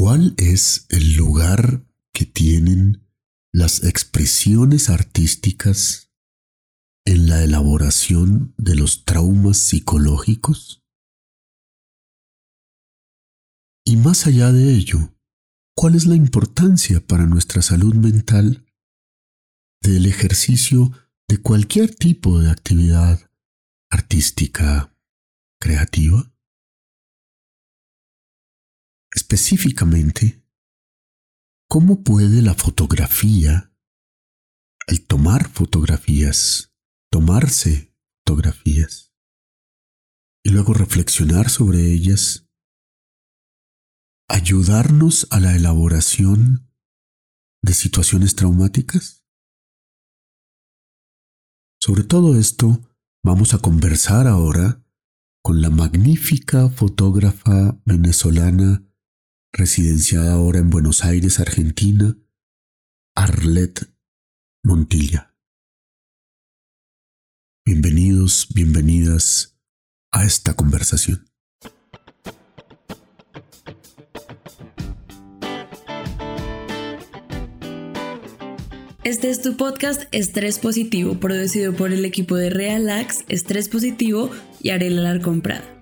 ¿Cuál 0.00 0.34
es 0.36 0.86
el 0.90 1.16
lugar 1.16 1.84
que 2.12 2.24
tienen 2.24 3.04
las 3.52 3.82
expresiones 3.82 4.90
artísticas 4.90 6.12
en 7.04 7.26
la 7.26 7.42
elaboración 7.42 8.54
de 8.58 8.76
los 8.76 9.04
traumas 9.04 9.58
psicológicos? 9.58 10.84
Y 13.84 13.96
más 13.96 14.28
allá 14.28 14.52
de 14.52 14.72
ello, 14.72 15.18
¿cuál 15.74 15.96
es 15.96 16.06
la 16.06 16.14
importancia 16.14 17.04
para 17.04 17.26
nuestra 17.26 17.60
salud 17.60 17.96
mental 17.96 18.64
del 19.82 20.06
ejercicio 20.06 20.92
de 21.26 21.42
cualquier 21.42 21.92
tipo 21.92 22.38
de 22.38 22.52
actividad 22.52 23.32
artística 23.90 24.96
creativa? 25.60 26.37
Específicamente, 29.20 30.44
¿cómo 31.68 32.04
puede 32.04 32.40
la 32.40 32.54
fotografía, 32.54 33.74
el 34.86 35.04
tomar 35.08 35.50
fotografías, 35.50 36.72
tomarse 37.10 37.92
fotografías 38.20 39.12
y 40.44 40.50
luego 40.50 40.72
reflexionar 40.72 41.50
sobre 41.50 41.92
ellas, 41.92 42.48
ayudarnos 44.28 45.26
a 45.32 45.40
la 45.40 45.56
elaboración 45.56 46.70
de 47.60 47.74
situaciones 47.74 48.36
traumáticas? 48.36 49.26
Sobre 51.80 52.04
todo 52.04 52.38
esto 52.38 52.88
vamos 53.24 53.52
a 53.52 53.58
conversar 53.58 54.28
ahora 54.28 54.86
con 55.42 55.60
la 55.60 55.70
magnífica 55.70 56.70
fotógrafa 56.70 57.80
venezolana 57.84 58.87
residenciada 59.58 60.34
ahora 60.34 60.60
en 60.60 60.70
Buenos 60.70 61.04
Aires, 61.04 61.40
Argentina, 61.40 62.16
Arlette 63.16 63.88
Montilla. 64.62 65.34
Bienvenidos, 67.66 68.46
bienvenidas 68.54 69.58
a 70.12 70.24
esta 70.24 70.54
conversación. 70.54 71.28
Este 79.02 79.30
es 79.30 79.42
tu 79.42 79.56
podcast 79.56 80.04
Estrés 80.12 80.60
Positivo, 80.60 81.18
producido 81.18 81.74
por 81.74 81.92
el 81.92 82.04
equipo 82.04 82.36
de 82.36 82.50
Realax, 82.50 83.24
Estrés 83.28 83.68
Positivo 83.68 84.30
y 84.60 84.70
Arela 84.70 85.00
Alarcón 85.00 85.40
Prada 85.40 85.77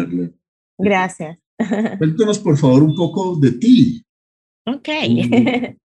Gracias. 0.77 1.39
Cuéntanos, 1.97 2.39
por 2.39 2.57
favor, 2.57 2.83
un 2.83 2.95
poco 2.95 3.37
de 3.37 3.51
ti. 3.53 4.05
Ok. 4.67 4.89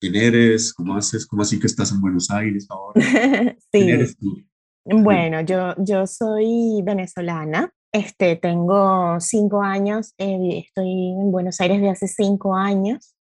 quién 0.00 0.16
eres, 0.16 0.72
cómo 0.72 0.96
haces, 0.96 1.26
cómo 1.26 1.42
así 1.42 1.58
que 1.58 1.66
estás 1.66 1.92
en 1.92 2.00
Buenos 2.00 2.30
Aires 2.30 2.66
ahora. 2.70 3.00
sí. 3.58 3.66
¿Quién 3.70 3.88
eres 3.90 4.16
tú? 4.16 4.36
Bueno, 4.84 5.40
yo, 5.42 5.74
yo 5.78 6.06
soy 6.06 6.80
venezolana. 6.82 7.70
Este, 7.92 8.36
tengo 8.36 9.18
cinco 9.18 9.62
años, 9.62 10.14
eh, 10.18 10.62
estoy 10.66 11.12
en 11.12 11.30
Buenos 11.32 11.60
Aires 11.60 11.80
de 11.80 11.90
hace 11.90 12.06
cinco 12.06 12.54
años. 12.54 13.14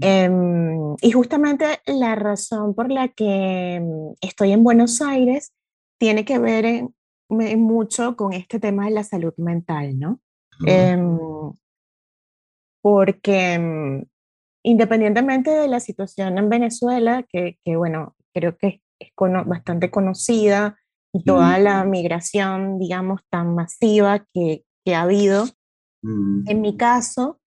Em, 0.00 0.94
y 1.00 1.10
justamente 1.12 1.64
la 1.86 2.14
razón 2.16 2.74
por 2.74 2.92
la 2.92 3.08
que 3.08 3.80
estoy 4.20 4.52
en 4.52 4.62
Buenos 4.62 5.00
Aires 5.00 5.54
tiene 5.98 6.26
que 6.26 6.38
ver 6.38 6.84
mucho 7.30 8.14
con 8.14 8.34
este 8.34 8.60
tema 8.60 8.84
de 8.84 8.90
la 8.90 9.04
salud 9.04 9.32
mental, 9.38 9.98
¿no? 9.98 10.20
Em, 10.66 11.18
porque 12.82 14.04
independientemente 14.64 15.50
de 15.50 15.68
la 15.68 15.78
situación 15.78 16.38
en 16.38 16.48
Venezuela, 16.48 17.24
que, 17.28 17.58
que 17.64 17.76
bueno, 17.76 18.16
creo 18.32 18.56
que 18.56 18.82
es, 18.98 19.10
bastante 19.46 19.90
conocida, 19.90 20.78
y 21.12 21.22
toda 21.22 21.58
la 21.60 21.84
migración, 21.84 22.80
digamos, 22.80 23.20
tan 23.30 23.54
masiva 23.54 24.26
que, 24.34 24.64
que 24.84 24.96
ha 24.96 25.02
habido, 25.02 25.44
mm. 26.02 26.48
en 26.48 26.60
mi 26.60 26.76
caso, 26.76 27.38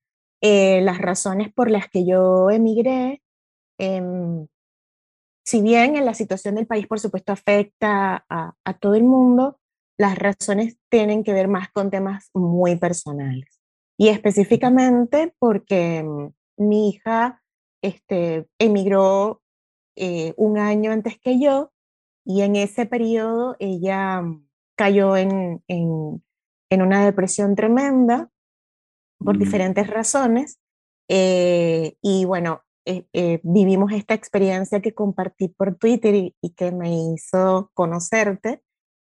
eh, 0.41 0.79
las 0.81 0.99
razones 0.99 1.51
por 1.53 1.69
las 1.69 1.89
que 1.89 2.05
yo 2.05 2.49
emigré, 2.49 3.21
em, 3.77 4.47
si 5.45 5.61
bien 5.61 5.97
en 5.97 6.05
la 6.05 6.13
situación 6.13 6.55
del 6.55 6.65
país, 6.65 6.87
por 6.87 7.01
supuesto, 7.01 7.33
afecta 7.33 8.25
a, 8.29 8.53
a 8.63 8.73
todo 8.75 8.95
el 8.95 9.03
mundo, 9.03 9.59
las 9.97 10.17
razones 10.17 10.77
tienen 10.89 11.25
que 11.25 11.33
ver 11.33 11.49
más 11.49 11.69
con 11.71 11.89
temas 11.89 12.29
muy 12.33 12.77
personales. 12.77 13.59
Y 13.99 14.09
específicamente 14.09 15.33
porque 15.39 15.97
em, 15.97 16.31
mi 16.57 16.89
hija 16.89 17.43
este, 17.81 18.47
emigró 18.59 19.41
eh, 19.95 20.33
un 20.37 20.57
año 20.57 20.91
antes 20.91 21.19
que 21.19 21.39
yo 21.39 21.71
y 22.25 22.41
en 22.41 22.55
ese 22.55 22.85
periodo 22.85 23.55
ella 23.59 24.21
cayó 24.75 25.15
en, 25.17 25.63
en, 25.67 26.23
en 26.69 26.81
una 26.81 27.05
depresión 27.05 27.55
tremenda 27.55 28.29
por 29.17 29.37
mm. 29.37 29.39
diferentes 29.39 29.87
razones. 29.87 30.59
Eh, 31.09 31.95
y 32.01 32.25
bueno, 32.25 32.61
eh, 32.85 33.39
vivimos 33.43 33.91
esta 33.91 34.13
experiencia 34.13 34.81
que 34.81 34.93
compartí 34.93 35.47
por 35.47 35.75
Twitter 35.75 36.13
y, 36.15 36.35
que 36.55 36.71
me 36.71 36.93
hizo 36.93 37.71
conocerte, 37.73 38.61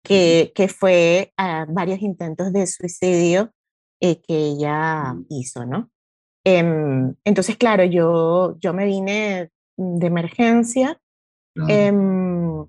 que, 0.03 0.51
que 0.56 0.68
fue 0.68 1.34
a 1.38 1.66
varios 1.69 2.01
intentos 2.01 2.51
de 2.51 2.66
suicidio 2.66 3.54
que 4.00 4.24
ella 4.27 5.13
mm. 5.13 5.25
hizo, 5.30 5.65
¿no? 5.65 5.92
Em, 6.43 7.15
entonces, 7.23 7.57
claro, 7.57 7.83
yo, 7.83 8.57
yo 8.59 8.73
me 8.73 8.85
vine 8.85 9.51
de 9.77 10.07
emergencia. 10.07 10.99
Em, 11.67 12.65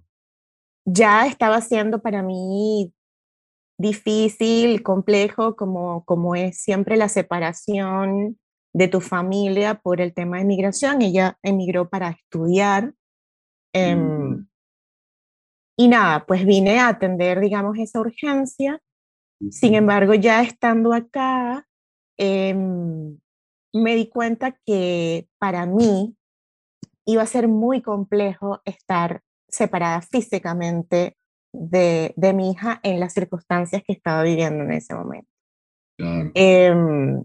ya 0.84 1.26
estaba 1.26 1.60
siendo 1.60 2.02
para 2.02 2.22
mí 2.22 2.92
difícil, 3.78 4.82
complejo, 4.82 5.56
como, 5.56 6.04
como 6.04 6.34
es 6.34 6.58
siempre 6.58 6.96
la 6.96 7.08
separación 7.08 8.38
de 8.74 8.88
tu 8.88 9.00
familia 9.00 9.80
por 9.80 10.00
el 10.00 10.14
tema 10.14 10.38
de 10.38 10.44
migración. 10.44 11.02
Ella 11.02 11.38
emigró 11.42 11.88
para 11.88 12.10
estudiar. 12.10 12.94
Mm. 13.74 14.46
Y 15.78 15.88
nada, 15.88 16.26
pues 16.26 16.44
vine 16.44 16.78
a 16.78 16.88
atender, 16.88 17.40
digamos, 17.40 17.78
esa 17.78 18.00
urgencia. 18.00 18.80
Sin 19.50 19.74
embargo, 19.74 20.14
ya 20.14 20.42
estando 20.42 20.92
acá, 20.92 21.66
me 23.72 23.94
di 23.94 24.08
cuenta 24.08 24.56
que 24.64 25.28
para 25.38 25.66
mí 25.66 26.16
iba 27.06 27.22
a 27.22 27.26
ser 27.26 27.48
muy 27.48 27.82
complejo 27.82 28.60
estar 28.64 29.22
separada 29.48 30.02
físicamente 30.02 31.16
de, 31.52 32.14
de 32.16 32.32
mi 32.32 32.50
hija 32.50 32.80
en 32.82 33.00
las 33.00 33.12
circunstancias 33.12 33.82
que 33.86 33.92
estaba 33.92 34.22
viviendo 34.22 34.64
en 34.64 34.72
ese 34.72 34.94
momento. 34.94 35.28
Em, 36.34 37.24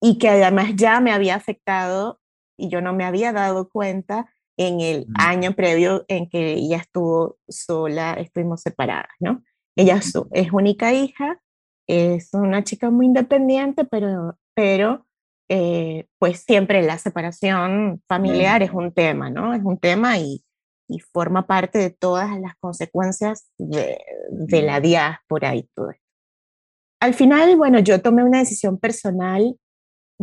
y 0.00 0.18
que 0.18 0.28
además 0.28 0.74
ya 0.74 1.00
me 1.00 1.12
había 1.12 1.34
afectado 1.34 2.20
y 2.56 2.68
yo 2.68 2.80
no 2.80 2.92
me 2.92 3.04
había 3.04 3.32
dado 3.32 3.68
cuenta 3.68 4.32
en 4.56 4.80
el 4.80 5.06
mm. 5.06 5.12
año 5.18 5.52
previo 5.52 6.04
en 6.08 6.28
que 6.28 6.54
ella 6.54 6.78
estuvo 6.78 7.38
sola, 7.48 8.14
estuvimos 8.14 8.62
separadas, 8.62 9.12
¿no? 9.20 9.42
Ella 9.76 10.00
es 10.32 10.52
única 10.52 10.92
hija, 10.92 11.40
es 11.86 12.30
una 12.34 12.64
chica 12.64 12.90
muy 12.90 13.06
independiente, 13.06 13.84
pero, 13.84 14.36
pero 14.54 15.06
eh, 15.48 16.06
pues 16.18 16.40
siempre 16.40 16.82
la 16.82 16.98
separación 16.98 18.02
familiar 18.06 18.62
es 18.62 18.70
un 18.70 18.92
tema, 18.92 19.30
¿no? 19.30 19.54
Es 19.54 19.62
un 19.62 19.78
tema 19.78 20.18
y, 20.18 20.44
y 20.88 21.00
forma 21.00 21.46
parte 21.46 21.78
de 21.78 21.90
todas 21.90 22.38
las 22.40 22.54
consecuencias 22.56 23.50
de, 23.58 23.98
de 24.30 24.62
la 24.62 24.80
diáspora 24.80 25.54
y 25.54 25.64
todo 25.74 25.90
esto. 25.90 26.04
Al 27.00 27.14
final, 27.14 27.56
bueno, 27.56 27.78
yo 27.78 28.02
tomé 28.02 28.24
una 28.24 28.40
decisión 28.40 28.78
personal 28.78 29.56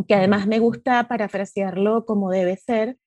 que 0.06 0.14
además 0.14 0.46
me 0.46 0.58
gusta 0.58 1.08
parafrasearlo 1.08 2.04
como 2.04 2.30
debe 2.30 2.56
ser, 2.56 2.98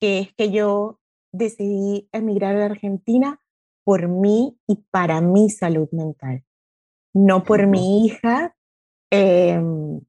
que 0.00 0.18
es 0.18 0.34
que 0.34 0.50
yo 0.50 0.98
decidí 1.32 2.08
emigrar 2.12 2.56
a 2.56 2.66
Argentina 2.66 3.40
por 3.84 4.08
mí 4.08 4.58
y 4.66 4.76
para 4.90 5.20
mi 5.20 5.50
salud 5.50 5.88
mental, 5.92 6.44
no 7.14 7.42
por 7.44 7.66
mi 7.66 8.06
hija, 8.06 8.54
em, 9.10 10.00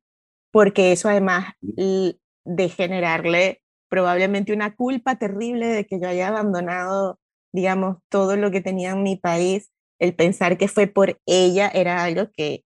porque 0.54 0.92
eso 0.92 1.10
además 1.10 1.56
de 1.60 2.70
generarle 2.70 3.64
probablemente 3.90 4.54
una 4.54 4.76
culpa 4.76 5.18
terrible 5.18 5.66
de 5.66 5.86
que 5.88 6.00
yo 6.00 6.08
haya 6.08 6.28
abandonado, 6.28 7.20
digamos, 7.52 7.98
todo 8.08 8.38
lo 8.38 8.52
que 8.52 8.62
tenía 8.62 8.92
en 8.92 9.02
mi 9.02 9.16
país, 9.16 9.72
el 10.00 10.16
pensar 10.16 10.60
que 10.60 10.68
fue 10.68 10.86
por 10.86 11.20
ella 11.26 11.70
era 11.74 12.04
algo 12.04 12.30
que 12.32 12.64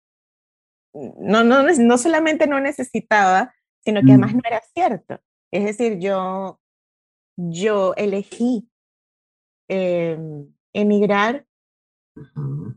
no, 0.94 1.46
no, 1.46 1.64
no 1.64 1.98
solamente 1.98 2.46
no 2.46 2.60
necesitaba, 2.60 3.54
sino 3.86 4.02
que 4.02 4.12
además 4.12 4.36
no 4.36 4.42
era 4.46 4.62
cierto. 4.74 5.22
Es 5.52 5.64
decir, 5.64 5.98
yo, 6.00 6.60
yo 7.38 7.94
elegí 7.96 8.70
em, 9.70 10.54
emigrar 10.74 11.46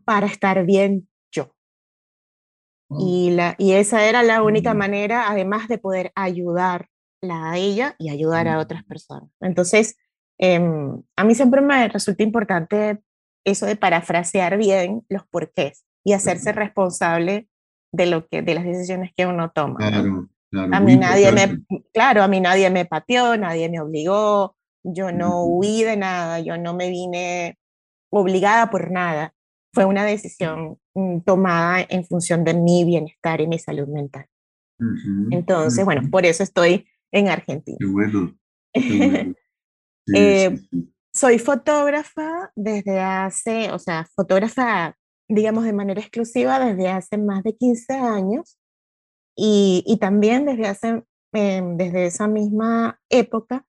para 0.05 0.27
estar 0.27 0.65
bien. 0.65 1.09
Y, 2.99 3.31
la, 3.31 3.55
y 3.57 3.73
esa 3.73 4.05
era 4.05 4.23
la 4.23 4.43
única 4.43 4.75
manera, 4.75 5.31
además 5.31 5.69
de 5.69 5.79
poder 5.79 6.11
ayudarla 6.17 6.89
a 7.23 7.57
ella 7.57 7.95
y 7.99 8.11
ayudar 8.11 8.49
a 8.49 8.59
otras 8.59 8.83
personas. 8.85 9.31
Entonces, 9.41 9.97
em, 10.39 11.01
a 11.17 11.25
mí 11.25 11.35
siempre 11.35 11.61
me 11.61 11.87
resulta 11.89 12.23
importante 12.23 13.01
eso 13.45 13.67
de 13.67 13.77
parafrasear 13.77 14.57
bien 14.59 15.05
los 15.09 15.27
porqués 15.29 15.85
y 16.05 16.15
hacerse 16.15 16.53
responsable 16.53 17.49
de, 17.93 18.07
lo 18.07 18.27
que, 18.27 18.43
de 18.43 18.55
las 18.55 18.65
decisiones 18.65 19.13
que 19.17 19.27
uno 19.27 19.51
toma. 19.51 19.79
a 20.53 20.81
mí 20.81 20.97
nadie 20.97 21.33
me, 21.33 21.63
claro, 21.93 22.23
a 22.23 22.29
mí 22.29 22.41
nadie 22.41 22.71
me 22.71 22.85
pateó, 22.85 23.37
nadie 23.37 23.69
me 23.69 23.81
obligó, 23.81 24.57
yo 24.83 25.13
no 25.13 25.45
huí 25.45 25.83
de 25.83 25.97
nada, 25.97 26.41
yo 26.41 26.57
no 26.57 26.75
me 26.75 26.89
vine 26.89 27.59
obligada 28.11 28.71
por 28.71 28.91
nada. 28.91 29.35
Fue 29.73 29.85
una 29.85 30.05
decisión 30.05 30.79
mm, 30.95 31.21
tomada 31.21 31.87
en 31.89 32.05
función 32.05 32.45
de 32.45 32.55
mi 32.55 32.85
bienestar 32.85 33.41
y 33.41 33.47
mi 33.47 33.59
salud 33.59 33.89
mental. 33.89 34.27
Entonces, 35.31 35.85
bueno, 35.85 36.03
por 36.11 36.25
eso 36.25 36.43
estoy 36.43 36.87
en 37.13 37.29
Argentina. 37.29 37.77
Qué 37.79 37.87
bueno. 37.87 38.37
Eh, 40.13 40.59
soy 41.13 41.39
fotógrafa 41.39 42.51
desde 42.57 42.99
hace, 42.99 43.71
o 43.71 43.79
sea, 43.79 44.09
fotógrafa 44.17 44.97
digamos, 45.31 45.65
de 45.65 45.73
manera 45.73 46.01
exclusiva 46.01 46.59
desde 46.59 46.89
hace 46.89 47.17
más 47.17 47.45
de 47.45 47.57
15 47.57 47.95
años 47.95 48.59
y, 49.37 49.85
y 49.87 49.99
también 49.99 50.45
desde, 50.45 50.67
hace, 50.67 51.05
em, 51.33 51.77
desde 51.77 52.07
esa 52.07 52.27
misma 52.27 53.01
época 53.09 53.65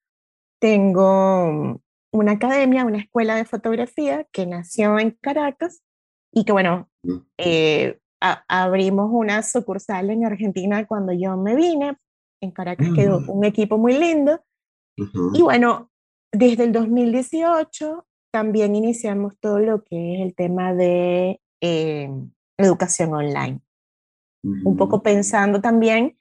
tengo 0.60 1.80
una 2.12 2.32
academia, 2.32 2.86
una 2.86 2.98
escuela 2.98 3.36
de 3.36 3.46
fotografía 3.46 4.28
que 4.32 4.48
nació 4.48 5.00
en 5.00 5.12
Caracas 5.22 5.84
y 6.34 6.46
que, 6.46 6.52
bueno, 6.52 6.90
eh, 7.38 8.00
abrimos 8.48 9.10
una 9.12 9.44
sucursal 9.44 10.10
en 10.10 10.26
Argentina 10.26 10.86
cuando 10.86 11.14
yo 11.14 11.36
me 11.38 11.56
vine. 11.56 11.98
En 12.42 12.52
Caracas 12.52 12.88
quedó 12.96 13.22
mm. 13.22 13.30
un 13.30 13.46
equipo 13.46 13.78
muy 13.78 13.98
lindo. 13.98 14.40
Y 15.34 15.42
bueno, 15.42 15.90
desde 16.32 16.66
el 16.66 16.72
2018 16.72 18.06
también 18.32 18.76
iniciamos 18.76 19.38
todo 19.40 19.60
lo 19.60 19.84
que 19.84 20.16
es 20.16 20.22
el 20.22 20.36
tema 20.36 20.74
de 20.74 21.42
eh, 21.62 22.10
educación 22.58 23.14
online. 23.14 23.62
Un 24.44 24.76
poco 24.76 25.04
pensando 25.04 25.62
también 25.62 26.18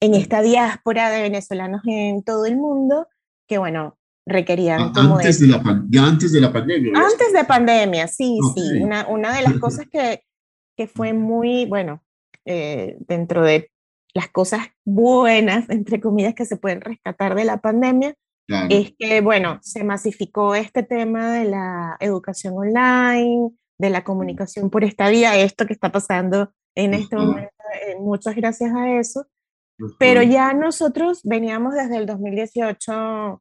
en 0.00 0.14
esta 0.14 0.40
diáspora 0.40 1.10
de 1.10 1.22
venezolanos 1.22 1.82
en 1.84 2.22
todo 2.22 2.46
el 2.46 2.56
mundo 2.56 3.06
que, 3.46 3.58
bueno, 3.58 3.98
requerían... 4.30 4.80
Ah, 4.80 4.92
antes 4.96 5.40
de 5.40 5.48
la 5.48 5.62
ya 5.90 6.06
antes 6.06 6.32
de 6.32 6.40
la 6.40 6.52
pandemia. 6.52 6.92
Antes 6.94 7.32
de 7.32 7.44
pandemia, 7.44 8.08
sí, 8.08 8.38
sí. 8.54 8.78
Una, 8.80 9.06
una, 9.08 9.36
de 9.36 9.42
las 9.42 9.58
cosas 9.58 9.86
que, 9.90 10.22
que 10.76 10.86
fue 10.86 11.12
muy, 11.12 11.66
bueno, 11.66 12.02
eh, 12.46 12.96
dentro 13.00 13.42
de 13.42 13.70
las 14.14 14.28
cosas 14.28 14.60
buenas, 14.84 15.68
entre 15.68 16.00
comillas, 16.00 16.34
que 16.34 16.46
se 16.46 16.56
pueden 16.56 16.80
rescatar 16.80 17.34
de 17.34 17.44
la 17.44 17.58
pandemia, 17.58 18.14
es 18.68 18.92
que, 18.98 19.20
bueno, 19.20 19.60
se 19.62 19.84
masificó 19.84 20.56
este 20.56 20.82
tema 20.82 21.30
de 21.30 21.44
la 21.44 21.96
educación 22.00 22.54
online, 22.56 23.52
de 23.78 23.90
la 23.90 24.02
comunicación 24.02 24.70
por 24.70 24.82
esta 24.82 25.08
vía, 25.08 25.38
esto 25.38 25.66
que 25.66 25.72
está 25.72 25.92
pasando 25.92 26.52
en 26.74 26.94
este 26.94 27.14
momento, 27.14 27.52
eh, 27.86 27.96
muchas 28.00 28.34
gracias 28.34 28.72
a 28.74 28.98
eso. 28.98 29.26
Pero 29.98 30.22
ya 30.22 30.52
nosotros 30.52 31.20
veníamos 31.24 31.74
desde 31.74 31.96
el 31.96 32.06
2018 32.06 33.40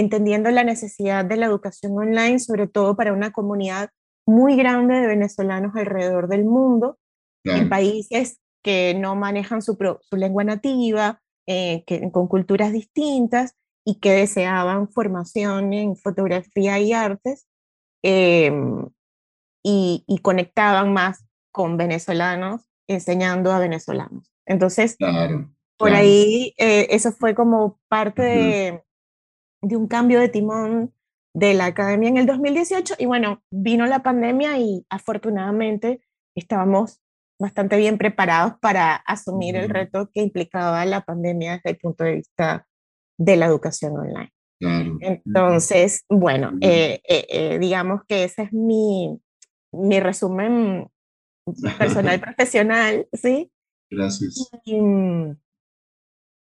entendiendo 0.00 0.50
la 0.50 0.64
necesidad 0.64 1.24
de 1.24 1.36
la 1.36 1.46
educación 1.46 1.96
online, 1.96 2.38
sobre 2.38 2.66
todo 2.66 2.96
para 2.96 3.12
una 3.12 3.32
comunidad 3.32 3.90
muy 4.26 4.56
grande 4.56 4.94
de 4.94 5.06
venezolanos 5.06 5.74
alrededor 5.76 6.28
del 6.28 6.44
mundo, 6.44 6.98
en 7.44 7.68
países 7.68 8.38
que 8.62 8.94
no 8.94 9.16
manejan 9.16 9.62
su, 9.62 9.78
su 10.02 10.16
lengua 10.16 10.44
nativa, 10.44 11.20
eh, 11.46 11.84
que, 11.86 12.10
con 12.12 12.28
culturas 12.28 12.72
distintas 12.72 13.54
y 13.84 13.98
que 13.98 14.12
deseaban 14.12 14.88
formación 14.90 15.72
en 15.72 15.96
fotografía 15.96 16.78
y 16.78 16.92
artes. 16.92 17.46
Eh, 18.02 18.52
y, 19.62 20.20
conectaban 20.22 20.92
más 20.92 21.24
con 21.52 21.76
venezolanos 21.76 22.62
enseñando 22.88 23.52
a 23.52 23.58
venezolanos. 23.58 24.32
Entonces, 24.46 24.96
por 25.76 25.92
ahí 25.92 26.54
eh, 26.58 26.88
eso 26.90 27.12
fue 27.12 27.34
como 27.34 27.78
parte 27.88 28.22
de, 28.22 28.82
de, 29.62 29.76
un 29.76 29.86
cambio 29.86 30.20
de 30.20 30.28
timón 30.28 30.92
de 31.34 31.54
la 31.54 31.66
academia 31.66 32.08
en 32.08 32.16
el 32.16 32.26
2018 32.26 32.94
y 32.98 33.06
bueno, 33.06 33.42
vino 33.50 33.86
la 33.86 34.02
pandemia 34.02 34.58
y 34.58 34.84
afortunadamente 34.90 36.00
estábamos 36.36 37.00
bastante 37.40 37.76
bien 37.76 37.98
preparados 37.98 38.54
para 38.60 38.96
asumir 38.96 39.56
el 39.56 39.68
reto 39.68 40.10
que 40.12 40.22
implicaba 40.22 40.84
la 40.84 41.04
pandemia 41.04 41.54
desde 41.54 41.70
el 41.70 41.78
punto 41.78 42.04
de 42.04 42.16
vista 42.16 42.66
de 43.18 43.36
la 43.36 43.46
educación 43.46 43.96
online. 43.96 44.32
Entonces, 45.00 46.04
bueno, 46.10 46.52
eh, 46.60 47.00
eh, 47.08 47.58
digamos 47.58 48.02
que 48.06 48.24
ese 48.24 48.42
es 48.42 48.52
mi, 48.52 49.18
mi 49.72 50.00
resumen 50.00 50.90
personal 51.78 52.20
profesional, 52.20 53.08
¿sí? 53.12 53.50
Gracias. 53.90 54.50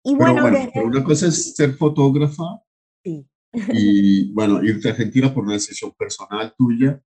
Y, 0.05 0.15
bueno, 0.15 0.45
una 0.83 1.03
cosa 1.03 1.27
es 1.27 1.55
ser 1.55 1.75
fotógrafa 1.75 2.61
sí. 3.03 3.27
y 3.73 4.31
bueno, 4.33 4.63
irte 4.63 4.87
a 4.87 4.91
Argentina 4.91 5.33
por 5.33 5.43
una 5.43 5.53
decisión 5.53 5.91
personal 5.97 6.53
tuya 6.57 7.01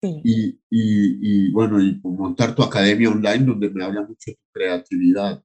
sí. 0.00 0.20
y, 0.24 0.60
y, 0.70 1.50
bueno, 1.50 1.82
y 1.82 2.00
montar 2.04 2.54
tu 2.54 2.62
academia 2.62 3.10
online 3.10 3.44
donde 3.44 3.70
me 3.70 3.84
habla 3.84 4.02
mucho 4.02 4.30
de 4.30 4.34
tu 4.34 4.52
creatividad. 4.52 5.42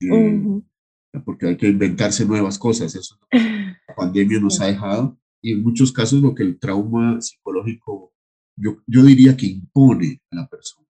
Eh, 0.00 0.62
porque 1.24 1.46
hay 1.46 1.56
que 1.56 1.68
inventarse 1.68 2.24
nuevas 2.24 2.58
cosas, 2.58 2.94
eso 2.94 3.18
la 3.30 3.94
pandemia 3.94 4.40
nos 4.40 4.60
ha 4.60 4.66
dejado 4.66 5.18
y 5.40 5.52
en 5.52 5.62
muchos 5.62 5.92
casos 5.92 6.20
lo 6.22 6.34
que 6.34 6.42
el 6.42 6.58
trauma 6.58 7.20
psicológico 7.20 8.12
yo, 8.56 8.82
yo 8.86 9.02
diría 9.02 9.36
que 9.36 9.46
impone 9.46 10.22
a 10.30 10.36
la 10.36 10.48
persona. 10.48 10.86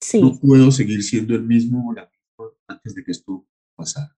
Sí. 0.00 0.20
No 0.20 0.38
puedo 0.38 0.70
seguir 0.70 1.02
siendo 1.02 1.34
el 1.34 1.42
mismo 1.42 1.94
antes 2.66 2.94
de 2.94 3.04
que 3.04 3.10
esto 3.10 3.46
pasara. 3.76 4.16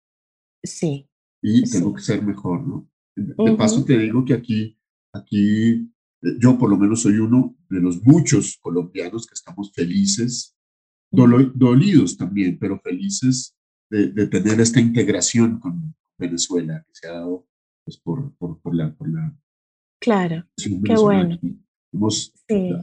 Sí. 0.62 1.08
Y 1.42 1.68
tengo 1.70 1.94
que 1.94 2.02
ser 2.02 2.22
mejor, 2.22 2.66
¿no? 2.66 2.88
De 3.14 3.56
paso 3.56 3.84
te 3.84 3.98
digo 3.98 4.24
que 4.24 4.34
aquí, 4.34 4.78
aquí, 5.12 5.70
eh, 6.22 6.36
yo 6.40 6.58
por 6.58 6.70
lo 6.70 6.76
menos 6.76 7.02
soy 7.02 7.18
uno 7.18 7.56
de 7.68 7.80
los 7.80 8.02
muchos 8.02 8.58
colombianos 8.60 9.26
que 9.26 9.34
estamos 9.34 9.72
felices, 9.72 10.56
dolidos 11.10 12.16
también, 12.16 12.58
pero 12.58 12.80
felices 12.80 13.54
de, 13.90 14.08
de, 14.12 14.26
tener 14.26 14.60
esta 14.60 14.80
integración 14.80 15.58
con 15.58 15.94
Venezuela 16.18 16.82
que 16.86 16.92
se 16.94 17.08
ha 17.08 17.12
dado 17.12 17.46
pues, 17.84 17.98
por, 17.98 18.34
por, 18.36 18.60
por, 18.60 18.74
la, 18.74 18.94
por 18.94 19.08
la... 19.12 19.36
Claro, 20.00 20.46
qué 20.56 20.94
bueno. 20.96 21.38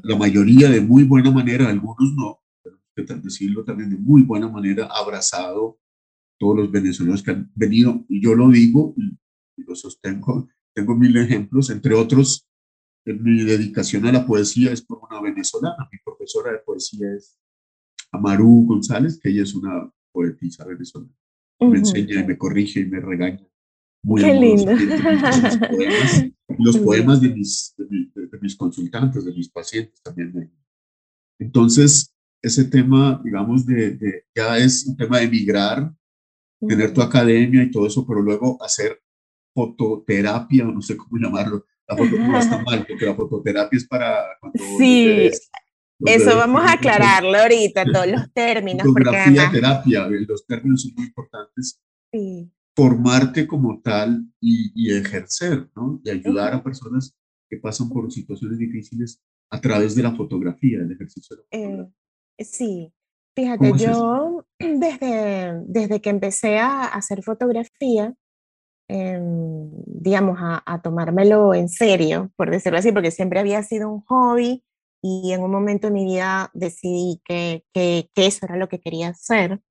La, 0.03 0.15
mayoría 0.15 0.69
de 0.69 0.81
muy 0.81 1.03
buena 1.03 1.31
manera, 1.31 1.67
algunos 1.67 2.13
no, 2.15 2.39
pero 2.63 2.77
que 2.95 3.03
decirlo 3.15 3.63
también 3.63 3.89
de 3.89 3.98
muy 3.98 4.21
buena 4.21 4.48
manera, 4.48 4.88
abrazado 4.88 5.79
todos 6.38 6.57
los 6.57 6.71
venezolanos 6.71 7.24
que 7.24 7.31
han 7.31 7.51
venido, 7.55 8.05
y 8.07 8.21
yo 8.21 8.36
lo 8.36 8.50
digo 8.50 8.93
y 9.60 9.63
lo 9.63 9.75
sostengo, 9.75 10.48
tengo 10.74 10.96
mil 10.96 11.16
ejemplos, 11.18 11.70
entre 11.70 11.94
otros, 11.94 12.48
en 13.06 13.24
mi 13.24 13.44
dedicación 13.44 14.06
a 14.06 14.12
la 14.12 14.25
poesía 14.25 14.72
es 14.72 14.82
por 14.82 15.00
una 15.10 15.22
venezolana, 15.22 15.89
mi 15.92 15.98
profesora 16.04 16.51
de 16.51 16.60
poesía 16.60 17.13
es 17.16 17.38
Amaru 18.12 18.66
González, 18.66 19.20
que 19.22 19.30
ella 19.30 19.44
es 19.44 19.56
una 19.56 19.92
poetisa 20.12 20.66
venezolana, 20.66 21.13
me 21.60 21.80
enseña 21.80 22.22
y 22.22 22.28
me 22.28 22.38
corrige 22.38 22.82
y 22.82 22.86
me 22.86 23.00
regaña. 23.00 23.46
Muy 24.01 24.22
Qué 24.22 24.34
lindo. 24.34 24.72
Los 26.58 26.78
poemas, 26.86 27.20
de, 27.20 27.30
mis, 27.30 27.74
de, 27.78 28.39
mis 28.42 28.56
consultantes, 28.56 29.25
de 29.25 29.34
mis 29.34 29.50
pacientes 29.50 30.01
también. 30.01 30.51
Entonces, 31.38 32.16
ese 32.42 32.63
tema, 32.66 33.22
digamos, 33.24 33.66
de, 33.66 34.24
ya 34.34 34.58
es 34.58 34.86
un 34.86 34.96
tema 34.96 35.20
de 35.20 35.25
emigrar, 35.25 35.94
tener 36.66 36.94
tu 36.94 37.01
academia 37.01 37.63
y 37.63 37.72
todo 37.72 37.88
eso, 37.88 38.06
pero 38.08 38.22
luego 38.22 38.62
hacer 38.63 39.01
fototerapia, 39.60 40.68
o 40.68 40.72
no 40.72 40.82
sé 40.82 40.96
cómo 40.96 41.18
llamarlo. 41.18 41.66
La 41.88 41.98
foto 41.98 42.18
no 42.18 42.38
está 42.38 42.62
mal, 42.63 42.86
porque 42.88 43.06
la 43.06 43.16
fototerapia 43.16 43.78
es 43.78 43.88
para. 43.88 44.24
Sí, 44.78 45.30
eso 46.06 46.38
vamos 46.38 46.62
a 46.62 46.74
aclararlo 46.74 47.38
ahorita, 47.38 47.84
todos 47.86 48.08
los 48.08 48.32
términos. 48.34 48.88
Fotografía, 48.88 49.51
terapia, 49.51 50.08
los 50.08 50.46
términos 50.46 50.84
son 50.84 50.94
muy 50.96 51.06
importantes. 51.08 51.82
Sí. 52.12 52.51
Formarte 52.75 53.46
como 53.46 53.82
tal 53.82 54.25
y, 54.39 54.94
ejercer, 54.94 55.70
¿no? 55.75 56.00
Y 56.04 56.10
ayudar 56.10 56.54
a 56.54 56.63
personas 56.63 57.13
que 57.50 57.58
pasan 57.58 57.89
por 57.89 58.10
situaciones 58.12 58.58
difíciles 58.58 59.22
a 59.51 59.60
través 59.60 59.96
de 59.96 60.04
la 60.04 60.16
fotografía, 60.16 60.78
el 60.78 60.92
ejercicio 60.92 61.36
de 61.36 61.42
la 61.42 61.48
eh, 61.51 61.66
fotografía. 61.66 61.94
sí, 62.39 62.94
fíjate, 63.36 63.74
yo 63.78 64.46
desde, 64.60 65.62
desde 65.66 66.00
que 66.00 66.10
empecé 66.10 66.60
a 66.60 66.86
hacer 66.86 67.24
fotografía, 67.24 68.16
em, 68.89 69.69
digamos, 69.86 70.38
a, 70.41 70.62
a, 70.65 70.81
tomármelo 70.81 71.53
en 71.53 71.69
serio, 71.69 72.31
por 72.36 72.50
decirlo 72.50 72.79
así, 72.79 72.91
porque 72.91 73.12
siempre 73.12 73.39
había 73.39 73.63
sido 73.63 73.89
un 73.89 74.01
hobby 74.01 74.63
y 75.01 75.31
en 75.31 75.43
un 75.43 75.51
momento 75.51 75.88
de 75.88 75.93
mi 75.93 76.05
vida 76.05 76.50
decidí 76.53 77.22
que, 77.24 77.63
que, 77.74 78.10
eso 78.15 78.46
era 78.46 78.58
lo 78.58 78.67
que 78.67 78.81
quería 78.81 79.10
hacer. 79.10 79.62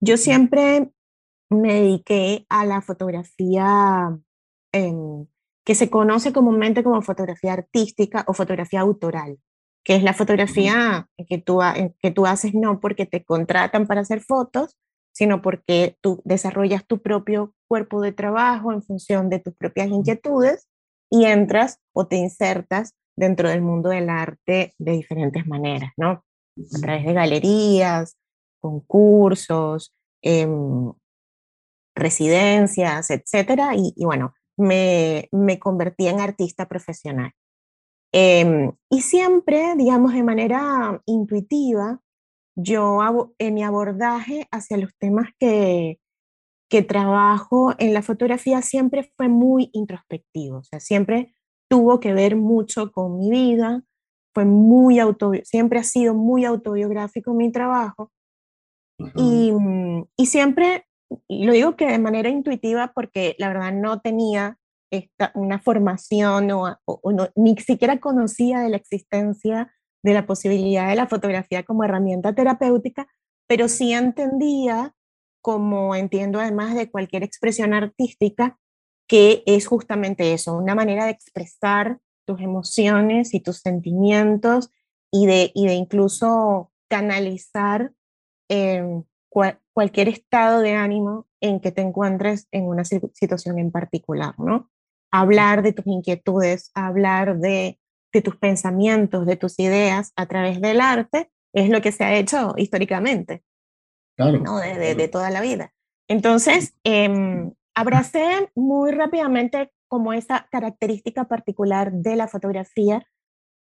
Yo 0.00 0.16
siempre 0.16 0.90
me 1.50 1.74
dediqué 1.74 2.46
a 2.48 2.64
la 2.64 2.80
fotografía 2.80 4.18
em, 4.72 5.26
que 5.64 5.74
se 5.74 5.90
conoce 5.90 6.32
comúnmente 6.32 6.82
como 6.82 7.02
fotografía 7.02 7.52
artística 7.52 8.24
o 8.26 8.34
fotografía 8.34 8.80
autoral, 8.80 9.38
que 9.84 9.96
es 9.96 10.02
la 10.02 10.14
fotografía 10.14 11.08
que 11.28 11.38
tú, 11.38 11.60
que 12.00 12.10
tú 12.10 12.26
haces 12.26 12.54
no 12.54 12.80
porque 12.80 13.06
te 13.06 13.24
contratan 13.24 13.86
para 13.86 14.00
hacer 14.00 14.20
fotos, 14.20 14.76
sino 15.12 15.42
porque 15.42 15.96
tú 16.00 16.22
desarrollas 16.24 16.86
tu 16.86 17.00
propio 17.02 17.54
cuerpo 17.68 18.00
de 18.00 18.12
trabajo 18.12 18.72
en 18.72 18.82
función 18.82 19.30
de 19.30 19.38
tus 19.38 19.54
propias 19.54 19.88
inquietudes 19.88 20.68
y 21.10 21.24
entras 21.24 21.78
o 21.92 22.06
te 22.06 22.16
insertas 22.16 22.94
dentro 23.16 23.48
del 23.48 23.62
mundo 23.62 23.90
del 23.90 24.08
arte 24.10 24.74
de 24.78 24.92
diferentes 24.92 25.46
maneras, 25.46 25.92
¿no? 25.96 26.24
A 26.74 26.80
través 26.80 27.04
de 27.04 27.12
galerías, 27.12 28.16
concursos, 28.60 29.94
em, 30.22 30.92
residencias, 31.94 33.10
etcétera, 33.10 33.72
y, 33.74 33.92
bueno, 34.04 34.34
me, 34.56 35.28
me, 35.32 35.58
convertí 35.58 36.06
en 36.08 36.20
artista 36.20 36.66
profesional. 36.66 37.32
Em, 38.12 38.72
y 38.90 39.00
siempre, 39.02 39.74
digamos, 39.76 40.14
de 40.14 40.22
manera 40.22 41.00
intuitiva, 41.06 42.00
yo 42.56 43.00
en 43.38 43.54
mi 43.54 43.62
abordaje 43.62 44.48
hacia 44.50 44.78
los 44.78 44.96
temas 44.98 45.28
que, 45.38 46.00
que 46.68 46.82
trabajo 46.82 47.74
en 47.78 47.94
la 47.94 48.02
fotografía 48.02 48.62
siempre 48.62 49.10
fue 49.16 49.28
muy 49.28 49.70
introspectivo, 49.72 50.58
o 50.58 50.62
sea, 50.64 50.80
siempre 50.80 51.34
tuvo 51.68 52.00
que 52.00 52.12
ver 52.12 52.36
mucho 52.36 52.92
con 52.92 53.18
mi 53.18 53.30
vida, 53.30 53.82
fue 54.34 54.44
muy 54.44 54.98
auto, 54.98 55.32
siempre 55.44 55.78
ha 55.78 55.84
sido 55.84 56.14
muy 56.14 56.44
autobiográfico 56.44 57.34
mi 57.34 57.50
trabajo. 57.50 58.12
Y, 59.14 59.52
y, 60.16 60.26
siempre, 60.26 60.86
lo 61.28 61.52
digo 61.52 61.76
que 61.76 61.86
de 61.86 62.00
manera 62.00 62.28
intuitiva 62.28 62.92
porque 62.92 63.36
la 63.38 63.46
verdad 63.48 63.72
no 63.72 64.00
tenía 64.00 64.58
esta, 64.90 65.30
una 65.34 65.60
formación 65.60 66.50
o, 66.50 66.76
ni 67.36 67.56
siquiera 67.58 68.00
conocía 68.00 68.60
de 68.60 68.70
la 68.70 68.76
existencia 68.76 69.72
de 70.02 70.14
la 70.14 70.26
posibilidad 70.26 70.88
de 70.88 70.96
la 70.96 71.06
fotografía 71.06 71.62
como 71.62 71.84
herramienta 71.84 72.34
terapéutica, 72.34 73.06
pero 73.46 73.68
sí 73.68 73.92
entendía, 73.92 74.94
como 75.40 75.94
entiendo 75.94 76.40
además 76.40 76.74
de 76.74 76.90
cualquier 76.90 77.22
expresión 77.22 77.74
artística, 77.74 78.58
que 79.08 79.42
es 79.46 79.66
justamente 79.66 80.32
eso, 80.32 80.56
una 80.56 80.74
manera 80.74 81.06
de 81.06 81.12
expresar 81.12 81.98
tus 82.26 82.40
emociones 82.40 83.32
y 83.32 83.40
tus 83.40 83.58
sentimientos 83.58 84.70
y 85.10 85.26
de, 85.26 85.50
y 85.54 85.66
de 85.66 85.74
incluso 85.74 86.70
canalizar 86.88 87.92
em, 88.48 89.04
cualquier 89.72 90.08
estado 90.08 90.60
de 90.60 90.74
ánimo 90.74 91.26
en 91.40 91.60
que 91.60 91.72
te 91.72 91.82
encuentres 91.82 92.48
en 92.50 92.66
una 92.66 92.84
situación 92.84 93.58
en 93.58 93.70
particular, 93.70 94.34
¿no? 94.38 94.70
Hablar 95.10 95.62
de 95.62 95.72
tus 95.72 95.86
inquietudes, 95.86 96.70
hablar 96.74 97.38
de, 97.38 97.78
de 98.12 98.22
tus 98.22 98.36
pensamientos, 98.36 99.26
de 99.26 99.36
tus 99.36 99.58
ideas 99.58 100.12
a 100.16 100.26
través 100.26 100.60
del 100.60 100.80
arte, 100.80 101.30
es 101.54 101.70
lo 101.70 101.80
que 101.80 101.92
se 101.92 102.04
ha 102.04 102.16
hecho 102.16 102.54
históricamente, 102.56 103.42
claro, 104.18 104.38
¿no? 104.40 104.58
de, 104.58 104.94
de, 104.94 105.08
toda 105.08 105.30
la 105.30 105.40
vida. 105.40 105.72
Entonces, 106.08 106.74
eh, 106.84 107.50
abracé 107.74 108.50
muy 108.54 108.90
rápidamente 108.92 109.72
como 109.86 110.12
esa 110.12 110.48
característica 110.50 111.24
particular 111.24 111.92
de 111.92 112.16
la 112.16 112.28
fotografía, 112.28 113.06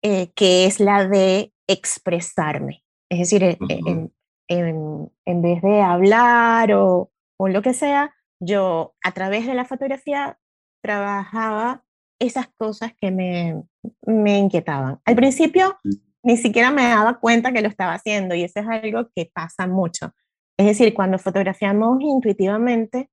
eh, 0.01 0.31
que 0.35 0.65
es 0.65 0.79
la 0.79 1.07
de 1.07 1.53
expresarme. 1.67 2.83
Es 3.09 3.19
decir, 3.19 3.43
eh, 3.43 3.57
en, 3.69 4.13
en, 4.47 5.11
en, 5.25 5.41
vez 5.41 5.61
de 5.61 5.81
hablar 5.81 6.73
o, 6.73 7.11
o 7.37 7.47
lo 7.47 7.61
que 7.61 7.73
sea, 7.73 8.15
yo 8.39 8.95
a 9.03 9.11
través 9.11 9.45
de 9.45 9.53
la 9.53 9.65
fotografía 9.65 10.39
trabajaba 10.81 11.83
esas 12.19 12.47
cosas 12.47 12.93
que 12.99 13.11
me, 13.11 13.61
me 14.05 14.37
inquietaban. 14.37 14.99
Al 15.05 15.15
principio 15.15 15.77
ni 16.23 16.37
siquiera 16.37 16.71
me 16.71 16.83
daba 16.83 17.19
cuenta 17.19 17.51
que 17.51 17.61
lo 17.61 17.67
estaba 17.67 17.93
haciendo 17.93 18.35
y 18.35 18.43
eso 18.43 18.59
es 18.59 18.67
algo 18.67 19.09
que 19.15 19.29
pasa 19.33 19.67
mucho. 19.67 20.13
Es 20.59 20.65
decir, 20.65 20.93
cuando 20.93 21.17
fotografiamos 21.17 22.01
intuitivamente, 22.01 23.09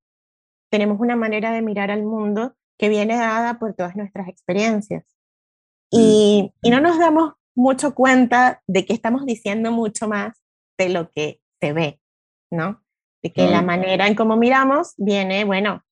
tenemos 0.68 0.98
una 0.98 1.14
manera 1.14 1.52
de 1.52 1.62
mirar 1.62 1.92
al 1.92 2.02
mundo 2.02 2.56
que 2.76 2.88
viene 2.88 3.16
dada 3.16 3.60
por 3.60 3.72
todas 3.72 3.94
nuestras 3.94 4.26
experiencias. 4.26 5.04
Y, 5.88 6.52
y, 6.60 6.70
no 6.70 6.80
nos 6.80 6.98
damos 6.98 7.34
mucho 7.54 7.94
cuenta 7.94 8.62
de 8.66 8.84
que 8.84 8.92
estamos 8.92 9.24
diciendo 9.24 9.70
mucho 9.70 10.08
más 10.08 10.42
de 10.76 10.88
lo 10.88 11.12
que 11.12 11.40
se 11.60 11.72
ve, 11.72 12.00
¿no? 12.50 12.82
De 13.22 13.32
que 13.32 13.46
la 13.46 13.62
manera 13.62 14.08
en 14.08 14.16
cómo 14.16 14.36
miramos 14.36 14.94
viene, 14.96 15.44
bueno, 15.44 15.84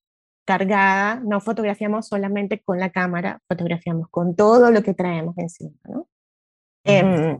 cargada, 0.45 1.21
no 1.21 1.39
fotografiamos 1.39 2.09
solamente 2.09 2.61
con 2.61 2.81
la 2.81 2.89
cámara, 2.89 3.41
fotografiamos 3.47 4.09
con 4.09 4.35
todo 4.35 4.71
lo 4.71 4.83
que 4.83 4.93
traemos 4.93 5.37
encima, 5.37 5.79
¿no? 5.85 6.09
Em, 6.83 7.39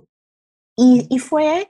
y, 0.77 1.05
y, 1.09 1.19
fue 1.19 1.69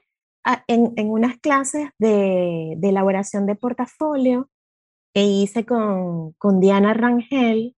en, 0.67 0.93
en, 0.95 1.09
unas 1.09 1.37
clases 1.39 1.89
de, 1.97 2.75
de 2.77 2.89
elaboración 2.89 3.45
de 3.45 3.55
portafolio 3.55 4.49
que 5.13 5.23
hice 5.23 5.65
con, 5.65 6.33
con 6.33 6.59
Diana 6.59 6.93
Rangel, 6.93 7.75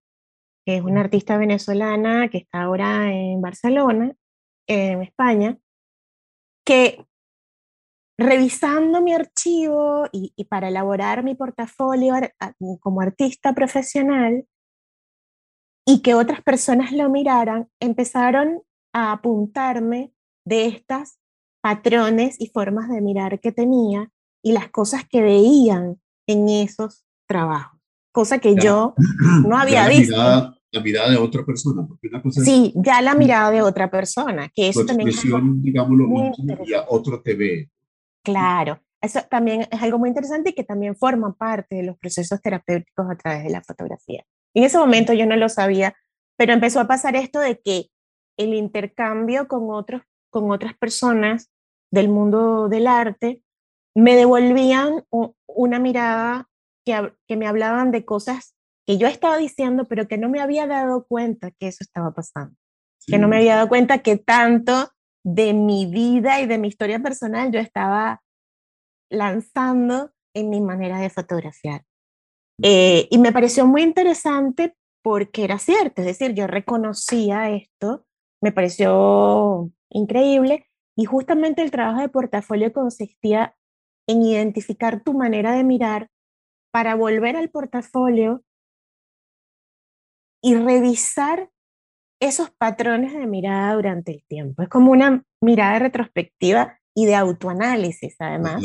que 0.66 0.78
es 0.78 0.82
una 0.82 1.02
artista 1.02 1.38
venezolana 1.38 2.30
que 2.30 2.40
está 2.40 2.64
ahora 2.64 3.14
en 3.14 3.42
Barcelona, 3.42 4.14
en 4.68 5.02
España, 5.02 5.58
que 6.66 7.06
revisando 8.20 9.02
mi 9.02 9.14
archivo 9.14 10.08
y, 10.12 10.34
y, 10.36 10.46
para 10.46 10.70
elaborar 10.70 11.24
mi 11.24 11.36
portafolio 11.36 12.16
como 12.80 13.02
artista 13.02 13.54
profesional 13.54 14.48
y 15.86 16.02
que 16.02 16.16
otras 16.16 16.42
personas 16.42 16.92
lo 16.92 17.10
miraran, 17.10 17.70
empezaron 17.80 18.64
a 18.94 19.12
apuntarme 19.12 20.12
de 20.46 20.66
estas 20.66 21.20
patrones 21.62 22.40
y 22.40 22.48
formas 22.48 22.90
de 22.90 23.02
mirar 23.02 23.40
que 23.40 23.52
tenía 23.52 24.10
y 24.44 24.54
las 24.54 24.70
cosas 24.70 25.04
que 25.08 25.22
veían 25.22 26.00
en 26.28 26.50
esos 26.50 27.06
trabajo, 27.28 27.80
cosa 28.12 28.40
que 28.40 28.56
yo 28.56 28.96
no 29.48 29.58
había 29.58 29.88
visto. 29.88 30.16
la 30.16 30.82
mirada 30.82 31.12
de 31.12 31.18
otra 31.18 31.46
persona. 31.46 31.86
Porque 31.88 32.08
una 32.08 32.22
cosa 32.22 32.42
sí, 32.42 32.74
ya 32.76 33.02
la 33.02 33.16
mirada 33.16 33.52
de 33.52 33.62
otra 33.62 33.92
persona, 33.92 34.50
que 34.54 34.70
eso 34.70 34.86
también 34.86 35.10
es 35.10 35.22
digámoslo, 35.22 36.32
y 36.66 36.74
otro 36.88 37.22
te 37.22 37.36
ve. 37.36 37.70
Claro, 38.24 38.80
eso 39.02 39.22
también 39.30 39.68
es 39.72 39.82
algo 39.82 40.00
muy 40.00 40.10
interesante 40.10 40.50
y 40.50 40.54
que 40.54 40.64
también 40.64 40.96
forma 40.96 41.34
parte 41.34 41.76
de 41.76 41.84
los 41.84 41.98
procesos 41.98 42.42
terapéuticos 42.42 43.06
a 43.10 43.16
través 43.16 43.44
de 43.44 43.50
la 43.50 43.62
fotografía. 43.62 44.24
En 44.54 44.64
ese 44.64 44.78
momento 44.78 45.14
yo 45.14 45.26
no 45.26 45.36
lo 45.36 45.50
sabía, 45.50 45.96
pero 46.36 46.54
empezó 46.54 46.80
a 46.80 46.88
pasar 46.88 47.16
esto 47.16 47.40
de 47.40 47.60
que 47.60 47.90
el 48.38 48.54
intercambio 48.54 49.48
con, 49.48 49.68
otros, 49.70 50.02
con 50.42 50.52
otras 50.52 50.78
personas 50.78 51.50
del 51.92 52.10
mundo 52.10 52.70
del 52.70 52.88
arte, 52.88 53.44
me 53.96 54.16
devolvían 54.16 55.04
una 55.48 55.80
mirada 55.80 56.48
que, 56.86 57.14
que 57.28 57.38
me 57.38 57.48
hablaban 57.48 57.92
de 57.92 58.06
cosas 58.06 58.56
que 58.86 58.98
yo 58.98 59.08
estaba 59.08 59.38
diciendo, 59.38 59.86
pero 59.86 60.08
que 60.08 60.18
no 60.18 60.30
me 60.30 60.40
había 60.40 60.68
dado 60.68 61.06
cuenta 61.08 61.52
que 61.52 61.68
eso 61.68 61.84
estaba 61.84 62.14
pasando, 62.14 62.56
que 63.06 63.18
no 63.18 63.28
me 63.28 63.38
había 63.38 63.56
dado 63.56 63.68
cuenta 63.68 64.00
que 64.00 64.18
tanto 64.18 64.92
de 65.26 65.54
mi 65.54 65.86
vida 65.88 66.40
y 66.40 66.46
de 66.46 66.58
mi 66.58 66.68
historia 66.68 67.00
personal 67.00 67.52
yo 67.52 67.60
estaba 67.60 68.22
lanzando 69.12 70.12
en 70.34 70.50
mi 70.50 70.62
manera 70.62 71.00
de 71.00 71.10
fotografiar. 71.10 71.84
Eh, 72.62 73.08
y 73.10 73.18
me 73.18 73.32
pareció 73.32 73.66
muy 73.66 73.82
interesante 73.82 74.76
porque 75.04 75.44
era 75.44 75.58
cierto, 75.58 76.02
es 76.02 76.08
decir, 76.08 76.34
yo 76.34 76.48
reconocía 76.48 77.50
esto, 77.50 78.06
me 78.42 78.52
pareció 78.52 79.72
increíble 79.90 80.68
y 80.98 81.06
justamente 81.06 81.62
el 81.62 81.72
trabajo 81.72 82.02
de 82.02 82.10
portafolio 82.10 82.74
consistía 82.74 83.56
en 84.08 84.22
identificar 84.24 85.04
tu 85.04 85.14
manera 85.14 85.52
de 85.52 85.64
mirar 85.64 86.10
para 86.72 86.96
volver 86.96 87.36
al 87.36 87.50
portafolio 87.50 88.44
y 90.42 90.56
revisar 90.56 91.50
esos 92.20 92.50
patrones 92.50 93.14
de 93.14 93.28
mirada 93.28 93.74
durante 93.76 94.12
el 94.12 94.24
tiempo. 94.28 94.64
Es 94.64 94.70
como 94.70 94.92
una 94.92 95.24
mirada 95.42 95.80
retrospectiva 95.80 96.80
y 96.96 97.06
de 97.06 97.16
autoanálisis, 97.16 98.16
además. 98.20 98.64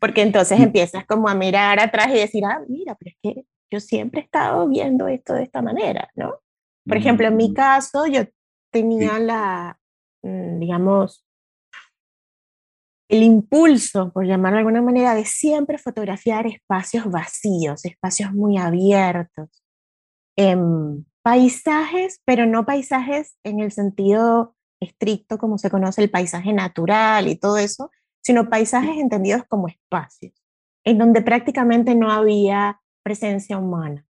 Porque 0.00 0.22
entonces 0.22 0.58
empiezas 0.60 1.06
como 1.06 1.28
a 1.28 1.34
mirar 1.34 1.78
atrás 1.78 2.08
y 2.08 2.14
decir, 2.14 2.44
ah, 2.44 2.62
mira, 2.68 2.96
pero 2.96 3.10
es 3.10 3.16
que 3.22 3.44
yo 3.70 3.80
siempre 3.80 4.20
he 4.20 4.24
estado 4.24 4.66
viendo 4.68 5.08
esto 5.08 5.34
de 5.34 5.42
esta 5.42 5.62
manera, 5.62 6.10
¿no? 6.14 6.40
Por 6.86 6.96
ejemplo, 6.96 7.28
en 7.28 7.36
mi 7.36 7.50
mm. 7.50 7.54
caso, 7.54 8.06
yo 8.06 8.22
tenía 8.72 9.18
la, 9.18 9.77
digamos, 10.22 11.24
el 13.08 13.22
impulso, 13.22 14.12
por 14.12 14.26
llamarlo 14.26 14.56
de 14.56 14.60
alguna 14.60 14.82
manera, 14.82 15.14
de 15.14 15.24
siempre 15.24 15.78
fotografiar 15.78 16.46
espacios 16.46 17.10
vacíos, 17.10 17.84
espacios 17.84 18.32
muy 18.32 18.58
abiertos, 18.58 19.62
em, 20.36 21.04
paisajes, 21.22 22.20
pero 22.24 22.46
no 22.46 22.66
paisajes 22.66 23.38
en 23.44 23.60
el 23.60 23.72
sentido 23.72 24.54
estricto 24.80 25.38
como 25.38 25.58
se 25.58 25.70
conoce 25.70 26.02
el 26.02 26.10
paisaje 26.10 26.52
natural 26.52 27.28
y 27.28 27.36
todo 27.36 27.56
eso, 27.56 27.90
sino 28.22 28.48
paisajes 28.48 28.98
entendidos 28.98 29.42
como 29.48 29.68
espacios, 29.68 30.34
en 30.84 30.98
donde 30.98 31.22
prácticamente 31.22 31.94
no 31.94 32.12
había 32.12 32.80
presencia 33.02 33.58
humana. 33.58 34.06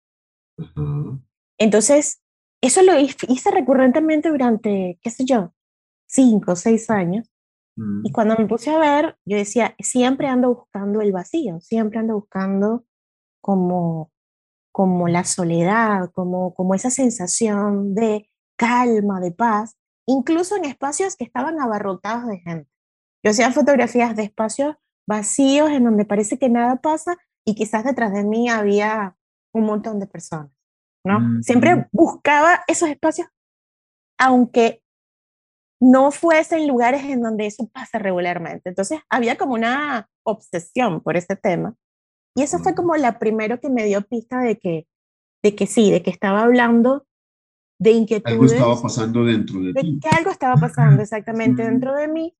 Entonces, 1.60 2.22
eso 2.62 2.82
lo 2.82 2.98
hice 3.00 3.52
recurrentemente 3.52 4.30
durante, 4.30 5.00
qué 5.02 5.10
sé 5.12 5.24
yo, 5.24 5.54
cinco 6.08 6.54
o 6.54 6.56
seis 6.56 6.90
años, 6.90 7.30
y 7.78 8.10
mm. 8.10 8.12
cuando 8.12 8.36
me 8.38 8.48
puse 8.48 8.72
a 8.72 8.80
ver, 8.80 9.18
yo 9.24 9.38
decía, 9.38 9.76
siempre 9.80 10.28
ando 10.28 10.56
buscando 10.56 11.02
el 11.02 11.12
vacío, 11.12 11.60
siempre 11.60 12.00
ando 12.00 12.16
buscando 12.16 12.86
como, 13.40 14.12
como 14.72 15.08
la 15.08 15.24
soledad, 15.24 16.10
como, 16.12 16.56
como 16.56 16.74
esa 16.74 16.90
sensación 16.90 17.94
de 17.94 18.32
calma, 18.58 19.20
de 19.20 19.32
paz, 19.32 19.78
incluso 20.08 20.56
en 20.56 20.66
espacios 20.66 21.16
que 21.16 21.24
estaban 21.24 21.62
abarrotados 21.62 22.26
de 22.26 22.40
gente. 22.40 22.70
Yo 23.24 23.30
hacía 23.30 23.52
fotografías 23.52 24.16
de 24.16 24.24
espacios 24.24 24.76
vacíos 25.08 25.70
en 25.70 25.84
donde 25.84 26.06
parece 26.06 26.40
que 26.40 26.50
nada 26.50 26.78
pasa 26.78 27.16
y 27.46 27.54
quizás 27.54 27.84
detrás 27.84 28.12
de 28.12 28.24
mí 28.24 28.50
había 28.50 29.16
un 29.54 29.66
montón 29.66 30.00
de 30.00 30.08
personas, 30.08 30.52
¿no? 31.04 31.20
Mm, 31.20 31.44
siempre 31.44 31.76
mm. 31.76 31.86
buscaba 31.92 32.64
esos 32.68 32.90
espacios, 32.90 33.28
aunque 34.18 34.82
no 35.80 36.12
fuesen 36.12 36.68
lugares 36.68 37.04
en 37.04 37.22
donde 37.22 37.46
eso 37.46 37.68
pasa 37.68 38.00
regularmente. 38.00 38.70
Entonces 38.70 39.00
había 39.10 39.38
como 39.38 39.54
una 39.54 40.10
obsesión 40.24 41.02
por 41.02 41.18
ese 41.18 41.36
tema. 41.36 41.76
Y 42.36 42.44
eso 42.44 42.60
fue 42.60 42.76
como 42.76 42.96
la 42.96 43.20
primero 43.20 43.60
que 43.60 43.70
me 43.70 43.86
dio 43.86 44.02
pista 44.02 44.40
de 44.42 44.58
que, 44.58 44.88
de 45.44 45.56
que 45.56 45.66
sí, 45.66 45.92
de 45.92 46.04
que 46.04 46.12
estaba 46.12 46.44
hablando 46.44 47.06
de 47.80 47.92
inquietudes. 47.92 48.34
Algo 48.34 48.46
estaba 48.46 48.82
pasando 48.82 49.26
dentro 49.26 49.60
de, 49.60 49.74
de 49.74 49.82
ti. 49.82 50.00
Que 50.02 50.10
algo 50.10 50.32
estaba 50.32 50.56
pasando 50.56 51.02
exactamente 51.02 51.64
dentro 51.64 51.96
de 51.96 52.08
mí. 52.08 52.36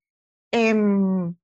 Em, 0.52 1.34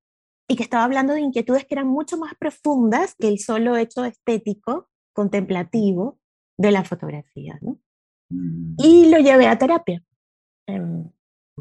y 0.48 0.56
que 0.56 0.62
estaba 0.62 0.84
hablando 0.84 1.14
de 1.14 1.20
inquietudes 1.20 1.64
que 1.64 1.74
eran 1.74 1.88
mucho 1.88 2.16
más 2.16 2.34
profundas 2.34 3.14
que 3.18 3.28
el 3.28 3.38
solo 3.38 3.76
hecho 3.76 4.04
estético, 4.04 4.88
contemplativo 5.12 6.18
de 6.58 6.70
la 6.70 6.84
fotografía. 6.84 7.58
¿no? 7.60 7.80
Mm. 8.30 8.76
Y 8.78 9.10
lo 9.10 9.18
llevé 9.18 9.46
a 9.46 9.58
terapia. 9.58 10.02
Em, 10.66 11.10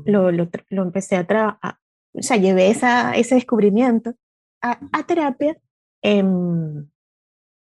lo, 0.06 0.32
lo, 0.32 0.50
lo 0.70 0.84
empecé 0.84 1.16
a 1.16 1.28
trabajar, 1.28 1.78
o 2.14 2.22
sea, 2.22 2.38
llevé 2.38 2.70
esa, 2.70 3.14
ese 3.16 3.36
descubrimiento 3.36 4.16
a, 4.62 4.80
a 4.92 5.04
terapia 5.06 5.58
em, 6.02 6.88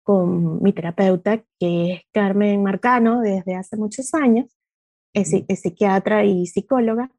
con 0.02 0.62
mi 0.62 0.72
terapeuta, 0.72 1.44
que 1.58 1.92
es 1.92 2.02
Carmen 2.12 2.62
Marcano, 2.62 3.20
desde 3.20 3.54
hace 3.54 3.76
muchos 3.76 4.14
años, 4.14 4.46
es, 5.14 5.32
es 5.32 5.60
psiquiatra 5.60 6.24
y 6.24 6.46
psicóloga. 6.46 7.10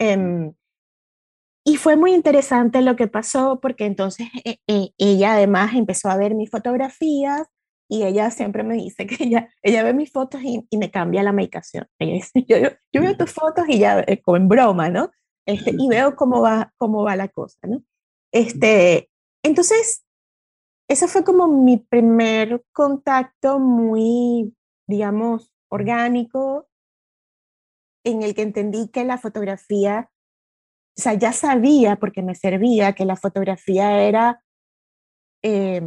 Em, 0.00 0.52
y 1.64 1.76
fue 1.76 1.96
muy 1.96 2.12
interesante 2.12 2.82
lo 2.82 2.96
que 2.96 3.06
pasó 3.08 3.60
porque 3.60 3.86
entonces 3.86 4.28
e, 4.44 4.58
e, 4.66 4.90
ella 4.98 5.34
además 5.34 5.74
empezó 5.74 6.10
a 6.10 6.16
ver 6.16 6.34
mis 6.34 6.50
fotografías 6.50 7.48
y 7.88 8.04
ella 8.04 8.30
siempre 8.30 8.62
me 8.62 8.74
dice 8.74 9.06
que 9.06 9.24
ella, 9.24 9.48
ella 9.62 9.82
ve 9.82 9.94
mis 9.94 10.10
fotos 10.10 10.42
y, 10.42 10.66
y 10.70 10.78
me 10.78 10.90
cambia 10.90 11.22
la 11.22 11.32
medicación. 11.32 11.86
Ella 11.98 12.14
dice, 12.14 12.44
yo, 12.48 12.56
yo, 12.92 13.00
veo 13.02 13.16
tus 13.16 13.32
fotos 13.32 13.64
y 13.68 13.78
ya, 13.78 14.00
eh, 14.06 14.20
como 14.22 14.36
en 14.36 14.48
broma, 14.48 14.88
¿no? 14.88 15.10
Este, 15.46 15.72
y 15.76 15.88
veo 15.88 16.16
cómo 16.16 16.40
va, 16.40 16.72
cómo 16.78 17.04
va 17.04 17.16
la 17.16 17.28
cosa, 17.28 17.58
¿no? 17.66 17.82
Este, 18.32 19.10
entonces, 19.42 20.04
ese 20.88 21.06
fue 21.08 21.24
como 21.24 21.46
mi 21.46 21.76
primer 21.76 22.64
contacto 22.72 23.58
muy, 23.58 24.54
digamos, 24.88 25.52
orgánico, 25.68 26.68
en 28.04 28.22
el 28.22 28.34
que 28.34 28.42
entendí 28.42 28.88
que 28.88 29.04
la 29.04 29.18
fotografía, 29.18 30.10
o 30.96 31.00
sea, 31.00 31.14
ya 31.14 31.32
sabía, 31.32 31.96
porque 31.96 32.22
me 32.22 32.34
servía, 32.34 32.94
que 32.94 33.04
la 33.04 33.16
fotografía 33.16 34.02
era 34.02 34.42
eh, 35.42 35.82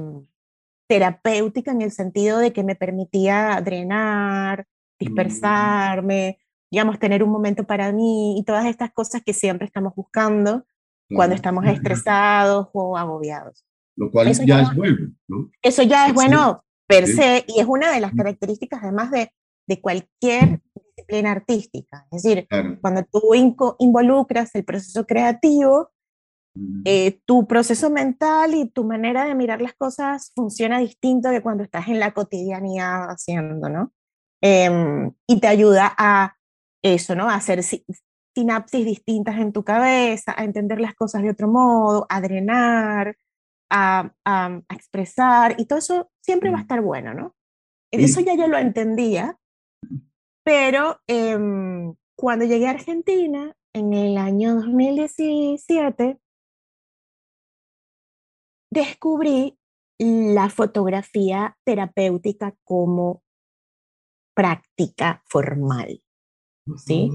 terapéutica 0.88 1.72
en 1.72 1.82
el 1.82 1.92
sentido 1.92 2.40
de 2.40 2.54
que 2.54 2.64
me 2.64 2.76
permitía 2.76 3.62
drenar, 3.64 4.62
mm. 4.62 5.06
dispersarme, 5.06 6.40
digamos, 6.72 7.00
tener 7.00 7.24
un 7.24 7.30
momento 7.30 7.64
para 7.66 7.92
mí 7.92 8.38
y 8.38 8.44
todas 8.44 8.66
estas 8.66 8.92
cosas 8.92 9.22
que 9.24 9.34
siempre 9.34 9.66
estamos 9.66 9.94
buscando 9.96 10.66
cuando 11.14 11.36
estamos 11.36 11.66
estresados 11.68 12.68
o 12.74 12.98
agobiados. 12.98 13.66
Lo 13.96 14.12
cual 14.12 14.32
ya, 14.32 14.62
es 14.62 14.76
bueno, 14.76 14.98
¿no? 15.28 15.50
Eso 15.62 15.82
ya 15.84 16.08
es 16.08 16.14
bueno 16.14 16.64
per 16.88 17.08
se 17.08 17.44
y 17.48 17.60
es 17.60 17.66
una 17.66 17.92
de 17.92 18.00
las 18.00 18.14
características 18.14 18.82
además 18.84 19.12
de, 19.12 19.32
de 19.68 19.82
cualquier 19.82 20.62
disciplina 20.96 21.32
artística. 21.32 22.08
Es 22.12 22.24
decir, 22.24 22.48
cuando 22.82 23.04
tú 23.04 23.34
involucras 23.80 24.54
el 24.56 24.64
proceso 24.64 25.06
creativo, 25.06 25.90
eh, 26.86 27.20
tu 27.26 27.48
proceso 27.48 27.90
mental 27.90 28.56
y 28.56 28.70
tu 28.70 28.84
manera 28.84 29.26
de 29.26 29.36
mirar 29.36 29.62
las 29.62 29.74
cosas 29.74 30.32
funciona 30.36 30.80
distinto 30.80 31.30
que 31.30 31.42
cuando 31.42 31.64
estás 31.64 31.88
en 31.88 32.00
la 32.00 32.14
cotidianidad 32.14 33.10
haciendo, 33.10 33.70
¿no? 33.70 33.94
Em, 34.42 35.12
y 35.28 35.40
te 35.40 35.48
ayuda 35.48 35.94
a 35.98 36.36
eso, 36.84 37.16
¿no? 37.16 37.30
A 37.30 37.36
hacer 37.36 37.62
sinapsis 38.36 38.86
distintas 38.86 39.38
en 39.38 39.52
tu 39.52 39.64
cabeza, 39.64 40.34
a 40.38 40.44
entender 40.44 40.80
las 40.80 40.96
cosas 40.96 41.24
de 41.24 41.32
otro 41.32 41.48
modo, 41.48 42.06
a 42.10 42.22
drenar, 42.22 43.18
a, 43.70 44.12
a, 44.26 44.62
expresar, 44.70 45.56
y 45.58 45.66
todo 45.66 45.80
eso 45.80 46.12
siempre 46.22 46.52
va 46.52 46.60
a 46.60 46.62
estar 46.62 46.82
bueno, 46.82 47.14
¿no? 47.14 47.36
Eso 47.92 48.22
ya 48.22 48.36
yo 48.36 48.48
lo 48.48 48.58
entendía, 48.58 49.38
pero 50.44 51.00
em, 51.08 51.96
cuando 52.16 52.46
llegué 52.46 52.68
a 52.68 52.72
Argentina 52.72 53.56
en 53.74 53.94
el 53.94 54.18
año 54.18 54.56
2017, 54.56 56.20
descubrí 58.72 59.58
la 60.00 60.50
fotografía 60.50 61.58
terapéutica 61.66 62.56
como 62.64 63.24
práctica 64.36 65.24
formal. 65.28 66.02
¿sí? 66.86 67.12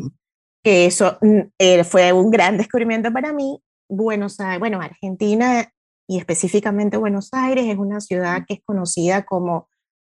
Eso 0.64 1.18
mm, 1.20 1.40
eh, 1.58 1.84
fue 1.84 2.12
un 2.12 2.30
gran 2.30 2.56
descubrimiento 2.56 3.12
para 3.12 3.32
mí. 3.32 3.62
Buenos 3.88 4.40
Aires, 4.40 4.58
bueno, 4.58 4.80
Argentina 4.80 5.70
y 6.08 6.18
específicamente 6.18 6.96
Buenos 6.96 7.28
Aires 7.32 7.66
es 7.68 7.76
una 7.76 8.00
ciudad 8.00 8.44
que 8.46 8.54
es 8.54 8.60
conocida 8.64 9.24
como, 9.24 9.68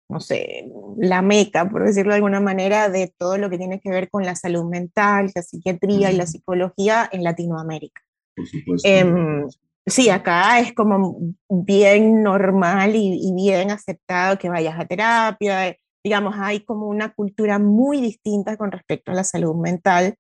no 0.09 0.19
sé, 0.19 0.69
la 0.97 1.21
meca, 1.21 1.69
por 1.69 1.85
decirlo 1.85 2.11
de 2.11 2.17
alguna 2.17 2.39
manera, 2.39 2.89
de 2.89 3.13
todo 3.17 3.37
lo 3.37 3.49
que 3.49 3.57
tiene 3.57 3.79
que 3.79 3.89
ver 3.89 4.09
con 4.09 4.23
la 4.23 4.35
salud 4.35 4.65
mental, 4.69 5.31
la 5.33 5.41
psiquiatría 5.41 6.11
y 6.11 6.17
la 6.17 6.27
psicología 6.27 7.09
en 7.11 7.23
Latinoamérica. 7.23 8.01
Por 8.35 8.47
supuesto. 8.47 8.87
Em, 8.87 9.47
sí, 9.91 10.09
acá 10.09 10.59
es 10.59 10.73
como 10.73 11.17
bien 11.49 12.23
normal 12.23 12.95
y, 12.95 13.33
bien 13.35 13.71
aceptado 13.71 14.37
que 14.37 14.49
vayas 14.49 14.79
a 14.79 14.85
terapia. 14.85 15.75
Digamos, 16.03 16.35
hay 16.37 16.61
como 16.61 16.87
una 16.87 17.13
cultura 17.13 17.59
muy 17.59 18.01
distinta 18.01 18.57
con 18.57 18.71
respecto 18.71 19.11
a 19.11 19.15
la 19.15 19.23
salud 19.23 19.55
mental, 19.55 20.15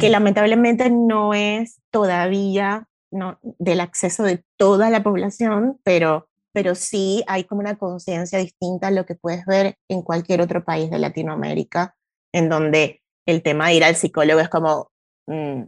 que 0.00 0.08
lamentablemente 0.08 0.90
no 0.90 1.34
es 1.34 1.80
todavía 1.90 2.88
no, 3.12 3.38
del 3.42 3.80
acceso 3.80 4.22
de 4.22 4.42
toda 4.56 4.90
la 4.90 5.02
población, 5.02 5.78
pero, 5.84 6.28
pero 6.52 6.74
sí 6.74 7.22
hay 7.26 7.44
como 7.44 7.60
una 7.60 7.76
conciencia 7.76 8.38
distinta 8.38 8.88
a 8.88 8.90
lo 8.90 9.04
que 9.06 9.14
puedes 9.14 9.44
ver 9.44 9.76
en 9.88 10.02
cualquier 10.02 10.40
otro 10.40 10.64
país 10.64 10.90
de 10.90 10.98
Latinoamérica, 10.98 11.94
en 12.32 12.48
donde 12.48 13.02
el 13.26 13.42
tema 13.42 13.68
de 13.68 13.74
ir 13.74 13.84
al 13.84 13.94
psicólogo 13.94 14.40
es 14.40 14.48
como, 14.48 14.90
mm, 15.26 15.64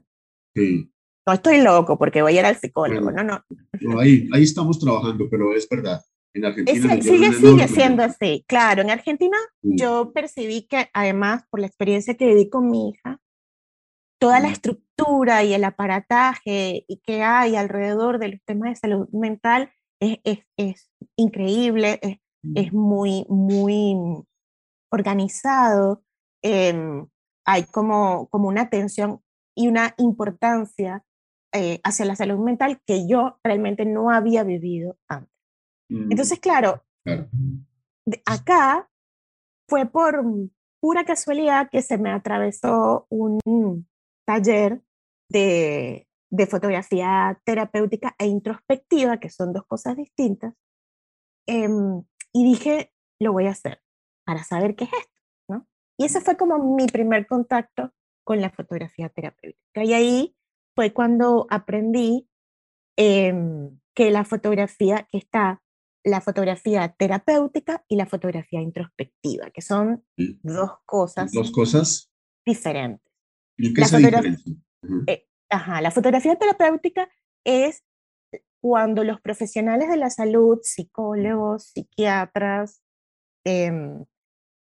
Sí. 0.56 0.90
No 1.26 1.32
estoy 1.32 1.60
loco 1.60 1.98
porque 1.98 2.22
voy 2.22 2.36
a 2.36 2.40
ir 2.40 2.46
al 2.46 2.56
psicólogo, 2.56 3.10
no, 3.10 3.24
no. 3.24 3.42
No, 3.80 3.98
ahí, 4.00 4.28
ahí 4.32 4.44
estamos 4.44 4.78
trabajando, 4.78 5.26
pero 5.30 5.54
es 5.54 5.68
verdad. 5.68 6.00
En 6.34 6.44
Argentina 6.44 6.94
Es- 6.94 7.04
sigue, 7.04 7.32
sigue 7.32 7.68
siendo 7.68 8.02
así. 8.02 8.44
Claro, 8.46 8.82
en 8.82 8.90
Argentina 8.90 9.36
Sí. 9.62 9.70
yo 9.76 10.12
percibí 10.12 10.66
que 10.66 10.88
además 10.92 11.44
por 11.50 11.60
la 11.60 11.66
experiencia 11.66 12.14
que 12.16 12.26
viví 12.26 12.48
con 12.50 12.70
mi 12.70 12.90
hija, 12.90 13.18
toda 14.20 14.40
la 14.40 14.48
Mm. 14.48 14.52
estructura 14.52 15.44
y 15.44 15.54
el 15.54 15.64
aparataje 15.64 16.84
y 16.88 16.98
que 16.98 17.22
hay 17.22 17.56
alrededor 17.56 18.18
de 18.18 18.28
los 18.28 18.40
temas 18.44 18.70
de 18.70 18.76
salud 18.76 19.08
mental 19.12 19.70
es, 20.00 20.18
es, 20.24 20.38
es 20.56 20.90
increíble, 21.16 21.98
es, 22.02 22.18
es 22.54 22.72
muy, 22.72 23.24
muy 23.28 23.94
organizado. 24.92 26.02
em, 26.42 27.06
hay 27.44 27.64
como, 27.64 28.28
como 28.28 28.46
una 28.48 28.62
atención 28.62 29.20
y 29.56 29.66
una 29.68 29.94
importancia 29.98 31.02
eh, 31.58 31.80
hacia 31.84 32.04
la 32.06 32.16
salud 32.16 32.38
mental 32.38 32.80
que 32.86 33.06
yo 33.08 33.38
realmente 33.42 33.84
no 33.84 34.10
había 34.10 34.42
vivido 34.44 34.96
antes. 35.08 35.32
Mm, 35.88 36.10
Entonces, 36.12 36.38
claro, 36.40 36.84
claro. 37.04 37.28
de- 38.06 38.22
acá 38.26 38.88
fue 39.68 39.86
por 39.86 40.22
pura 40.80 41.04
casualidad 41.04 41.68
que 41.70 41.82
se 41.82 41.98
me 41.98 42.10
atravesó 42.10 43.06
un 43.10 43.88
taller 44.26 44.82
de, 45.28 46.06
de 46.30 46.46
fotografía 46.46 47.40
terapéutica 47.44 48.14
e 48.18 48.26
introspectiva, 48.26 49.18
que 49.18 49.30
son 49.30 49.52
dos 49.52 49.64
cosas 49.66 49.96
distintas, 49.96 50.54
em, 51.48 52.02
y 52.32 52.44
dije, 52.44 52.92
lo 53.20 53.32
voy 53.32 53.46
a 53.46 53.50
hacer 53.50 53.80
para 54.24 54.44
saber 54.44 54.74
qué 54.76 54.84
es 54.84 54.92
esto, 54.92 55.20
¿no? 55.48 55.66
Y 55.98 56.04
ese 56.04 56.20
fue 56.20 56.36
como 56.36 56.58
mi 56.76 56.86
primer 56.86 57.26
contacto 57.26 57.92
con 58.24 58.40
la 58.40 58.50
fotografía 58.50 59.08
terapéutica. 59.08 59.84
Y 59.84 59.94
ahí 59.94 60.36
fue 60.76 60.92
cuando 60.92 61.46
aprendí 61.50 62.28
em, 62.96 63.80
que 63.94 64.10
la 64.10 64.24
fotografía, 64.24 65.08
que 65.10 65.18
está 65.18 65.62
la 66.04 66.20
fotografía 66.20 66.94
terapéutica 66.96 67.84
y 67.88 67.96
la 67.96 68.06
fotografía 68.06 68.60
introspectiva, 68.60 69.50
que 69.50 69.62
son 69.62 70.04
dos 70.42 70.70
cosas 70.84 71.32
Dos 71.32 71.50
cosas. 71.50 72.12
diferentes. 72.44 73.04
¿Y 73.56 73.74
qué 73.74 73.80
La 73.80 73.86
se 73.88 73.96
fotograf- 73.96 74.16
diferencian? 74.22 74.64
Ujú. 74.82 75.04
Eh, 75.08 75.26
Ajá, 75.48 75.80
la 75.80 75.90
fotografía 75.92 76.36
terapéutica 76.36 77.08
es 77.44 77.84
cuando 78.60 79.04
los 79.04 79.20
profesionales 79.20 79.88
de 79.88 79.96
la 79.96 80.10
salud, 80.10 80.58
psicólogos, 80.62 81.68
psiquiatras 81.68 82.82
em, 83.44 84.04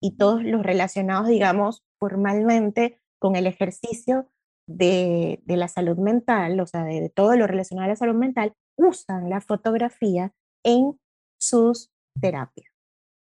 y 0.02 0.18
todos 0.18 0.44
los 0.44 0.62
relacionados, 0.62 1.28
digamos, 1.30 1.86
formalmente 2.00 3.02
con 3.20 3.38
el 3.38 3.48
ejercicio 3.48 4.30
de, 4.76 5.42
de 5.46 5.58
la 5.58 5.68
salud 5.68 5.98
mental, 5.98 6.60
o 6.60 6.68
sea, 6.68 6.84
de, 6.84 7.02
de 7.02 7.10
todo 7.10 7.36
lo 7.36 7.48
relacionado 7.48 7.86
a 7.86 7.90
la 7.90 7.96
salud 7.96 8.16
mental, 8.16 8.54
usan 8.78 9.30
la 9.30 9.42
fotografía 9.42 10.34
en 10.64 11.00
sus 11.40 11.92
terapias. 12.20 12.74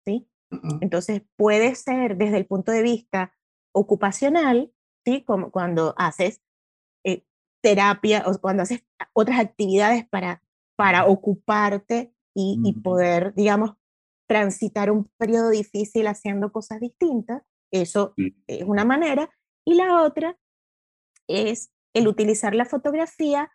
¿sí? 0.06 0.27
Entonces 0.82 1.23
puede 1.36 1.75
ser 1.75 2.17
desde 2.17 2.38
el 2.38 2.45
punto 2.45 2.71
de 2.71 2.84
vista 2.84 3.34
ocupacional, 3.73 4.71
¿sí? 5.06 5.23
Como 5.23 5.51
cuando 5.51 5.95
haces 5.97 6.41
eh, 7.03 7.25
terapia 7.63 8.23
o 8.27 8.39
cuando 8.39 8.63
haces 8.63 8.84
otras 9.13 9.39
actividades 9.39 10.08
para, 10.08 10.43
para 10.75 11.08
ocuparte 11.08 12.13
y, 12.36 12.60
y 12.63 12.73
poder, 12.73 13.34
digamos, 13.36 13.73
transitar 14.27 14.91
un 14.91 15.10
periodo 15.17 15.49
difícil 15.49 16.08
haciendo 16.08 16.51
cosas 16.51 16.79
distintas. 16.79 17.43
Eso 17.71 18.13
es 18.47 18.63
una 18.63 18.86
manera. 18.86 19.29
Y 19.65 19.75
la 19.75 20.03
otra 20.03 20.38
es 21.27 21.71
el 21.93 22.07
utilizar 22.07 22.55
la 22.55 22.65
fotografía 22.65 23.51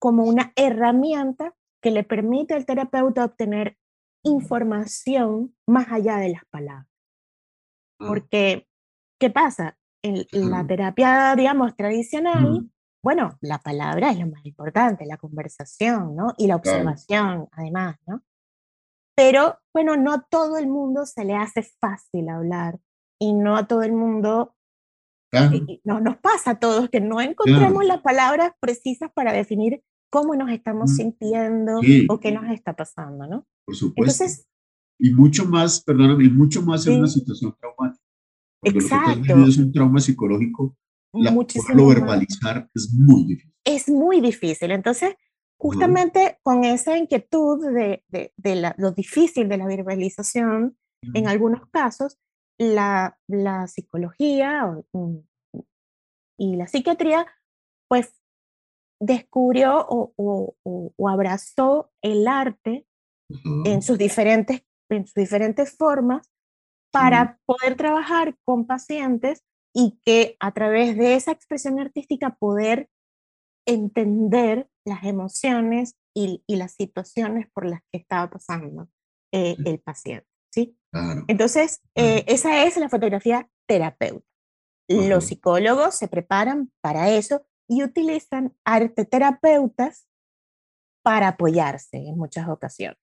como 0.00 0.24
una 0.24 0.52
herramienta 0.56 1.54
que 1.82 1.90
le 1.90 2.04
permite 2.04 2.54
al 2.54 2.66
terapeuta 2.66 3.24
obtener 3.24 3.78
información 4.24 5.56
más 5.66 5.90
allá 5.90 6.16
de 6.18 6.30
las 6.30 6.44
palabras. 6.50 6.86
Ah, 8.00 8.06
Porque, 8.06 8.68
¿qué 9.20 9.30
pasa? 9.30 9.76
En 10.02 10.26
la 10.32 10.58
Ujú. 10.58 10.68
terapia, 10.68 11.34
digamos, 11.36 11.76
tradicional, 11.76 12.44
Ujú. 12.46 12.70
bueno, 13.02 13.36
la 13.40 13.58
palabra 13.58 14.10
es 14.10 14.18
lo 14.20 14.28
más 14.28 14.44
importante, 14.46 15.06
la 15.06 15.16
conversación, 15.16 16.14
¿no? 16.14 16.34
Y 16.36 16.46
la 16.46 16.56
observación, 16.56 17.48
además, 17.52 17.96
¿no? 18.06 18.22
Pero, 19.16 19.58
bueno, 19.74 19.96
no 19.96 20.12
a 20.12 20.22
todo 20.30 20.58
el 20.58 20.68
mundo 20.68 21.04
se 21.04 21.24
le 21.24 21.34
hace 21.34 21.62
fácil 21.62 22.28
hablar 22.28 22.78
y 23.20 23.32
no 23.32 23.56
a 23.56 23.66
todo 23.66 23.82
el 23.82 23.92
mundo, 23.92 24.54
Claro, 25.30 25.56
y- 25.56 25.64
y 25.74 25.80
no, 25.84 26.00
nos 26.00 26.16
pasa 26.18 26.52
a 26.52 26.58
todos 26.58 26.88
que 26.88 27.00
no 27.00 27.20
encontramos 27.20 27.84
las 27.84 28.00
palabras 28.02 28.52
precisas 28.60 29.10
para 29.14 29.32
definir 29.32 29.82
cómo 30.10 30.34
nos 30.34 30.50
estamos 30.50 30.90
Mm. 30.92 30.94
sintiendo 30.94 31.80
Sí. 31.82 32.06
o 32.08 32.18
qué 32.18 32.32
nos 32.32 32.50
está 32.50 32.74
pasando, 32.74 33.26
¿no? 33.26 33.46
por 33.66 33.76
supuesto. 33.76 34.24
Entonces, 34.24 34.46
y 34.98 35.12
mucho 35.12 35.44
más, 35.44 35.82
perdóname, 35.84 36.24
y 36.24 36.30
mucho 36.30 36.62
más 36.62 36.86
en 36.86 36.98
una 37.00 37.06
situación 37.08 37.54
traumática. 37.60 38.02
Lo 38.64 38.72
que 38.72 38.78
Exacto. 38.78 39.44
es 39.46 39.58
un 39.58 39.70
trauma 39.72 40.00
psicológico, 40.00 40.74
la, 41.12 41.30
más. 41.30 41.98
verbalizar 41.98 42.68
es 42.74 42.92
muy 42.94 43.24
difícil. 43.26 43.52
es 43.64 43.88
muy 43.90 44.20
difícil. 44.22 44.70
Entonces, 44.70 45.14
justamente 45.60 46.38
con 46.42 46.64
esa 46.64 46.96
inquietud 46.96 47.62
de, 47.74 48.02
de- 48.08 48.32
de 48.36 48.54
la- 48.56 48.74
lo 48.78 48.92
difícil 48.92 49.48
de 49.48 49.58
la 49.58 49.66
verbalización, 49.66 50.76
en 51.14 51.28
algunos 51.28 51.60
casos, 51.70 52.16
la, 52.58 53.18
la 53.28 53.66
psicología 53.66 54.66
mm, 54.92 55.16
y 56.38 56.56
la 56.56 56.66
psiquiatría, 56.66 57.26
pues 57.88 58.12
descubrió 59.00 59.78
o, 59.88 60.12
o- 60.16 60.56
o- 60.64 60.92
o 60.96 61.08
abrazó 61.08 61.90
el 62.02 62.26
arte 62.28 62.86
en 63.64 63.82
sus 63.82 63.98
diferentes, 63.98 64.62
en 64.90 65.06
sus 65.06 65.14
diferentes 65.14 65.76
formas 65.76 66.30
para 66.90 67.38
poder 67.46 67.76
trabajar 67.76 68.36
con 68.44 68.66
pacientes 68.66 69.44
y 69.74 70.00
que 70.04 70.36
a 70.40 70.52
través 70.52 70.96
de 70.96 71.14
esa 71.14 71.32
expresión 71.32 71.78
artística 71.78 72.34
poder 72.36 72.88
entender 73.66 74.68
las 74.86 75.04
emociones 75.04 75.94
y, 76.14 76.42
y 76.46 76.56
las 76.56 76.72
situaciones 76.72 77.48
por 77.52 77.66
las 77.66 77.82
que 77.92 77.98
estaba 77.98 78.30
pasando 78.30 78.88
eh, 79.32 79.56
el 79.64 79.78
paciente. 79.80 80.27
¿Sí? 80.50 80.76
Claro. 80.90 81.24
Entonces, 81.28 81.82
eh, 81.94 82.24
esa 82.26 82.64
es 82.64 82.76
la 82.76 82.88
fotografía 82.88 83.48
terapeuta. 83.66 84.26
Los 84.88 85.26
psicólogos 85.26 85.94
se 85.96 86.08
preparan 86.08 86.72
para 86.80 87.10
eso 87.10 87.46
y 87.68 87.82
utilizan 87.82 88.56
arte 88.64 89.04
terapeutas 89.04 90.08
para 91.04 91.28
apoyarse 91.28 91.98
en 91.98 92.16
muchas 92.16 92.48
ocasiones. 92.48 92.98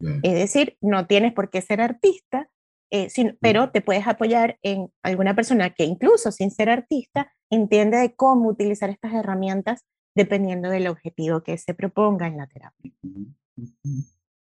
Ya. 0.00 0.20
Es 0.22 0.34
decir, 0.34 0.76
no 0.82 1.06
tienes 1.06 1.32
por 1.32 1.48
qué 1.50 1.62
ser 1.62 1.80
artista, 1.80 2.50
eh, 2.90 3.08
sino- 3.08 3.34
pero 3.40 3.70
te 3.70 3.80
puedes 3.80 4.06
apoyar 4.06 4.58
en 4.62 4.92
alguna 5.02 5.34
persona 5.34 5.70
que 5.70 5.84
incluso 5.84 6.30
sin 6.32 6.50
ser 6.50 6.68
artista 6.68 7.32
entiende 7.50 7.96
de 7.98 8.14
cómo 8.14 8.48
utilizar 8.48 8.90
estas 8.90 9.14
herramientas 9.14 9.86
dependiendo 10.14 10.68
del 10.68 10.88
objetivo 10.88 11.42
que 11.42 11.56
se 11.56 11.72
proponga 11.72 12.26
en 12.26 12.36
la 12.36 12.46
terapia. 12.48 12.92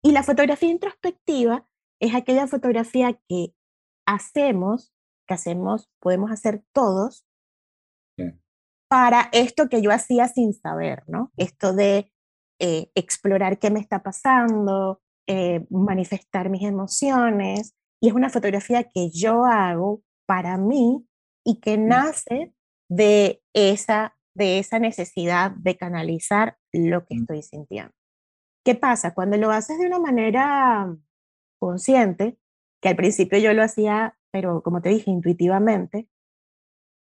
Y 0.02 0.12
la 0.12 0.24
fotografía 0.24 0.70
introspectiva 0.70 1.68
es 2.00 2.16
aquella 2.16 2.48
fotografía 2.48 3.20
que 3.28 3.54
hacemos, 4.08 4.94
que 5.28 5.34
hacemos, 5.34 5.90
podemos 6.00 6.32
hacer 6.32 6.64
todos, 6.74 7.26
Sí. 8.18 8.32
para 8.90 9.30
esto 9.32 9.70
que 9.70 9.82
yo 9.82 9.92
hacía 9.92 10.28
sin 10.28 10.54
saber, 10.54 11.04
¿no? 11.08 11.32
Esto 11.38 11.74
de 11.74 12.12
eh, 12.60 12.90
explorar 12.96 13.60
qué 13.60 13.70
me 13.70 13.80
está 13.80 14.02
pasando, 14.02 15.02
eh, 15.28 15.66
manifestar 15.70 16.50
mis 16.50 16.64
emociones, 16.64 17.76
y 18.02 18.08
es 18.10 18.14
una 18.16 18.30
fotografía 18.30 18.84
que 18.84 19.10
yo 19.12 19.46
hago 19.46 20.02
para 20.26 20.58
mí 20.58 21.06
y 21.46 21.60
que 21.60 21.78
nace 21.78 22.54
de 22.90 23.44
esa, 23.54 24.18
de 24.36 24.60
esa 24.60 24.80
necesidad 24.80 25.52
de 25.52 25.78
canalizar 25.78 26.58
lo 26.74 27.06
que 27.06 27.16
estoy 27.16 27.42
sintiendo. 27.44 27.94
¿Qué 28.66 28.76
pasa? 28.76 29.14
Cuando 29.14 29.38
lo 29.38 29.52
haces 29.52 29.78
de 29.80 29.88
una 29.88 30.00
manera 30.00 30.96
consciente, 31.60 32.38
que 32.82 32.90
al 32.90 32.96
principio 32.96 33.40
yo 33.40 33.54
lo 33.54 33.64
hacía, 33.64 34.18
pero 34.32 34.62
como 34.62 34.82
te 34.82 34.90
dije, 34.90 35.12
intuitivamente, 35.12 36.08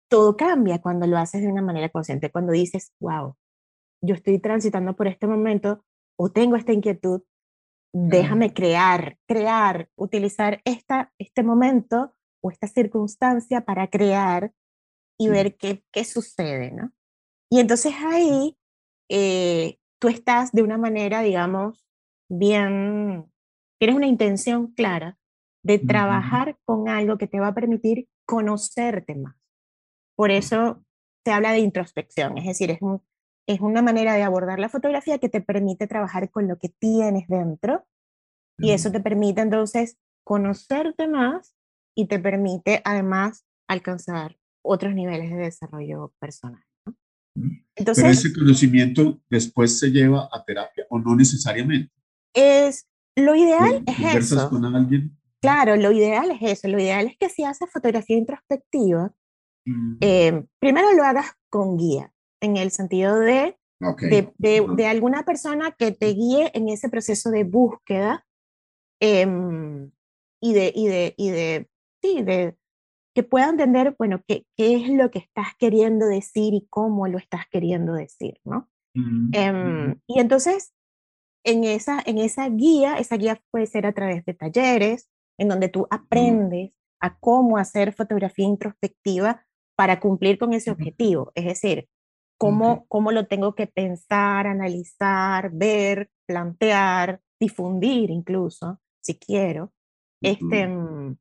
todo 0.10 0.38
cambia 0.38 0.82
cuando 0.82 1.08
lo 1.08 1.18
haces 1.18 1.42
de 1.42 1.48
una 1.48 1.62
manera 1.62 1.90
consciente, 1.90 2.32
cuando 2.32 2.54
dices, 2.54 2.94
wow, 3.00 3.36
yo 4.02 4.16
estoy 4.16 4.40
transitando 4.40 4.96
por 4.96 5.08
este 5.08 5.28
momento 5.28 5.84
o 6.18 6.30
tengo 6.32 6.56
esta 6.56 6.74
inquietud, 6.74 7.24
déjame 7.94 8.54
crear, 8.54 9.18
crear, 9.28 9.90
utilizar 9.96 10.62
esta, 10.66 11.14
este 11.18 11.44
momento 11.44 12.14
o 12.42 12.52
esta 12.52 12.68
circunstancia 12.68 13.62
para 13.62 13.90
crear 13.90 14.54
y 15.18 15.26
Sí. 15.26 15.32
ver 15.32 15.56
qué, 15.58 15.84
qué 15.92 16.04
sucede, 16.04 16.72
¿no? 16.72 16.92
Y 17.50 17.60
entonces 17.60 17.94
ahí, 18.06 18.58
eh, 19.10 19.78
tú 20.00 20.10
estás 20.10 20.52
de 20.52 20.62
una 20.62 20.78
manera, 20.78 21.22
digamos, 21.22 21.86
bien, 22.30 23.32
tienes 23.86 23.98
una 23.98 24.08
intención 24.08 24.74
clara 24.74 25.16
de 25.64 25.78
trabajar 25.78 26.58
con 26.66 26.90
algo 26.90 27.20
que 27.20 27.28
te 27.28 27.40
va 27.40 27.50
a 27.50 27.54
permitir 27.54 28.08
conocerte 28.26 29.14
más. 29.14 29.36
Por 30.16 30.32
eso 30.32 30.84
se 31.24 31.32
habla 31.32 31.52
de 31.52 31.60
introspección, 31.60 32.36
es 32.40 32.46
decir, 32.46 32.72
es, 32.72 32.80
es 33.48 33.62
una 33.62 33.84
manera 33.84 34.16
de 34.16 34.24
abordar 34.24 34.58
la 34.58 34.70
fotografía 34.70 35.20
que 35.20 35.30
te 35.30 35.40
permite 35.40 35.86
trabajar 35.86 36.32
con 36.32 36.48
lo 36.48 36.58
que 36.58 36.70
tienes 36.70 37.28
dentro 37.28 37.86
y 38.58 38.72
eso 38.72 38.92
te 38.92 39.02
permite 39.02 39.42
entonces 39.42 39.98
conocerte 40.24 41.08
más 41.08 41.56
y 41.96 42.08
te 42.08 42.18
permite 42.18 42.82
además 42.86 43.46
alcanzar 43.68 44.36
otros 44.64 44.96
niveles 44.96 45.30
de 45.30 45.38
desarrollo 45.38 46.12
personal. 46.20 46.64
Entonces, 47.76 48.04
Pero 48.04 48.14
ese 48.14 48.34
conocimiento 48.34 49.22
después 49.30 49.78
se 49.78 49.92
lleva 49.92 50.28
a 50.32 50.44
terapia 50.44 50.88
o 50.90 50.98
no 50.98 51.16
necesariamente. 51.16 51.94
Es 52.34 52.88
lo 53.16 53.36
ideal 53.36 53.84
es 53.88 54.32
eso. 54.32 54.50
con 54.50 54.66
alguien? 54.66 55.18
Claro, 55.42 55.76
lo 55.76 55.92
ideal 55.92 56.32
es 56.32 56.42
eso. 56.42 56.68
Lo 56.68 56.80
ideal 56.80 57.08
es 57.08 57.18
que 57.18 57.30
si 57.30 57.44
haces 57.44 57.70
fotografía 57.72 58.18
introspectiva, 58.18 59.14
mm. 59.66 59.98
eh, 60.02 60.46
primero 60.60 60.92
lo 60.94 61.04
hagas 61.04 61.34
con 61.50 61.78
guía, 61.78 62.12
en 62.42 62.58
el 62.58 62.72
sentido 62.72 63.20
de, 63.20 63.58
de, 63.80 64.34
de, 64.38 64.88
alguna 64.88 65.24
persona 65.24 65.72
que 65.72 65.92
te 65.92 66.08
guíe 66.08 66.52
en 66.54 66.70
ese 66.70 66.90
proceso 66.90 67.30
de 67.30 67.44
búsqueda 67.44 68.26
em, 69.00 69.92
y 70.42 70.54
de, 70.54 70.72
y 70.76 70.88
de, 70.88 71.14
y 71.18 71.30
de, 71.30 71.70
sí, 72.02 72.24
de, 72.24 72.58
que 73.14 73.24
pueda 73.24 73.50
entender, 73.50 73.96
bueno, 73.98 74.22
qué, 74.28 74.46
qué 74.58 74.76
es 74.76 74.90
lo 74.90 75.10
que 75.10 75.20
estás 75.20 75.48
queriendo 75.58 76.06
decir 76.06 76.54
y 76.54 76.68
cómo 76.70 77.08
lo 77.08 77.18
estás 77.18 77.46
queriendo 77.50 77.94
decir, 77.94 78.40
¿no? 78.44 78.70
Em, 79.34 80.00
y 80.08 80.20
entonces, 80.20 80.74
en 81.46 81.64
esa, 81.64 82.02
en 82.06 82.18
esa 82.18 82.50
guía, 82.50 82.98
esa 82.98 83.16
guía 83.18 83.42
puede 83.52 83.68
ser 83.68 83.86
a 83.86 83.94
través 83.94 84.26
de 84.26 84.34
talleres, 84.34 85.10
en 85.38 85.48
donde 85.48 85.70
tú 85.70 85.88
aprendes 85.90 86.72
a 87.00 87.18
cómo 87.20 87.58
hacer 87.58 87.94
fotografía 87.94 88.46
introspectiva 88.46 89.46
para 89.78 90.00
cumplir 90.00 90.38
con 90.40 90.54
ese 90.54 90.72
objetivo. 90.72 91.32
Es 91.36 91.46
decir, 91.46 91.88
cómo, 92.38 92.86
cómo 92.88 93.12
lo 93.12 93.28
tengo 93.28 93.54
que 93.54 93.68
pensar, 93.68 94.48
analizar, 94.48 95.52
ver, 95.52 96.10
plantear, 96.28 97.22
difundir 97.40 98.10
incluso, 98.10 98.80
si 99.02 99.20
quiero. 99.20 99.72
Este, 100.22 100.68
mm, 100.68 101.18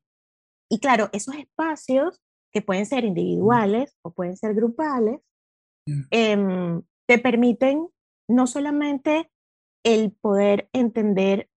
y 0.71 0.79
claro, 0.79 1.09
esos 1.13 1.35
espacios 1.35 2.21
que 2.51 2.61
pueden 2.61 2.85
ser 2.85 3.03
individuales 3.03 3.95
o 4.01 4.11
pueden 4.11 4.37
ser 4.37 4.55
grupales, 4.55 5.21
em, 6.09 6.81
te 7.07 7.19
permiten 7.19 7.87
no 8.27 8.47
solamente 8.47 9.29
el 9.85 10.11
poder 10.11 10.67
entender 10.73 11.49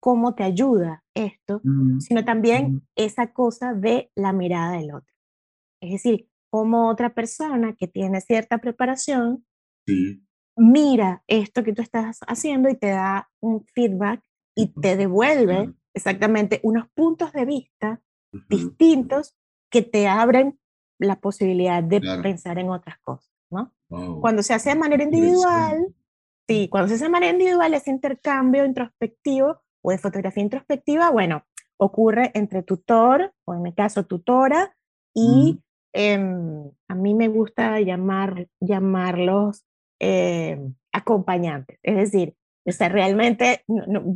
cómo 0.00 0.34
te 0.34 0.42
ayuda 0.42 1.04
esto, 1.14 1.60
mm, 1.62 2.00
sino 2.00 2.24
también 2.24 2.82
esa 2.96 3.32
cosa 3.32 3.74
de 3.74 4.10
la 4.16 4.32
mirada 4.32 4.72
del 4.72 4.92
otro. 4.92 5.14
Es 5.80 5.92
decir, 5.92 6.28
cómo 6.50 6.88
otra 6.88 7.14
persona 7.14 7.74
que 7.74 7.86
tiene 7.86 8.20
cierta 8.20 8.58
preparación 8.58 9.46
mira 10.56 11.22
esto 11.26 11.62
que 11.62 11.72
tú 11.72 11.82
estás 11.82 12.20
haciendo 12.26 12.68
y 12.68 12.76
te 12.76 12.88
da 12.88 13.30
un 13.40 13.66
feedback 13.74 14.22
y 14.56 14.68
te 14.68 14.96
devuelve 14.96 15.74
exactamente 15.92 16.60
unos 16.62 16.88
puntos 16.94 17.32
de 17.32 17.44
vista 17.44 18.00
distintos 18.48 19.36
que 19.70 19.82
te 19.82 20.08
abren 20.08 20.58
la 20.98 21.20
posibilidad 21.20 21.82
de 21.82 22.00
pensar 22.22 22.58
en 22.58 22.70
otras 22.70 22.98
cosas, 23.00 23.30
¿no? 23.50 23.72
Cuando 24.20 24.42
se 24.42 24.54
hace 24.54 24.70
de 24.70 24.76
manera 24.76 25.02
individual, 25.02 25.94
sí, 26.48 26.68
cuando 26.68 26.88
se 26.88 26.94
hace 26.94 27.04
de 27.04 27.10
manera 27.10 27.32
individual, 27.32 27.74
ese 27.74 27.90
intercambio 27.90 28.64
introspectivo 28.64 29.60
o 29.82 29.90
de 29.90 29.98
fotografía 29.98 30.42
introspectiva, 30.42 31.10
bueno, 31.10 31.44
ocurre 31.76 32.30
entre 32.34 32.62
tutor, 32.62 33.32
o 33.44 33.54
en 33.54 33.62
mi 33.62 33.74
caso 33.74 34.04
tutora, 34.06 34.74
y 35.14 35.60
em, 35.92 36.70
a 36.88 36.94
mí 36.94 37.14
me 37.14 37.28
gusta 37.28 37.80
llamar, 37.80 38.48
llamarlos 38.60 39.64
em, 40.00 40.74
acompañantes, 40.92 41.78
es 41.82 41.96
decir, 41.96 42.36
o 42.66 42.72
sea, 42.72 42.88
realmente, 42.88 43.62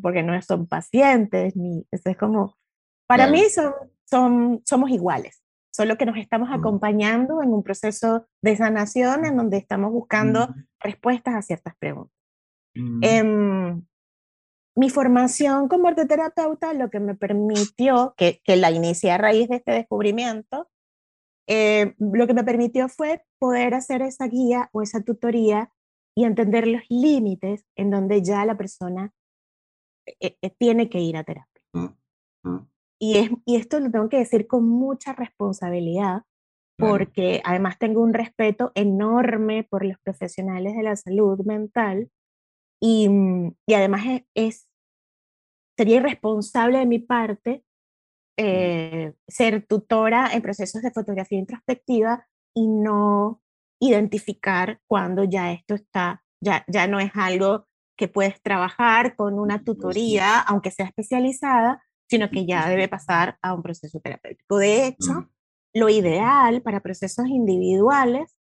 porque 0.02 0.22
no 0.22 0.40
son 0.40 0.66
pacientes, 0.66 1.54
ni, 1.54 1.86
es 1.90 2.16
como, 2.16 2.56
para 3.06 3.26
mí 3.26 3.42
son 3.50 3.74
son, 4.08 4.62
somos 4.64 4.90
iguales, 4.90 5.42
solo 5.70 5.96
que 5.96 6.06
nos 6.06 6.16
estamos 6.16 6.48
acompañando 6.50 7.42
en 7.42 7.52
un 7.52 7.62
proceso 7.62 8.26
de 8.42 8.56
sanación 8.56 9.24
en 9.24 9.36
donde 9.36 9.58
estamos 9.58 9.92
buscando 9.92 10.54
respuestas 10.80 11.34
a 11.34 11.42
ciertas 11.42 11.74
preguntas. 11.78 12.17
Em, 13.02 13.82
mi 14.76 14.90
formación 14.90 15.68
como 15.68 15.88
arteterapeuta 15.88 16.72
lo 16.72 16.90
que 16.90 17.00
me 17.00 17.16
permitió, 17.16 18.14
que, 18.16 18.40
que 18.44 18.56
la 18.56 18.70
inicié 18.70 19.10
a 19.10 19.18
raíz 19.18 19.48
de 19.48 19.56
este 19.56 19.72
descubrimiento, 19.72 20.68
eh, 21.48 21.94
lo 21.98 22.26
que 22.26 22.34
me 22.34 22.44
permitió 22.44 22.88
fue 22.88 23.24
poder 23.40 23.74
hacer 23.74 24.02
esa 24.02 24.28
guía 24.28 24.68
o 24.72 24.82
esa 24.82 25.02
tutoría 25.02 25.72
y 26.14 26.24
entender 26.24 26.66
los 26.66 26.82
límites 26.90 27.64
en 27.74 27.90
donde 27.90 28.22
ya 28.22 28.44
la 28.44 28.56
persona 28.56 29.12
eh, 30.20 30.36
eh, 30.42 30.50
tiene 30.58 30.90
que 30.90 31.00
ir 31.00 31.16
a 31.16 31.24
terapia. 31.24 31.62
Ah, 31.74 31.94
ah. 32.44 32.66
Y, 33.00 33.16
es, 33.16 33.30
y 33.46 33.56
esto 33.56 33.80
lo 33.80 33.90
tengo 33.90 34.08
que 34.08 34.18
decir 34.18 34.46
con 34.46 34.68
mucha 34.68 35.12
responsabilidad, 35.12 36.22
porque 36.76 37.40
además 37.44 37.78
tengo 37.78 38.02
un 38.02 38.12
respeto 38.12 38.70
enorme 38.74 39.64
por 39.64 39.84
los 39.84 39.98
profesionales 39.98 40.76
de 40.76 40.82
la 40.82 40.96
salud 40.96 41.40
mental 41.44 42.10
y, 42.80 43.08
mm, 43.08 43.54
y 43.66 43.74
además 43.74 44.02
es, 44.34 44.68
sería 45.76 45.96
irresponsable 45.96 46.78
de 46.78 46.86
mi 46.86 46.98
parte 46.98 47.64
eh, 48.36 49.14
ser 49.26 49.66
tutora 49.66 50.30
en 50.32 50.42
procesos 50.42 50.82
de 50.82 50.92
fotografía 50.92 51.38
introspectiva 51.38 52.26
y 52.54 52.68
no 52.68 53.42
identificar 53.80 54.80
cuando 54.86 55.24
ya 55.24 55.52
esto 55.52 55.74
está, 55.74 56.22
ya, 56.40 56.64
ya 56.68 56.86
no 56.86 57.00
es 57.00 57.10
algo 57.14 57.66
que 57.96 58.06
puedes 58.06 58.40
trabajar 58.40 59.16
con 59.16 59.40
una 59.40 59.64
tutoría, 59.64 60.38
aunque 60.38 60.70
sea 60.70 60.86
especializada, 60.86 61.82
sino 62.08 62.30
que 62.30 62.46
ya 62.46 62.68
debe 62.68 62.86
pasar 62.88 63.38
a 63.42 63.54
un 63.54 63.62
proceso 63.62 64.00
terapéutico. 64.00 64.58
De 64.58 64.86
hecho, 64.86 65.30
lo 65.74 65.88
ideal 65.88 66.62
para 66.62 66.80
procesos 66.80 67.26
individuales 67.26 68.37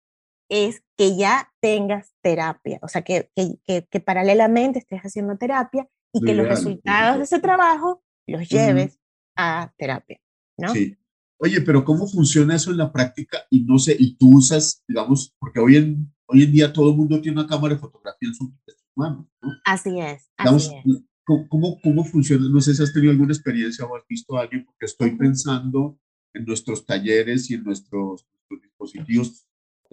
es 0.54 0.82
que 0.96 1.16
ya 1.16 1.52
tengas 1.60 2.14
terapia, 2.22 2.78
o 2.82 2.88
sea, 2.88 3.02
que, 3.02 3.30
que, 3.34 3.86
que, 3.90 4.00
paralelamente 4.00 4.78
estés 4.78 5.00
haciendo 5.00 5.36
terapia 5.36 5.88
y 6.12 6.24
que 6.24 6.34
los 6.34 6.46
resultados 6.46 7.18
de 7.18 7.24
ese 7.24 7.40
trabajo 7.40 8.04
los 8.26 8.48
lleves 8.48 9.00
a 9.36 9.72
terapia, 9.76 10.20
¿no? 10.56 10.72
Sí. 10.72 10.96
Oye, 11.38 11.60
pero 11.60 11.84
¿cómo 11.84 12.06
funciona 12.06 12.54
eso 12.54 12.70
en 12.70 12.78
la 12.78 12.92
práctica? 12.92 13.38
Y 13.50 13.64
no 13.64 13.78
sé, 13.78 13.96
y 13.98 14.16
tú 14.16 14.38
usas, 14.38 14.84
digamos, 14.86 15.34
porque 15.40 15.58
hoy 15.58 15.76
en, 15.76 16.14
hoy 16.26 16.44
en 16.44 16.52
día 16.52 16.72
todo 16.72 16.90
el 16.90 16.96
mundo 16.96 17.20
tiene 17.20 17.40
una 17.40 17.48
cámara 17.48 17.74
de 17.74 17.80
fotografía 17.80 18.28
en 18.28 18.34
su, 18.34 18.54
mano, 18.94 19.28
¿no? 19.42 19.50
Así 19.64 19.98
es, 20.00 20.30
así 20.36 20.70
es. 20.76 21.02
¿Cómo, 21.24 21.80
¿Cómo 21.82 22.04
funciona? 22.04 22.48
No 22.48 22.60
sé 22.60 22.74
si 22.74 22.82
has 22.82 22.92
tenido 22.92 23.10
alguna 23.10 23.32
experiencia 23.32 23.84
o 23.84 23.96
has 23.96 24.06
visto 24.06 24.36
a 24.36 24.42
alguien, 24.42 24.64
porque 24.64 24.84
estoy 24.84 25.16
pensando 25.16 25.98
en 26.32 26.44
nuestros 26.44 26.86
talleres 26.86 27.50
y 27.50 27.54
en 27.54 27.64
nuestros, 27.64 28.26
dispositivos 28.62 29.46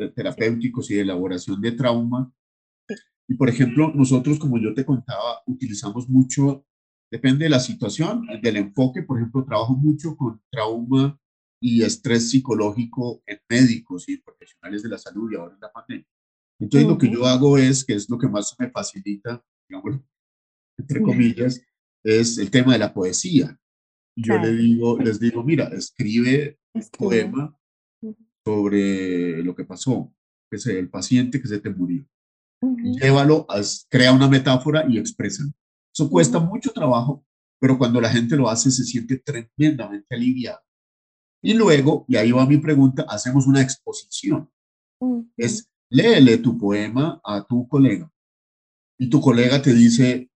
terapéuticos 0.09 0.89
y 0.91 0.95
de 0.95 1.01
elaboración 1.01 1.61
de 1.61 1.71
trauma. 1.71 2.33
Y 3.27 3.35
por 3.35 3.49
ejemplo, 3.49 3.91
nosotros, 3.95 4.39
como 4.39 4.59
yo 4.59 4.73
te 4.73 4.85
contaba, 4.85 5.41
utilizamos 5.45 6.09
mucho, 6.09 6.65
depende 7.11 7.45
de 7.45 7.49
la 7.49 7.59
situación, 7.59 8.25
del 8.41 8.57
enfoque, 8.57 9.03
por 9.03 9.17
ejemplo, 9.17 9.45
trabajo 9.45 9.75
mucho 9.75 10.15
con 10.15 10.41
trauma 10.51 11.19
y 11.61 11.83
estrés 11.83 12.29
psicológico 12.29 13.21
en 13.25 13.39
médicos 13.49 14.09
y 14.09 14.17
profesionales 14.17 14.83
de 14.83 14.89
la 14.89 14.97
salud 14.97 15.31
y 15.31 15.35
ahora 15.35 15.53
en 15.53 15.61
la 15.61 15.71
pandemia. 15.71 16.07
Entonces, 16.59 16.87
lo 16.87 16.97
que 16.97 17.09
yo 17.09 17.25
hago 17.25 17.57
es, 17.57 17.83
que 17.83 17.93
es 17.93 18.09
lo 18.09 18.17
que 18.17 18.27
más 18.27 18.55
me 18.59 18.69
facilita, 18.69 19.43
digamos, 19.67 19.99
entre 20.77 21.01
comillas, 21.01 21.61
es 22.03 22.37
el 22.37 22.51
tema 22.51 22.73
de 22.73 22.79
la 22.79 22.93
poesía. 22.93 23.57
Yo 24.15 24.37
le 24.37 24.53
digo, 24.53 24.99
les 24.99 25.19
digo, 25.19 25.43
mira, 25.43 25.67
escribe 25.67 26.59
un 26.73 26.83
poema 26.97 27.57
sobre 28.45 29.43
lo 29.43 29.55
que 29.55 29.65
pasó, 29.65 30.13
que 30.49 30.57
es 30.57 30.65
el 30.67 30.89
paciente 30.89 31.41
que 31.41 31.47
se 31.47 31.59
te 31.59 31.69
murió. 31.69 32.05
Llévalo, 32.61 33.47
crea 33.89 34.13
una 34.13 34.27
metáfora 34.27 34.85
y 34.87 34.97
expresa. 34.97 35.43
Eso 35.93 36.09
cuesta 36.09 36.39
mucho 36.39 36.71
trabajo, 36.71 37.25
pero 37.59 37.77
cuando 37.77 37.99
la 37.99 38.09
gente 38.09 38.35
lo 38.35 38.49
hace 38.49 38.71
se 38.71 38.83
siente 38.83 39.17
tremendamente 39.17 40.15
aliviado. 40.15 40.61
Y 41.43 41.53
luego, 41.53 42.05
y 42.07 42.17
ahí 42.17 42.31
va 42.31 42.45
mi 42.45 42.57
pregunta, 42.57 43.05
hacemos 43.09 43.47
una 43.47 43.61
exposición. 43.61 44.49
Es, 45.35 45.71
léele 45.89 46.37
tu 46.37 46.57
poema 46.57 47.19
a 47.23 47.43
tu 47.43 47.67
colega. 47.67 48.11
Y 48.99 49.09
tu 49.09 49.19
colega 49.19 49.61
te 49.61 49.73
dice, 49.73 50.29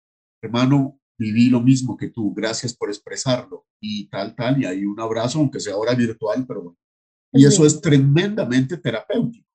hermano, 0.40 1.00
viví 1.18 1.50
lo 1.50 1.60
mismo 1.60 1.96
que 1.96 2.10
tú, 2.10 2.32
gracias 2.32 2.74
por 2.74 2.88
expresarlo 2.88 3.66
y 3.80 4.08
tal, 4.08 4.36
tal, 4.36 4.62
y 4.62 4.64
hay 4.64 4.84
un 4.84 5.00
abrazo, 5.00 5.40
aunque 5.40 5.58
sea 5.58 5.74
ahora 5.74 5.94
virtual, 5.94 6.46
pero 6.46 6.62
bueno. 6.62 6.78
Y 7.32 7.46
eso 7.46 7.64
es. 7.64 7.80
tremendamente 7.80 8.76
terapéutico. 8.76 9.46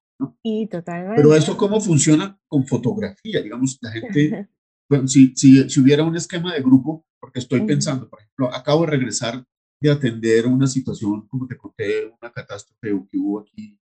Y 0.43 0.67
totalmente. 0.67 1.15
Pero 1.15 1.35
eso 1.35 1.55
cómo 1.55 1.79
funciona 1.79 2.37
con 2.47 2.65
fotografía, 2.65 3.41
digamos, 3.41 3.77
la 3.81 3.91
gente, 3.91 4.49
bueno, 4.89 5.07
si, 5.07 5.33
si, 5.35 5.69
si, 5.69 5.79
hubiera 5.79 6.03
un 6.03 6.15
esquema 6.15 6.53
de 6.53 6.61
grupo, 6.61 7.05
porque 7.19 7.39
estoy 7.39 7.61
pensando, 7.61 8.09
por 8.09 8.19
ejemplo, 8.19 8.53
acabo 8.53 8.81
de 8.81 8.91
regresar 8.91 9.45
de 9.79 9.91
atender 9.91 10.47
una 10.47 10.65
situación, 10.65 11.27
como 11.27 11.47
te 11.47 11.57
conté, 11.57 12.07
una 12.19 12.31
catástrofe 12.31 13.07
que 13.11 13.17
hubo 13.17 13.41
aquí, 13.41 13.79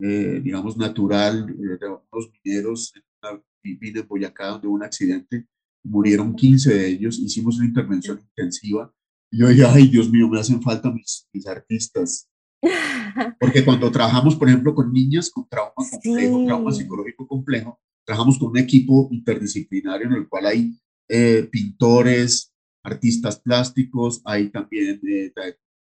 eh, 0.00 0.40
digamos, 0.42 0.76
natural, 0.76 1.50
eh, 1.50 1.78
de 1.80 1.88
unos 1.88 2.30
mineros, 2.44 2.92
en 2.94 3.42
vine 3.62 4.00
en 4.00 4.08
Boyacá, 4.08 4.48
donde 4.48 4.68
hubo 4.68 4.76
un 4.76 4.84
accidente, 4.84 5.46
murieron 5.84 6.34
15 6.34 6.74
de 6.74 6.88
ellos, 6.88 7.18
hicimos 7.18 7.56
una 7.56 7.66
intervención 7.66 8.20
intensiva, 8.20 8.92
y 9.30 9.38
yo 9.38 9.48
dije, 9.48 9.64
ay, 9.64 9.88
Dios 9.88 10.10
mío, 10.10 10.28
me 10.28 10.38
hacen 10.38 10.62
falta 10.62 10.92
mis, 10.92 11.26
mis 11.32 11.46
artistas, 11.46 12.28
porque 13.40 13.64
cuando 13.64 13.90
trabajamos, 13.90 14.36
por 14.36 14.48
ejemplo, 14.48 14.74
con 14.74 14.92
niñas 14.92 15.30
con 15.30 15.48
trauma 15.48 15.72
complejo, 15.76 16.44
trauma 16.46 16.72
psicológico 16.72 17.26
complejo, 17.26 17.80
trabajamos 18.04 18.38
con 18.38 18.50
un 18.50 18.58
equipo 18.58 19.08
interdisciplinario 19.10 20.06
en 20.06 20.14
el 20.14 20.28
cual 20.28 20.46
hay 20.46 20.80
eh, 21.08 21.48
pintores, 21.50 22.52
artistas 22.84 23.40
plásticos, 23.40 24.22
hay 24.24 24.50
también 24.50 25.00
eh, 25.06 25.32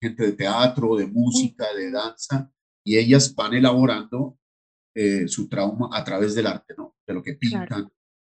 gente 0.00 0.26
de 0.26 0.32
teatro, 0.32 0.96
de 0.96 1.06
música, 1.06 1.66
de 1.74 1.90
danza, 1.90 2.52
y 2.84 2.96
ellas 2.96 3.34
van 3.34 3.54
elaborando 3.54 4.38
eh, 4.94 5.28
su 5.28 5.48
trauma 5.48 5.90
a 5.92 6.02
través 6.04 6.34
del 6.34 6.46
arte, 6.46 6.74
¿no? 6.76 6.96
De 7.06 7.14
lo 7.14 7.22
que 7.22 7.34
pintan, 7.34 7.88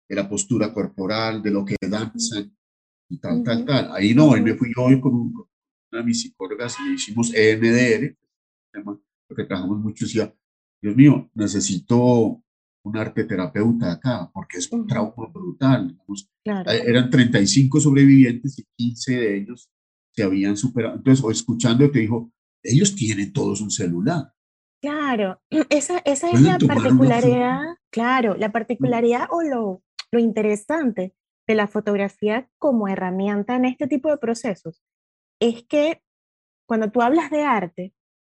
de 0.08 0.14
la 0.14 0.28
postura 0.28 0.72
corporal, 0.72 1.42
de 1.42 1.50
lo 1.50 1.64
que 1.64 1.76
danzan, 1.80 2.54
y 3.08 3.18
tal, 3.18 3.42
tal, 3.42 3.64
tal. 3.64 3.92
Ahí 3.92 4.14
no, 4.14 4.34
ahí 4.34 4.42
me 4.42 4.54
fui 4.54 4.72
yo 4.74 4.84
hoy 4.84 5.00
con, 5.00 5.14
una 5.14 6.00
de 6.00 6.04
mis 6.04 6.22
psicólogas 6.22 6.76
y 6.80 6.94
hicimos 6.94 7.32
EMDR, 7.34 8.16
tema, 8.74 9.00
porque 9.28 9.44
trabajamos 9.44 9.78
mucho, 9.78 10.04
decía, 10.04 10.34
Dios 10.82 10.96
mío, 10.96 11.30
necesito 11.34 12.42
un 12.84 12.96
arte 12.96 13.24
terapeuta 13.24 13.92
acá, 13.92 14.30
porque 14.32 14.58
es 14.58 14.70
un 14.70 14.86
trauma 14.86 15.26
brutal. 15.32 15.96
Eh, 16.44 16.82
eran 16.86 17.08
35 17.08 17.80
sobrevivientes 17.80 18.58
y 18.58 18.64
15 18.76 19.16
de 19.16 19.36
ellos 19.38 19.70
se 20.12 20.22
habían 20.22 20.56
superado. 20.56 20.96
Entonces, 20.96 21.24
o 21.24 21.30
escuchando, 21.30 21.90
te 21.90 22.00
dijo, 22.00 22.30
ellos 22.62 22.94
tienen 22.94 23.32
todos 23.32 23.60
un 23.60 23.70
celular. 23.70 24.32
Claro, 24.82 25.40
esa, 25.70 25.98
esa 26.04 26.30
es 26.30 26.42
la 26.42 26.58
particularidad, 26.58 27.60
claro, 27.90 28.36
la 28.36 28.52
particularidad 28.52 29.28
o 29.30 29.42
lo, 29.42 29.82
lo 30.12 30.18
interesante 30.18 31.14
de 31.46 31.54
la 31.54 31.66
fotografía 31.66 32.50
como 32.58 32.88
herramienta 32.88 33.56
en 33.56 33.64
este 33.64 33.86
tipo 33.86 34.10
de 34.10 34.18
procesos 34.18 34.82
es 35.40 35.64
que 35.64 36.02
cuando 36.66 36.90
tú 36.90 37.02
hablas 37.02 37.30
de 37.30 37.42
arte, 37.42 37.93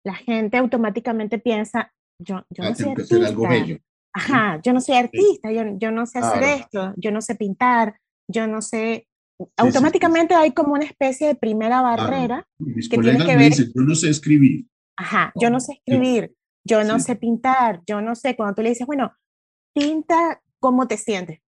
la 0.07 0.15
gente 0.15 0.57
automáticamente 0.57 1.41
piensa, 1.41 1.93
yo, 2.23 2.47
yo 2.51 2.63
no 2.63 2.75
soy 2.77 2.91
artista. 2.93 3.81
Ajá, 4.15 4.61
yo 4.63 4.73
no 4.73 4.81
soy 4.81 4.95
artista, 4.95 5.51
yo, 5.51 5.63
yo 5.79 5.91
no 5.91 6.07
sé 6.07 6.21
hacer 6.21 6.43
esto, 6.45 6.95
yo 6.97 7.11
no 7.11 7.21
sé 7.21 7.35
pintar, 7.35 7.99
yo 8.31 8.47
no 8.47 8.63
sé... 8.63 9.09
automáticamente 9.57 10.35
hay 10.35 10.53
como 10.53 10.75
una 10.75 10.85
especie 10.85 11.27
de 11.27 11.35
primera 11.35 11.83
barrera 11.83 12.47
que 12.89 12.99
tiene 12.99 13.27
que 13.27 13.37
ver... 13.37 13.51
Dicen, 13.51 13.73
yo 13.75 13.83
no 13.83 13.95
sé 13.97 14.11
escribir. 14.11 14.69
Ajá, 14.97 15.33
yo 15.35 15.51
no 15.51 15.59
sé 15.59 15.73
escribir, 15.73 16.33
yo 16.65 16.85
no 16.85 17.01
sé 17.01 17.17
pintar, 17.17 17.83
yo 17.85 18.01
no 18.01 18.15
sé, 18.15 18.37
cuando 18.37 18.55
tú 18.55 18.63
le 18.63 18.69
dices, 18.69 18.87
bueno, 18.87 19.13
pinta 19.75 20.41
cómo 20.61 20.87
te 20.87 20.97
sientes. 20.97 21.41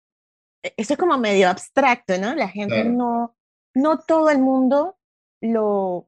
E, 0.63 0.73
eso 0.77 0.93
es 0.93 0.99
como 0.99 1.15
medio 1.19 1.47
abstracto, 1.47 2.17
¿no? 2.17 2.33
La 2.33 2.49
gente 2.49 2.83
no, 2.85 3.35
no 3.75 3.99
todo 3.99 4.31
el 4.31 4.39
mundo 4.39 4.97
lo, 5.41 6.06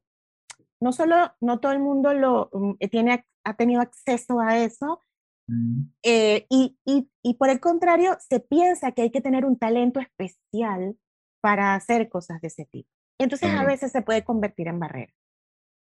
no 0.80 0.92
solo 0.92 1.32
no 1.40 1.60
todo 1.60 1.72
el 1.72 1.80
mundo 1.80 2.12
lo, 2.14 2.50
mm, 2.52 2.72
eh, 2.80 2.88
tiene, 2.88 3.26
ha 3.44 3.54
tenido 3.54 3.80
acceso 3.80 4.40
a 4.40 4.58
eso, 4.58 5.02
mm. 5.46 5.82
eh, 6.02 6.46
y, 6.48 6.78
y, 6.84 7.10
y, 7.22 7.34
por 7.34 7.50
el 7.50 7.60
contrario, 7.60 8.16
se 8.20 8.40
piensa 8.40 8.92
que 8.92 9.02
hay 9.02 9.10
que 9.10 9.20
tener 9.20 9.44
un 9.44 9.58
talento 9.58 10.00
especial 10.00 10.96
para 11.42 11.74
hacer 11.74 12.08
cosas 12.08 12.40
de 12.40 12.48
ese 12.48 12.66
tipo. 12.66 12.88
Entonces 13.18 13.50
a 13.54 13.64
veces 13.64 13.92
se 13.92 14.02
puede 14.02 14.24
convertir 14.24 14.68
en 14.68 14.80
barrera. 14.80 15.12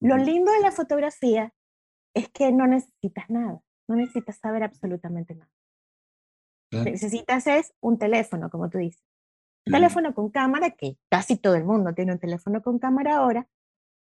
Lo 0.02 0.18
lindo 0.18 0.52
de 0.52 0.60
la 0.62 0.72
fotografía 0.72 1.54
es 2.14 2.30
que 2.30 2.52
no 2.52 2.68
necesitas 2.68 3.30
nada, 3.30 3.62
no 3.88 3.96
necesitas 3.96 4.38
saber 4.38 4.64
absolutamente 4.64 5.36
nada. 5.36 5.52
Necesitas 6.72 7.48
es 7.48 7.74
un 7.82 7.98
teléfono, 7.98 8.50
como 8.50 8.70
tú 8.70 8.80
dices. 8.80 9.04
Un 9.66 9.74
teléfono 9.74 10.14
con 10.14 10.30
cámara, 10.30 10.72
que 10.72 10.98
casi 11.10 11.38
todo 11.38 11.56
el 11.56 11.66
mundo 11.66 11.94
tiene 11.94 12.14
un 12.14 12.20
teléfono 12.20 12.62
con 12.62 12.80
cámara 12.80 13.18
ahora, 13.18 13.48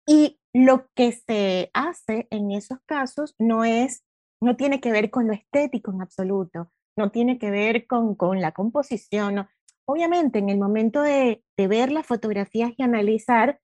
y 0.09 0.39
lo 0.55 0.87
que 0.95 1.11
se 1.11 1.69
hace 1.75 2.27
en 2.31 2.49
esos 2.49 2.79
casos 2.87 3.35
no 3.37 3.63
es, 3.63 4.03
no 4.41 4.55
tiene 4.55 4.81
que 4.81 4.91
ver 4.91 5.11
con 5.11 5.27
lo 5.27 5.33
estético 5.33 5.91
en 5.91 6.01
absoluto, 6.01 6.71
no 6.97 7.11
tiene 7.11 7.37
que 7.37 7.51
ver 7.51 7.85
con, 7.85 8.15
con 8.15 8.41
la 8.41 8.51
composición. 8.51 9.47
Obviamente, 9.85 10.39
en 10.39 10.49
el 10.49 10.57
momento 10.57 11.03
de, 11.03 11.43
de 11.55 11.67
ver 11.67 11.91
las 11.91 12.07
fotografías 12.07 12.71
y 12.75 12.81
analizar, 12.81 13.59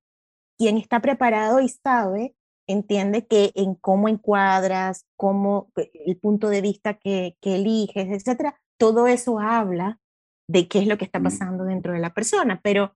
quien 0.56 0.78
está 0.78 1.02
preparado 1.02 1.62
y 1.62 1.68
sabe, 1.68 2.36
entiende 2.68 3.26
que 3.26 3.52
en 3.56 3.74
cómo 3.74 4.08
encuadras, 4.08 5.08
cómo 5.18 5.72
eh, 5.78 5.90
el 6.06 6.18
punto 6.18 6.50
de 6.50 6.62
vista 6.62 6.94
que, 6.94 7.38
que 7.42 7.56
eliges, 7.56 8.08
etcétera, 8.12 8.62
todo 8.80 9.08
eso 9.08 9.40
habla 9.40 10.00
de 10.48 10.68
qué 10.68 10.78
es 10.78 10.88
lo 10.88 11.00
que 11.00 11.06
está 11.06 11.20
pasando 11.20 11.64
dentro 11.64 11.94
de 11.94 12.00
la 12.00 12.14
persona, 12.14 12.62
pero 12.64 12.96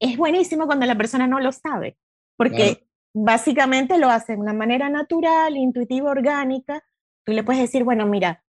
es 0.00 0.16
buenísimo 0.16 0.66
cuando 0.66 0.86
la 0.86 0.96
persona 0.96 1.26
no 1.26 1.40
lo 1.40 1.50
sabe 1.50 1.98
porque 2.36 2.86
básicamente 3.14 3.98
lo 3.98 4.10
hace 4.10 4.34
de 4.34 4.38
una 4.38 4.52
manera 4.52 4.88
natural, 4.88 5.56
intuitiva, 5.56 6.10
orgánica. 6.10 6.84
Tú 7.24 7.32
le 7.32 7.42
puedes 7.42 7.62
decir, 7.62 7.82
bueno, 7.84 8.06
mira, 8.06 8.44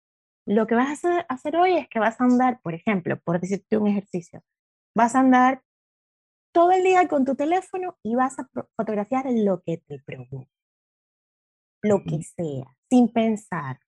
lo 0.47 0.67
que 0.67 0.75
vas 0.75 1.05
a 1.05 1.21
hacer 1.21 1.57
hoy 1.57 1.77
es 1.77 1.89
que 1.89 1.99
vas 1.99 2.21
a 2.21 2.25
andar, 2.25 2.61
por 2.63 2.75
ejemplo, 2.75 3.19
por 3.21 3.41
decirte 3.41 3.77
un 3.77 3.89
ejercicio, 3.89 4.43
vas 4.95 5.15
a 5.15 5.21
andar 5.21 5.63
todo 6.53 6.71
el 6.73 6.85
día 6.85 7.09
con 7.09 7.25
tu 7.25 7.35
teléfono 7.35 7.99
y 8.03 8.15
vas 8.15 8.39
a 8.39 8.49
fotografiar 8.77 9.27
lo 9.29 9.63
que 9.63 9.79
te 9.79 9.99
provoque, 10.01 10.49
lo 11.83 12.03
que 12.05 12.23
sea, 12.23 12.77
sin 12.89 13.13
pensar. 13.13 13.81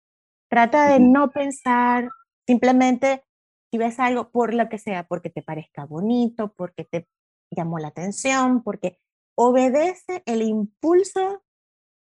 Trata 0.50 0.92
de 0.92 1.00
no 1.00 1.30
pensar, 1.30 2.08
simplemente 2.46 3.24
si 3.70 3.78
ves 3.78 3.98
algo 3.98 4.30
por 4.30 4.54
lo 4.54 4.68
que 4.68 4.78
sea, 4.78 5.04
porque 5.04 5.30
te 5.30 5.42
parezca 5.42 5.84
bonito, 5.84 6.54
porque 6.54 6.84
te 6.84 7.08
llamó 7.50 7.78
la 7.78 7.88
atención, 7.88 8.62
porque 8.62 8.98
obedece 9.36 10.22
el 10.26 10.42
impulso 10.42 11.44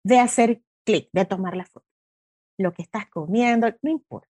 de 0.05 0.19
hacer 0.19 0.63
clic, 0.87 1.11
de 1.13 1.25
tomar 1.25 1.57
la 1.57 1.67
foto. 1.67 1.87
Lo 2.59 2.73
que 2.73 2.83
estás 2.83 3.09
comiendo, 3.11 3.69
no 3.83 3.91
importa. 3.91 4.29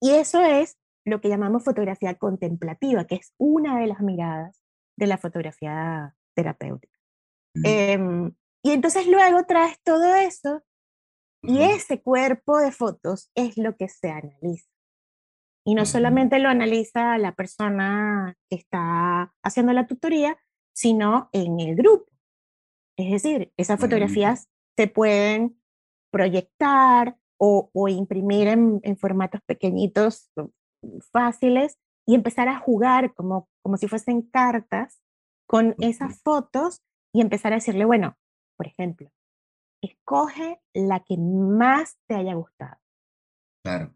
Y 0.00 0.10
eso 0.12 0.40
es 0.40 0.78
lo 1.04 1.20
que 1.20 1.28
llamamos 1.28 1.64
fotografía 1.64 2.14
contemplativa, 2.16 3.04
que 3.06 3.16
es 3.16 3.34
una 3.38 3.78
de 3.78 3.86
las 3.86 4.00
miradas 4.00 4.62
de 4.96 5.06
la 5.06 5.18
fotografía 5.18 6.14
terapéutica. 6.34 6.98
Em, 7.64 8.34
y 8.62 8.70
entonces 8.70 9.06
luego 9.06 9.44
traes 9.44 9.80
todo 9.82 10.14
eso 10.14 10.62
y 11.42 11.62
ese 11.62 12.02
cuerpo 12.02 12.58
de 12.58 12.70
fotos 12.70 13.30
es 13.34 13.56
lo 13.56 13.76
que 13.76 13.88
se 13.88 14.10
analiza. 14.10 14.68
Y 15.64 15.74
no 15.74 15.84
solamente 15.84 16.38
lo 16.38 16.48
analiza 16.48 17.18
la 17.18 17.34
persona 17.34 18.36
que 18.48 18.56
está 18.56 19.34
haciendo 19.42 19.72
la 19.72 19.86
tutoría, 19.86 20.38
sino 20.72 21.28
en 21.32 21.60
el 21.60 21.76
grupo. 21.76 22.10
Es 22.98 23.10
decir, 23.10 23.52
esas 23.56 23.80
fotografías 23.80 24.48
se 24.76 24.86
pueden 24.86 25.60
proyectar 26.10 27.16
o, 27.38 27.70
imprimir 27.88 28.48
en, 28.48 28.96
formatos 28.98 29.40
pequeñitos 29.46 30.30
mm, 30.36 30.98
fáciles 31.10 31.78
y 32.06 32.14
empezar 32.14 32.48
a 32.48 32.58
jugar 32.58 33.14
como, 33.14 33.48
como 33.62 33.78
si 33.78 33.88
fuesen 33.88 34.22
cartas 34.22 35.00
con 35.48 35.74
esas 35.78 36.20
fotos 36.22 36.82
y 37.14 37.22
empezar 37.22 37.52
a 37.52 37.56
decirle, 37.56 37.84
bueno, 37.84 38.16
por 38.56 38.66
ejemplo, 38.66 39.10
escoge 39.82 40.60
la 40.74 41.00
que 41.00 41.16
más 41.16 41.98
te 42.06 42.14
haya 42.14 42.34
gustado. 42.34 42.78
Claro. 43.64 43.94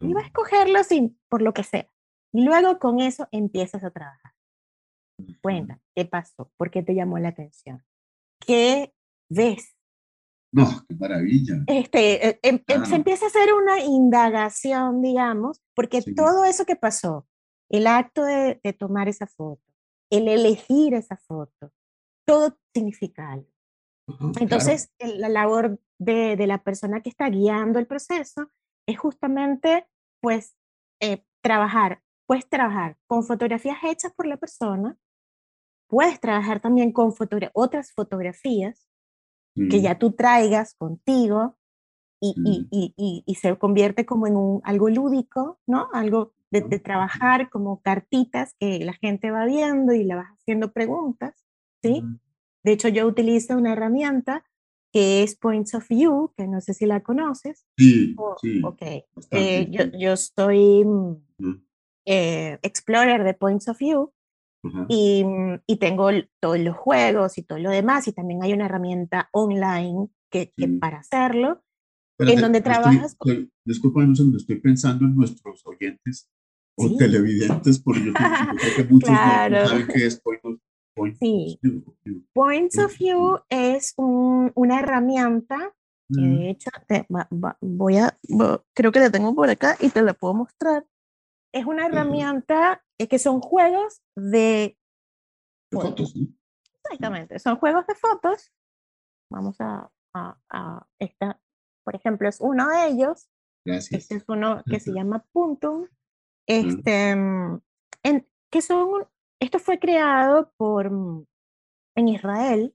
Y 0.00 0.12
va 0.12 0.20
a 0.20 0.24
escogerlo 0.24 0.84
sin, 0.84 1.18
por 1.28 1.42
lo 1.42 1.52
que 1.52 1.64
sea. 1.64 1.90
Y 2.32 2.44
luego 2.44 2.78
con 2.78 3.00
eso 3.00 3.26
empiezas 3.32 3.82
a 3.84 3.90
trabajar. 3.90 4.32
Cuenta, 5.40 5.80
¿qué 5.94 6.04
pasó? 6.04 6.50
¿Por 6.56 6.70
qué 6.70 6.82
te 6.82 6.94
llamó 6.94 7.18
la 7.18 7.28
atención? 7.28 7.84
¿Qué 8.40 8.92
ves? 9.28 9.74
No, 10.52 10.66
qué 10.88 10.94
maravilla. 10.96 11.62
Este, 11.66 12.28
eh, 12.28 12.40
em, 12.42 12.60
em, 12.66 12.84
Se 12.84 12.96
empieza 12.96 13.26
a 13.26 13.28
hacer 13.28 13.52
una 13.54 13.80
indagación, 13.80 15.00
digamos, 15.00 15.62
porque 15.74 16.02
todo 16.02 16.44
eso 16.44 16.64
que 16.64 16.76
pasó, 16.76 17.26
el 17.68 17.86
acto 17.86 18.24
de, 18.24 18.60
tomar 18.78 19.08
esa 19.08 19.26
foto, 19.26 19.62
el 20.10 20.26
elegir 20.26 20.94
esa 20.94 21.16
foto, 21.16 21.70
todo 22.26 22.58
significa 22.74 23.32
algo. 23.32 23.48
Entonces, 24.40 24.92
la 24.98 25.28
labor 25.28 25.80
de, 25.98 26.34
de, 26.36 26.46
la 26.48 26.64
persona 26.64 27.00
que 27.00 27.10
está 27.10 27.28
guiando 27.28 27.78
el 27.78 27.86
proceso 27.86 28.50
es 28.88 28.98
justamente, 28.98 29.86
pues, 30.20 30.56
eh, 31.00 31.24
trabajar, 31.42 32.02
pues 32.26 32.48
trabajar 32.48 32.96
con 33.06 33.22
fotografías 33.24 33.78
hechas 33.84 34.12
por 34.12 34.26
la 34.26 34.36
persona, 34.36 34.96
Puedes 35.90 36.20
trabajar 36.20 36.60
también 36.60 36.92
con 36.92 37.12
otras 37.52 37.92
fotografías 37.92 38.86
que 39.54 39.78
mm. 39.78 39.82
ya 39.82 39.98
tú 39.98 40.12
traigas 40.12 40.74
contigo 40.74 41.58
y, 42.20 42.34
y, 42.44 42.94
y, 42.96 43.24
y, 43.26 43.34
se 43.34 43.56
convierte 43.58 44.06
como 44.06 44.26
en 44.26 44.36
un, 44.36 44.60
algo 44.64 44.88
lúdico, 44.88 45.58
¿no? 45.66 45.88
Algo 45.92 46.32
de, 46.50 46.60
de, 46.60 46.78
trabajar 46.78 47.48
como 47.48 47.80
cartitas 47.80 48.54
que 48.60 48.78
la 48.84 48.92
gente 48.92 49.30
va 49.30 49.46
viendo 49.46 49.94
y 49.94 50.04
le 50.04 50.14
vas 50.14 50.28
haciendo 50.38 50.72
preguntas, 50.72 51.34
¿sí? 51.82 52.04
De 52.62 52.72
hecho, 52.72 52.88
yo 52.88 53.06
utilizo 53.06 53.56
una 53.56 53.72
herramienta 53.72 54.44
que 54.92 55.22
es 55.22 55.36
Points 55.36 55.74
of 55.74 55.88
View, 55.88 56.32
que 56.36 56.46
no 56.46 56.60
sé 56.60 56.74
si 56.74 56.84
la 56.84 57.02
conoces. 57.02 57.66
Sí, 57.78 58.14
sí. 58.40 58.62
Ok. 58.64 58.82
Eh, 59.30 59.68
yo, 59.70 59.84
yo 59.98 60.16
soy 60.16 60.84
eh, 62.04 62.58
explorer 62.62 63.24
de 63.24 63.34
Points 63.34 63.68
of 63.68 63.78
View 63.78 64.12
y, 64.88 65.24
y, 65.66 65.76
tengo 65.76 66.10
todos 66.40 66.58
los 66.58 66.76
juegos 66.76 67.38
y 67.38 67.42
todo 67.42 67.58
lo 67.58 67.70
demás, 67.70 68.06
y 68.08 68.12
también 68.12 68.42
hay 68.42 68.52
una 68.52 68.66
herramienta 68.66 69.28
online 69.32 70.08
que, 70.30 70.52
que 70.56 70.68
para 70.68 70.98
hacerlo, 70.98 71.62
en 72.18 72.40
donde 72.40 72.60
trabajas... 72.60 73.16
disculpa, 73.64 74.04
no 74.04 74.36
estoy 74.36 74.60
pensando 74.60 75.04
en 75.06 75.16
nuestros 75.16 75.66
oyentes 75.66 76.30
o 76.76 76.96
televidentes, 76.96 77.78
porque 77.78 78.06
yo 78.06 78.12
creo 78.12 78.76
que 78.76 78.84
muchos 78.92 79.10
no, 79.10 79.16
saben 79.16 79.86
qué 79.86 80.06
es 80.06 80.20
Points 80.20 81.16
of 81.16 81.18
sí. 81.20 81.60
Points 82.32 82.78
of 82.78 82.98
View. 82.98 83.38
Es 83.48 83.94
una 83.96 84.80
herramienta 84.80 85.74
que 86.12 86.20
de 86.20 86.50
hecho 86.50 86.70
voy 87.60 87.98
a, 87.98 88.18
creo 88.74 88.90
que 88.90 88.98
la 88.98 89.10
tengo 89.10 89.34
por 89.34 89.48
acá 89.48 89.76
y 89.80 89.90
te 89.90 90.02
la 90.02 90.14
puedo 90.14 90.34
mostrar. 90.34 90.84
Es 91.52 91.66
una 91.66 91.86
herramienta 91.86 92.84
es 92.98 93.08
que 93.08 93.18
son 93.18 93.40
juegos 93.40 94.02
de, 94.16 94.78
fotos. 95.72 96.14
Exactamente, 96.84 97.38
son 97.38 97.56
juegos 97.56 97.86
de 97.86 97.94
fotos. 97.94 98.52
Vamos 99.32 99.56
a, 99.60 99.90
a, 100.14 100.86
esta, 100.98 101.40
por 101.84 101.96
ejemplo, 101.96 102.28
es 102.28 102.40
uno 102.40 102.68
de 102.68 102.88
ellos. 102.88 103.28
Gracias. 103.64 104.02
Este 104.02 104.16
es 104.16 104.24
uno 104.28 104.62
que 104.64 104.80
se 104.80 104.92
llama 104.92 105.24
Puntum. 105.32 105.86
Este, 106.46 107.10
en, 107.10 107.62
que 108.50 108.62
son 108.62 109.06
esto 109.40 109.58
fue 109.58 109.78
creado 109.78 110.52
por, 110.56 110.90
mm, 110.90 111.26
en 111.96 112.08
Israel 112.08 112.74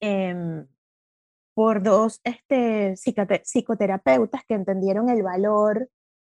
em, 0.00 0.66
por 1.54 1.82
dos 1.82 2.20
este, 2.24 2.94
psicoterapeutas 2.96 4.44
que 4.46 4.54
entendieron 4.54 5.08
el 5.08 5.22
valor 5.22 5.88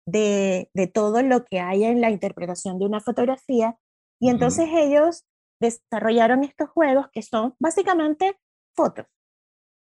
de, 0.06 0.70
de, 0.74 0.86
todo 0.86 1.22
lo 1.22 1.44
que 1.44 1.60
hay 1.60 1.84
en 1.84 2.00
la 2.00 2.10
interpretación 2.10 2.78
de 2.78 2.86
una 2.86 3.00
fotografía 3.00 3.78
y 4.20 4.28
entonces 4.28 4.68
ellos 4.72 5.24
desarrollaron 5.60 6.44
estos 6.44 6.68
juegos 6.70 7.06
que 7.12 7.22
son 7.22 7.54
básicamente 7.58 8.38
fotos, 8.74 9.06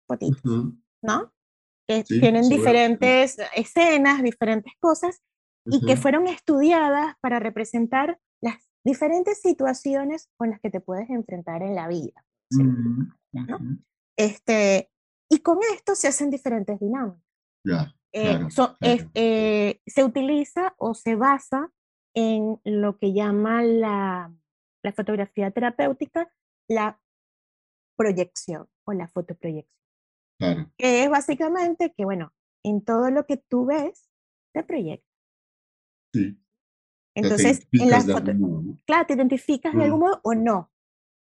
fotitos, 0.08 0.42
¿no? 1.02 1.34
Que 1.88 2.04
tienen 2.04 2.48
diferentes 2.48 3.38
escenas, 3.56 4.24
diferentes 4.24 4.74
cosas 4.80 5.22
y 5.66 5.86
que 5.86 5.98
fueron 5.98 6.28
estudiadas 6.28 7.16
para 7.22 7.40
representar 7.40 8.20
las 8.42 8.58
diferentes 8.84 9.42
situaciones 9.42 10.30
con 10.38 10.50
las 10.50 10.60
que 10.60 10.70
te 10.70 10.80
puedes 10.80 11.10
enfrentar 11.10 11.62
en 11.62 11.76
la 11.76 11.88
vida. 11.88 12.26
este, 14.18 14.90
y 15.30 15.40
con 15.40 15.60
esto 15.74 15.96
se 15.96 16.08
hacen 16.08 16.30
diferentes 16.30 16.80
dinámicas. 16.80 17.24
Eh, 18.14 18.48
eh, 19.16 19.82
se 19.88 20.04
utiliza 20.04 20.76
o 20.78 20.94
se 20.94 21.16
basa 21.16 21.72
en 22.14 22.60
lo 22.64 22.98
que 23.00 23.12
llama 23.12 23.64
la, 23.64 24.32
la 24.84 24.94
fotografía 24.94 25.50
terapéutica 25.50 26.32
la 26.68 27.00
proyección 27.96 28.68
o 28.86 28.94
la 28.94 29.08
fotoproyección. 29.08 29.74
Que 30.78 31.04
es 31.04 31.10
básicamente 31.10 31.94
que, 31.96 32.04
bueno, 32.04 32.34
en 32.64 32.84
todo 32.84 33.10
lo 33.10 33.26
que 33.26 33.38
tú 33.38 33.66
ves, 33.66 34.10
te 34.54 34.64
proyecta. 34.64 35.08
Sí. 36.14 36.38
Entonces, 37.16 37.68
en 37.72 37.90
la 37.90 38.02
foto, 38.02 38.32
claro, 38.86 39.06
te 39.06 39.14
identificas 39.14 39.74
de 39.74 39.84
algún 39.84 40.02
modo 40.02 40.20
o 40.24 40.34
no, 40.34 40.72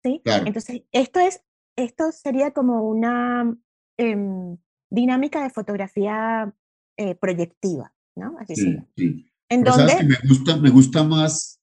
¿sí? 0.03 0.23
Entonces, 0.25 0.83
esto 0.91 1.21
es, 1.21 1.45
esto 1.77 2.11
sería 2.13 2.53
como 2.53 2.89
una 2.89 3.57
em, 3.99 4.57
dinámica 4.91 5.43
de 5.43 5.51
fotografía 5.51 6.53
eh, 6.97 7.15
proyectiva, 7.15 7.93
¿no? 8.17 8.37
Así 8.39 8.55
sí, 8.57 8.77
sí. 8.97 9.33
En 9.49 9.65
donde, 9.65 10.03
me 10.05 10.17
gusta, 10.29 10.57
me 10.57 10.71
gusta 10.71 11.03
más 11.05 11.61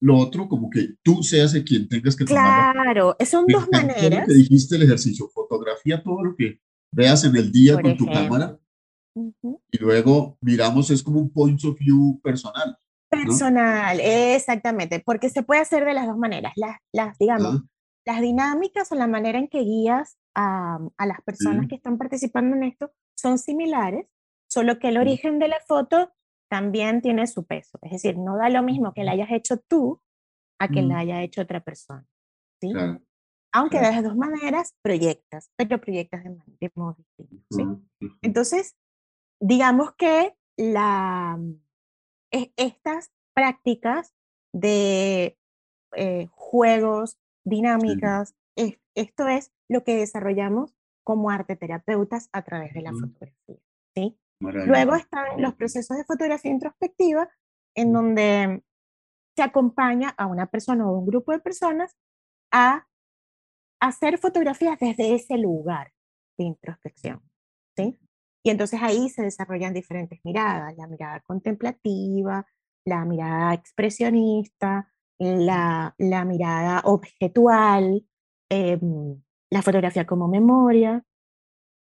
lo 0.00 0.16
otro, 0.16 0.48
como 0.48 0.70
que 0.70 0.94
tú 1.02 1.22
seas 1.22 1.54
el 1.54 1.64
quien 1.64 1.88
tengas 1.88 2.16
que 2.16 2.24
tomar. 2.24 2.74
Claro, 2.74 3.16
son 3.26 3.46
dos 3.46 3.66
maneras. 3.70 4.26
que 4.26 4.34
dijiste 4.34 4.76
el 4.76 4.82
ejercicio, 4.82 5.28
fotografía 5.28 6.02
todo 6.02 6.22
lo 6.24 6.34
que 6.36 6.60
veas 6.92 7.24
en 7.24 7.36
el 7.36 7.52
día 7.52 7.80
con 7.80 7.96
tu 7.96 8.06
cámara. 8.06 8.58
Y 9.14 9.78
luego 9.78 10.38
miramos, 10.40 10.90
es 10.90 11.02
como 11.02 11.20
un 11.20 11.30
point 11.30 11.62
of 11.64 11.78
view 11.78 12.20
personal. 12.22 12.76
Personal, 13.10 14.00
exactamente, 14.00 15.02
porque 15.04 15.28
se 15.28 15.42
puede 15.42 15.60
hacer 15.60 15.84
de 15.84 15.94
las 15.94 16.06
dos 16.06 16.16
maneras. 16.16 16.52
Las, 16.56 16.78
las 16.92 17.18
digamos, 17.18 17.62
las 18.06 18.20
dinámicas 18.20 18.90
o 18.92 18.94
la 18.94 19.06
manera 19.06 19.38
en 19.38 19.48
que 19.48 19.60
guías 19.60 20.16
a, 20.34 20.78
a 20.96 21.06
las 21.06 21.20
personas 21.22 21.66
que 21.68 21.74
están 21.74 21.98
participando 21.98 22.56
en 22.56 22.62
esto 22.62 22.92
son 23.16 23.38
similares, 23.38 24.06
solo 24.50 24.78
que 24.78 24.88
el 24.88 24.98
origen 24.98 25.38
de 25.38 25.48
la 25.48 25.60
foto 25.66 26.12
también 26.50 27.00
tiene 27.00 27.26
su 27.26 27.46
peso. 27.46 27.78
Es 27.82 27.92
decir, 27.92 28.18
no 28.18 28.36
da 28.36 28.48
lo 28.48 28.62
mismo 28.62 28.92
que 28.92 29.04
la 29.04 29.12
hayas 29.12 29.30
hecho 29.30 29.58
tú 29.58 30.02
a 30.58 30.68
que 30.68 30.82
la 30.82 30.98
haya 30.98 31.22
hecho 31.22 31.42
otra 31.42 31.60
persona. 31.60 32.06
¿sí? 32.60 32.72
Aunque 33.52 33.78
de 33.78 33.92
las 33.92 34.02
dos 34.02 34.16
maneras 34.16 34.74
proyectas, 34.82 35.50
pero 35.56 35.80
proyectas 35.80 36.24
de, 36.24 36.36
de 36.60 36.70
modo 36.74 36.96
distinto. 37.16 37.46
¿sí? 37.50 38.08
Entonces, 38.20 38.76
digamos 39.40 39.94
que 39.94 40.34
la, 40.58 41.38
estas 42.30 43.10
prácticas 43.34 44.12
de 44.52 45.38
eh, 45.96 46.26
juegos, 46.32 47.18
dinámicas, 47.44 48.34
esto 48.94 49.28
es 49.28 49.52
lo 49.68 49.84
que 49.84 49.96
desarrollamos 49.96 50.74
como 51.04 51.30
arte 51.30 51.56
terapeutas 51.56 52.28
a 52.32 52.42
través 52.42 52.74
de 52.74 52.82
la 52.82 52.92
fotografía. 52.92 53.56
¿sí? 53.94 54.18
Luego 54.40 54.94
están 54.94 55.40
los 55.40 55.54
procesos 55.54 55.96
de 55.96 56.04
fotografía 56.04 56.50
introspectiva, 56.50 57.28
en 57.74 57.92
donde 57.92 58.64
se 59.36 59.42
acompaña 59.42 60.14
a 60.16 60.26
una 60.26 60.46
persona 60.46 60.88
o 60.88 60.98
un 60.98 61.06
grupo 61.06 61.32
de 61.32 61.40
personas 61.40 61.94
a 62.50 62.86
hacer 63.80 64.18
fotografías 64.18 64.78
desde 64.78 65.14
ese 65.14 65.36
lugar 65.36 65.92
de 66.38 66.44
introspección. 66.44 67.22
¿sí? 67.76 67.98
Y 68.42 68.50
entonces 68.50 68.80
ahí 68.82 69.08
se 69.10 69.22
desarrollan 69.22 69.74
diferentes 69.74 70.18
miradas, 70.24 70.74
la 70.76 70.86
mirada 70.86 71.20
contemplativa, 71.20 72.46
la 72.86 73.04
mirada 73.04 73.54
expresionista, 73.54 74.90
la, 75.18 75.94
la 75.98 76.24
mirada 76.24 76.80
objetual, 76.84 78.06
em, 78.48 79.22
la 79.50 79.62
fotografía 79.62 80.06
como 80.06 80.28
memoria. 80.28 81.04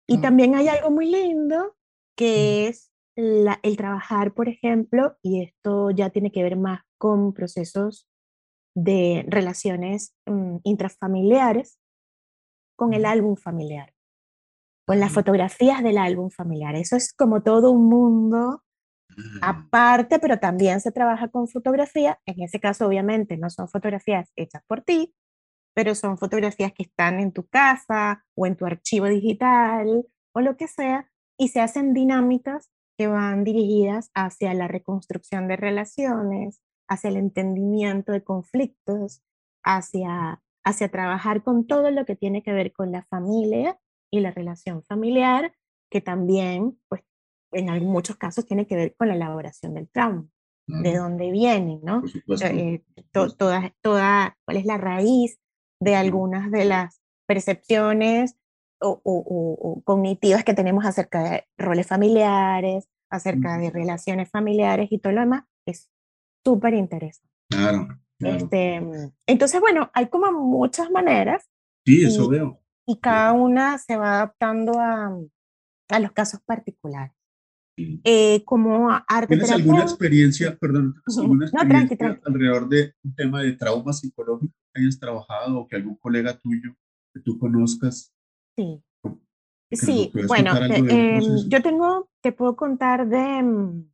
Y 0.07 0.19
también 0.21 0.55
hay 0.55 0.69
algo 0.69 0.91
muy 0.91 1.11
lindo 1.11 1.75
que 2.17 2.69
es 2.69 2.91
el 3.17 3.77
trabajar, 3.77 4.35
por 4.35 4.49
ejemplo, 4.49 5.17
y 5.23 5.43
esto 5.43 5.91
ya 5.91 6.11
tiene 6.11 6.33
que 6.33 6.43
ver 6.43 6.57
más 6.57 6.83
con 6.99 7.33
procesos 7.33 8.09
de 8.77 9.25
relaciones 9.29 10.15
mm, 10.27 10.57
intrafamiliares, 10.65 11.79
con 12.77 12.93
el 12.93 13.05
álbum 13.05 13.37
familiar 13.37 13.95
con 14.87 15.01
las 15.01 15.13
fotografías 15.13 15.83
del 15.83 15.99
álbum 15.99 16.31
familiar. 16.31 16.77
Eso 16.77 16.97
es 16.97 17.13
como 17.13 17.43
todo 17.43 17.71
un 17.71 17.89
mundo 17.89 18.63
mm. 19.17 19.39
aparte, 19.43 20.19
pero 20.19 20.39
también 20.39 20.81
se 20.81 20.93
trabaja 20.93 21.29
con 21.29 21.49
fotografía. 21.49 22.21
En 22.27 22.43
ese 22.43 22.61
caso, 22.61 22.87
obviamente, 22.87 23.37
no 23.37 23.51
son 23.51 23.69
fotografías 23.69 24.31
hechas 24.37 24.63
por 24.67 24.83
ti, 24.83 25.15
pero 25.75 25.95
son 25.95 26.19
fotografías 26.19 26.73
que 26.73 26.85
están 26.85 27.19
en 27.19 27.33
tu 27.33 27.47
casa 27.47 28.25
o 28.35 28.47
en 28.47 28.57
tu 28.57 28.67
archivo 28.67 29.07
digital 29.07 30.07
o 30.33 30.41
lo 30.41 30.57
que 30.57 30.69
sea, 30.69 31.11
y 31.37 31.49
se 31.49 31.61
hacen 31.61 31.95
dinámicas 31.95 32.71
que 32.97 33.07
van 33.07 33.45
dirigidas 33.45 34.11
hacia 34.15 34.55
la 34.55 34.69
reconstrucción 34.69 35.49
de 35.49 35.57
relaciones, 35.57 36.61
hacia 36.89 37.11
el 37.11 37.17
entendimiento 37.17 38.13
de 38.13 38.23
conflictos, 38.23 39.23
hacia, 39.65 40.43
hacia 40.65 40.91
trabajar 40.91 41.43
con 41.43 41.67
todo 41.67 41.91
lo 41.91 42.05
que 42.05 42.17
tiene 42.17 42.43
que 42.43 42.53
ver 42.53 42.73
con 42.73 42.93
la 42.93 43.03
familia 43.05 43.79
y 44.11 44.21
la 44.21 44.31
relación 44.31 44.83
familiar, 44.85 45.53
que 45.91 46.01
también, 46.01 46.79
pues, 46.89 47.03
en 47.53 47.85
muchos 47.87 48.17
casos 48.17 48.47
tiene 48.47 48.67
que 48.67 48.77
ver 48.77 48.95
con 48.97 49.09
la 49.09 49.15
elaboración 49.15 49.75
del 49.75 49.89
trauma, 49.89 50.27
de 50.67 50.97
dónde 50.97 51.31
viene, 51.31 51.79
¿no? 51.83 52.03
Eh, 52.43 52.83
toda, 53.13 53.73
toda, 53.81 54.37
¿Cuál 54.45 54.57
es 54.57 54.67
la 54.67 54.79
raíz 54.79 55.39
de 55.81 55.95
algunas 55.95 56.51
de 56.51 56.65
las 56.65 57.01
percepciones 57.27 58.37
o, 58.89 59.01
o, 59.05 59.83
cognitivas 59.85 60.45
que 60.45 60.55
tenemos 60.55 60.85
acerca 60.85 61.23
de 61.23 61.45
roles 61.59 61.87
familiares, 61.87 62.89
acerca 63.11 63.59
de 63.59 63.71
relaciones 63.71 64.31
familiares 64.31 64.89
y 64.91 64.99
todo 64.99 65.13
lo 65.13 65.21
demás? 65.21 65.45
Es 65.67 65.91
súper 66.45 66.75
interesante. 66.75 67.31
Claro, 67.51 67.89
Este, 68.19 68.83
entonces, 69.27 69.61
bueno, 69.61 69.91
hay 69.95 70.09
como 70.09 70.33
muchas 70.33 70.91
maneras. 70.91 71.49
Sí, 71.87 72.05
eso 72.05 72.29
veo 72.29 72.65
y 72.87 72.97
cada 72.99 73.33
una 73.33 73.79
se 73.79 73.97
va 73.97 74.17
adaptando 74.17 74.79
a, 74.79 75.19
a 75.89 76.01
los 76.01 76.13
casos 76.13 76.41
particulares. 76.45 77.15
eh, 77.77 78.45
como 78.45 78.89
arte 79.09 79.35
¿Tienes 79.35 79.51
alguna 79.51 79.83
experiencia, 79.83 80.57
perdón, 80.57 80.95
alguna 81.19 81.47
experiencia 81.47 82.21
alrededor 82.25 82.69
de 82.69 82.95
un 83.03 83.15
tema 83.15 83.43
de 83.43 83.53
trauma 83.55 83.93
psicológico 83.93 84.55
que 84.73 84.81
hayas 84.81 84.99
trabajado 84.99 85.59
o 85.59 85.67
que 85.67 85.77
algún 85.77 85.97
colega 85.97 86.39
tuyo 86.39 86.77
que 87.13 87.21
tú 87.21 87.39
conozcas? 87.39 88.13
Sí. 88.57 88.83
Sí, 89.73 90.13
bueno, 90.29 90.53
em, 90.57 91.49
yo 91.49 91.61
tengo, 91.61 92.09
te 92.21 92.31
puedo 92.31 92.55
contar 92.55 93.09
de 93.09 93.43
mm, 93.43 93.91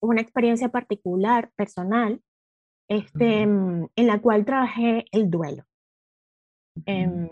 una 0.00 0.20
experiencia 0.20 0.68
particular, 0.68 1.50
personal, 1.56 2.20
este, 2.88 3.46
mm, 3.46 3.88
en 3.96 4.06
la 4.06 4.20
cual 4.20 4.44
trabajé 4.44 5.06
el 5.12 5.30
duelo. 5.30 5.64
En, 6.84 7.28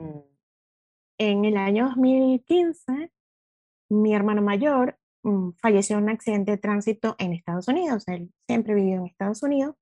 en 1.19 1.45
el 1.45 1.57
año 1.57 1.89
2015, 1.89 3.13
mi 3.91 4.15
hermano 4.15 4.41
mayor 4.41 4.99
Mm, 5.29 5.51
falleció 5.61 5.99
en 5.99 6.05
un 6.05 6.11
accidente 6.11 6.53
de 6.53 6.59
tránsito 6.59 7.17
en 7.19 7.33
Estados 7.33 7.69
Unidos. 7.69 8.07
Él 8.07 8.33
siempre 8.47 8.75
vivió 8.75 8.97
en 8.97 9.07
Estados 9.07 9.43
Unidos. 9.43 9.75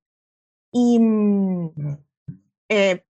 Y 0.73 0.99
eh, 2.69 3.05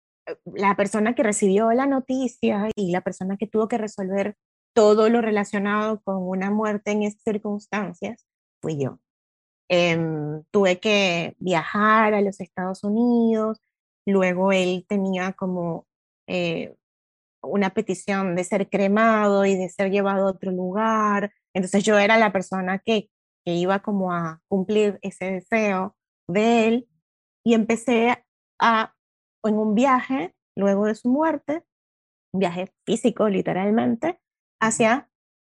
la 0.45 0.77
persona 0.77 1.15
que 1.15 1.23
recibió 1.23 1.73
la 1.73 1.87
noticia 1.87 2.71
y 2.77 2.91
la 2.91 3.03
persona 3.03 3.37
que 3.37 3.47
tuvo 3.47 3.69
que 3.69 3.79
resolver 3.79 4.37
todo 4.75 5.09
lo 5.09 5.21
relacionado 5.21 6.01
con 6.03 6.23
una 6.23 6.51
muerte 6.51 6.91
en 6.93 7.03
esas 7.03 7.23
circunstancias 7.23 8.27
fui 8.61 8.83
yo. 8.83 8.99
Em, 9.69 10.43
tuve 10.51 10.81
que 10.81 11.37
viajar 11.39 12.15
a 12.15 12.21
los 12.21 12.41
Estados 12.41 12.85
Unidos, 12.85 13.61
luego 14.07 14.53
él 14.53 14.85
tenía 14.89 15.33
como 15.33 15.87
eh, 16.29 16.75
una 17.43 17.71
petición 17.71 18.37
de 18.37 18.45
ser 18.45 18.69
cremado 18.69 19.45
y 19.47 19.57
de 19.57 19.69
ser 19.69 19.91
llevado 19.91 20.27
a 20.27 20.31
otro 20.31 20.51
lugar, 20.51 21.33
entonces 21.55 21.85
yo 21.85 21.99
era 21.99 22.19
la 22.19 22.33
persona 22.33 22.79
que, 22.79 23.11
que 23.45 23.55
iba 23.55 23.81
como 23.81 24.13
a 24.13 24.41
cumplir 24.49 24.99
ese 25.03 25.27
deseo 25.33 25.97
de 26.29 26.69
él 26.69 26.89
y 27.45 27.55
empecé 27.55 28.25
a, 28.59 28.94
en 29.49 29.59
un 29.59 29.75
viaje, 29.75 30.35
luego 30.57 30.87
de 30.87 30.95
su 30.95 31.09
muerte, 31.09 31.65
un 32.33 32.41
viaje 32.41 32.73
físico 32.85 33.29
literalmente, 33.29 34.21
hacia 34.61 35.11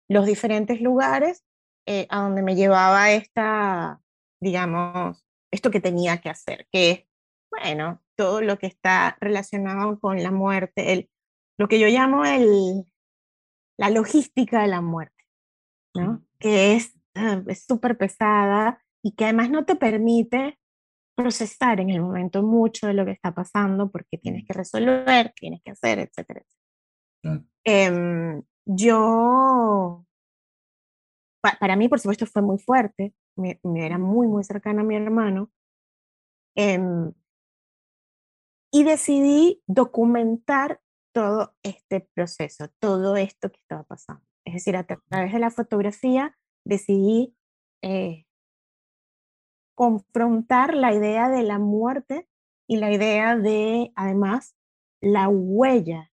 los 0.09 0.25
diferentes 0.25 0.81
lugares 0.81 1.43
eh, 1.87 2.07
a 2.09 2.21
donde 2.21 2.43
me 2.43 2.55
llevaba 2.55 3.11
esta, 3.11 4.01
digamos, 4.41 5.25
esto 5.51 5.71
que 5.71 5.79
tenía 5.79 6.19
que 6.19 6.29
hacer, 6.29 6.67
que 6.71 6.91
es, 6.91 7.05
bueno, 7.49 8.01
todo 8.15 8.41
lo 8.41 8.57
que 8.57 8.67
está 8.67 9.17
relacionado 9.19 9.99
con 9.99 10.21
la 10.21 10.31
muerte, 10.31 10.93
el, 10.93 11.09
lo 11.57 11.67
que 11.67 11.79
yo 11.79 11.87
llamo 11.87 12.25
el, 12.25 12.85
la 13.77 13.89
logística 13.89 14.61
de 14.61 14.67
la 14.67 14.81
muerte. 14.81 15.21
¿no? 15.95 16.23
Que 16.39 16.79
ah, 17.15 17.43
es 17.47 17.65
súper 17.65 17.97
pesada 17.97 18.81
y 19.03 19.13
que 19.13 19.25
además 19.25 19.49
no 19.49 19.65
te 19.65 19.75
permite 19.75 20.59
procesar 21.21 21.79
en 21.79 21.89
el 21.89 22.01
momento 22.01 22.43
mucho 22.43 22.87
de 22.87 22.93
lo 22.93 23.05
que 23.05 23.11
está 23.11 23.33
pasando 23.33 23.89
porque 23.91 24.17
tienes 24.17 24.45
que 24.45 24.53
resolver, 24.53 25.33
tienes 25.35 25.61
que 25.63 25.71
hacer, 25.71 25.99
etcétera. 25.99 26.43
Em, 27.63 28.41
yo, 28.65 30.05
para 31.59 31.75
mí, 31.75 31.87
por 31.87 31.99
supuesto, 31.99 32.25
fue 32.25 32.41
muy 32.41 32.57
fuerte, 32.57 33.13
me, 33.35 33.59
era 33.75 33.97
muy, 33.97 34.27
muy 34.27 34.43
cercana 34.43 34.81
a 34.81 34.85
mi 34.85 34.95
hermano, 34.95 35.51
em, 36.55 37.13
y 38.73 38.83
decidí 38.83 39.61
documentar 39.67 40.81
todo 41.13 41.55
este 41.61 42.07
proceso, 42.13 42.69
todo 42.79 43.17
esto 43.17 43.51
que 43.51 43.59
estaba 43.59 43.83
pasando. 43.83 44.23
Es 44.45 44.53
decir, 44.53 44.75
a 44.75 44.85
través 44.85 45.33
de 45.33 45.39
la 45.39 45.51
fotografía 45.51 46.37
decidí 46.65 47.35
eh, 47.83 48.25
confrontar 49.81 50.75
la 50.75 50.93
idea 50.93 51.27
de 51.27 51.41
la 51.41 51.57
muerte 51.57 52.27
y 52.67 52.77
la 52.77 52.91
idea 52.91 53.35
de, 53.35 53.91
además, 53.95 54.55
la 55.01 55.27
huella 55.27 56.11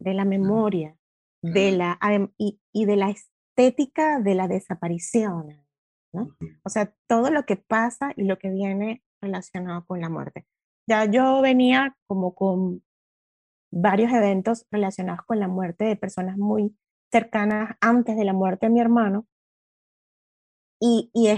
de 0.00 0.12
la 0.12 0.24
memoria 0.24 0.98
de 1.40 1.70
la, 1.70 2.00
y, 2.36 2.58
de 2.84 2.96
la 2.96 3.10
estética 3.10 4.18
de 4.18 4.34
la 4.34 4.48
desaparición. 4.48 5.64
O 6.64 6.68
sea, 6.68 6.92
todo 7.06 7.30
lo 7.30 7.46
que 7.46 7.54
pasa 7.54 8.12
y 8.16 8.24
lo 8.24 8.38
que 8.38 8.50
viene 8.50 9.04
relacionado 9.20 9.86
con 9.86 10.00
la 10.00 10.08
muerte. 10.08 10.44
Ya 10.88 11.04
yo 11.04 11.40
venía 11.42 11.96
como 12.08 12.34
con 12.34 12.82
varios 13.70 14.10
eventos 14.10 14.66
relacionados 14.72 15.24
con 15.26 15.38
la 15.38 15.46
muerte 15.46 15.84
de 15.84 15.94
personas 15.94 16.38
muy 16.38 16.76
cercanas 17.12 17.76
antes 17.80 18.16
de 18.16 18.24
la 18.24 18.32
muerte 18.32 18.66
de 18.66 18.72
mi 18.72 18.80
hermano. 18.80 19.28
Y, 20.80 21.08
y 21.14 21.28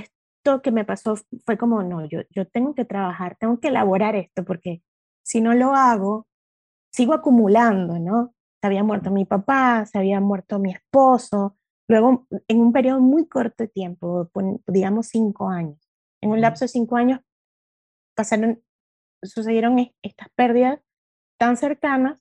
esto 0.49 0.63
que 0.63 0.71
me 0.73 0.85
pasó 0.85 1.15
fue 1.45 1.59
como, 1.59 1.83
no, 1.83 2.07
yo, 2.07 2.21
yo 2.31 2.47
tengo 2.47 2.75
que 2.75 2.85
trabajar, 2.85 3.37
tengo 3.39 3.61
que 3.61 3.69
elaborar 3.69 4.17
esto, 4.17 4.45
porque 4.45 4.83
si 5.23 5.41
no 5.41 5.55
lo 5.55 5.75
hago, 5.75 6.27
sigo 6.91 7.15
acumulando, 7.15 7.99
¿no? 7.99 8.35
Se 8.61 8.67
había 8.67 8.83
muerto 8.83 9.11
mi 9.11 9.25
papá, 9.25 9.87
se 9.87 9.99
había 9.99 10.21
muerto 10.21 10.59
mi 10.59 10.73
esposo, 10.73 11.57
luego 11.89 12.27
en 12.49 12.61
un 12.61 12.73
periodo 12.73 13.01
muy 13.01 13.29
corto 13.29 13.65
de 13.65 13.69
tiempo, 13.69 14.31
digamos 14.67 15.09
cinco 15.09 15.49
años. 15.49 15.79
En 16.21 16.31
un 16.31 16.41
lapso 16.41 16.65
de 16.65 16.69
cinco 16.69 16.97
años 16.97 17.21
pasaron, 18.17 18.63
sucedieron 19.23 19.79
estas 20.03 20.29
pérdidas 20.35 20.81
tan 21.39 21.57
cercanas 21.57 22.21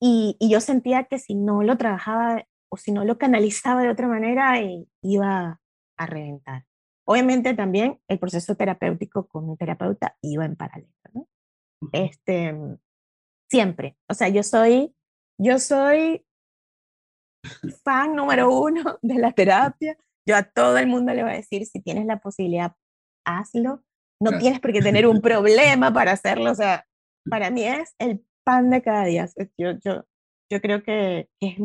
y, 0.00 0.36
y, 0.40 0.50
yo 0.50 0.60
sentía 0.60 1.04
que 1.04 1.18
si 1.18 1.34
no 1.34 1.62
lo 1.62 1.76
trabajaba 1.76 2.44
o 2.70 2.76
si 2.76 2.92
no 2.92 3.04
lo 3.04 3.18
canalizaba 3.18 3.82
de 3.82 3.90
otra 3.90 4.08
manera, 4.08 4.58
eh, 4.60 4.86
iba 5.02 5.60
a 5.96 6.06
reventar. 6.06 6.64
Obviamente 7.04 7.54
también 7.54 8.00
el 8.08 8.18
proceso 8.18 8.54
terapéutico 8.54 9.26
con 9.26 9.48
mi 9.48 9.56
terapeuta 9.56 10.16
iba 10.22 10.44
en 10.44 10.56
paralelo, 10.56 10.92
¿no? 11.12 11.28
Este, 11.92 12.54
siempre, 13.50 13.96
o 14.08 14.14
sea, 14.14 14.28
yo 14.28 14.42
soy, 14.42 14.94
yo 15.38 15.58
soy 15.58 16.24
fan 17.84 18.14
número 18.14 18.50
uno 18.50 18.98
de 19.02 19.14
la 19.14 19.32
terapia. 19.32 19.96
Yo 20.26 20.36
a 20.36 20.44
todo 20.44 20.78
el 20.78 20.86
mundo 20.86 21.12
le 21.12 21.22
voy 21.22 21.32
a 21.32 21.36
decir, 21.36 21.66
si 21.66 21.80
tienes 21.80 22.06
la 22.06 22.20
posibilidad, 22.20 22.74
hazlo. 23.26 23.82
No 24.20 24.38
tienes 24.38 24.60
por 24.60 24.72
qué 24.72 24.80
tener 24.80 25.06
un 25.06 25.20
problema 25.22 25.92
para 25.92 26.12
hacerlo. 26.12 26.52
O 26.52 26.54
sea, 26.54 26.86
para 27.28 27.50
mí 27.50 27.64
es 27.64 27.94
el 27.98 28.24
pan 28.44 28.70
de 28.70 28.82
cada 28.82 29.04
día. 29.04 29.28
Yo, 29.58 29.72
yo, 29.84 30.04
yo 30.50 30.60
creo 30.60 30.82
que, 30.82 31.28
que 31.40 31.48
es 31.48 31.58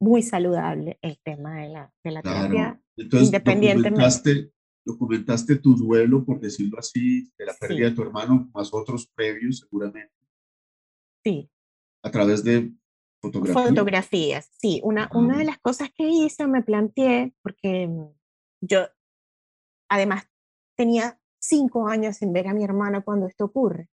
muy 0.00 0.22
saludable 0.22 0.98
el 1.02 1.18
tema 1.22 1.60
de 1.60 1.68
la, 1.68 1.92
de 2.02 2.10
la 2.10 2.22
terapia, 2.22 2.80
Entonces, 2.96 3.28
independientemente. 3.28 4.50
Documentaste, 4.86 5.56
tu 5.56 5.74
duelo, 5.74 6.26
por 6.26 6.38
decirlo 6.38 6.78
así, 6.78 7.32
de 7.38 7.46
la 7.46 7.54
pérdida 7.54 7.88
de 7.88 7.94
tu 7.94 8.02
hermano, 8.02 8.50
más 8.52 8.68
otros 8.74 9.06
previos 9.14 9.60
seguramente. 9.60 10.12
Sí. 11.24 11.50
A 12.02 12.10
través 12.10 12.44
de 12.44 12.70
fotografías. 13.18 13.68
Fotografías, 13.68 14.50
sí. 14.60 14.82
Una, 14.84 15.08
una 15.14 15.38
de 15.38 15.44
las 15.44 15.58
cosas 15.58 15.90
que 15.94 16.06
hice, 16.06 16.46
me 16.46 16.62
planteé, 16.62 17.34
porque 17.42 17.88
yo 18.60 18.86
además 19.88 20.28
tenía 20.76 21.18
cinco 21.40 21.88
años 21.88 22.16
sin 22.16 22.34
ver 22.34 22.48
a 22.48 22.52
mi 22.52 22.62
hermano 22.62 23.02
cuando 23.04 23.26
esto 23.26 23.46
ocurre. 23.46 23.88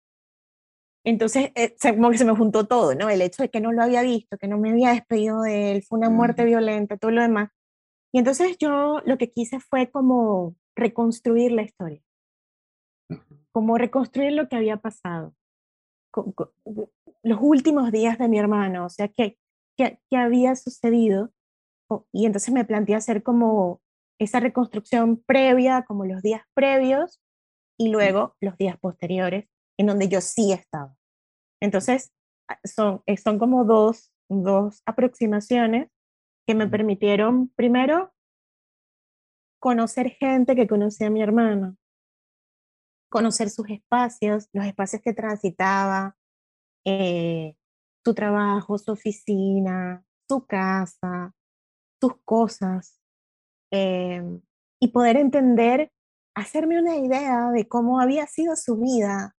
Entonces, 1.06 1.52
eh, 1.54 1.76
como 1.94 2.10
que 2.10 2.18
se 2.18 2.24
me 2.24 2.34
juntó 2.34 2.66
todo, 2.66 2.96
¿no? 2.96 3.08
El 3.08 3.22
hecho 3.22 3.44
de 3.44 3.48
que 3.48 3.60
no 3.60 3.70
lo 3.70 3.80
había 3.80 4.02
visto, 4.02 4.38
que 4.38 4.48
no 4.48 4.58
me 4.58 4.70
había 4.70 4.90
despedido 4.90 5.42
de 5.42 5.70
él, 5.70 5.84
fue 5.84 6.00
una 6.00 6.10
muerte 6.10 6.44
violenta, 6.44 6.96
todo 6.96 7.12
lo 7.12 7.22
demás. 7.22 7.50
Y 8.12 8.18
entonces 8.18 8.58
yo 8.58 9.00
lo 9.04 9.16
que 9.16 9.30
quise 9.30 9.60
fue 9.60 9.88
como 9.88 10.56
reconstruir 10.74 11.52
la 11.52 11.62
historia, 11.62 12.02
como 13.52 13.78
reconstruir 13.78 14.32
lo 14.32 14.48
que 14.48 14.56
había 14.56 14.78
pasado, 14.78 15.32
los 17.22 17.38
últimos 17.40 17.92
días 17.92 18.18
de 18.18 18.26
mi 18.26 18.40
hermano, 18.40 18.86
o 18.86 18.88
sea, 18.88 19.06
qué, 19.06 19.38
qué, 19.76 20.00
qué 20.10 20.16
había 20.16 20.56
sucedido. 20.56 21.30
Y 22.12 22.26
entonces 22.26 22.52
me 22.52 22.64
planteé 22.64 22.96
hacer 22.96 23.22
como 23.22 23.80
esa 24.18 24.40
reconstrucción 24.40 25.22
previa, 25.24 25.84
como 25.86 26.04
los 26.04 26.20
días 26.20 26.42
previos, 26.52 27.20
y 27.78 27.90
luego 27.90 28.34
los 28.40 28.58
días 28.58 28.76
posteriores, 28.80 29.46
en 29.78 29.86
donde 29.86 30.08
yo 30.08 30.20
sí 30.20 30.52
estaba. 30.52 30.95
Entonces, 31.60 32.12
ah, 32.48 32.58
son, 32.64 33.02
eh, 33.06 33.16
son 33.16 33.38
como 33.38 33.64
dos, 33.64 34.12
dos 34.28 34.82
aproximaciones 34.86 35.90
que 36.46 36.54
me 36.54 36.68
permitieron, 36.68 37.48
primero, 37.56 38.12
conocer 39.60 40.10
gente 40.10 40.54
que 40.54 40.68
conocía 40.68 41.08
a 41.08 41.10
mi 41.10 41.22
hermano, 41.22 41.76
conocer 43.10 43.50
sus 43.50 43.68
espacios, 43.70 44.48
los 44.52 44.64
espacios 44.64 45.02
que 45.02 45.12
transitaba, 45.12 46.16
eh, 46.84 47.56
su 48.04 48.14
trabajo, 48.14 48.78
su 48.78 48.92
oficina, 48.92 50.04
su 50.28 50.46
casa, 50.46 51.34
sus 52.00 52.12
cosas, 52.24 53.00
em, 53.72 54.40
y 54.80 54.88
poder 54.88 55.16
entender, 55.16 55.90
hacerme 56.36 56.78
una 56.78 56.96
idea 56.96 57.50
de 57.50 57.66
cómo 57.66 58.00
había 58.00 58.26
sido 58.26 58.54
su 58.54 58.76
vida 58.76 59.34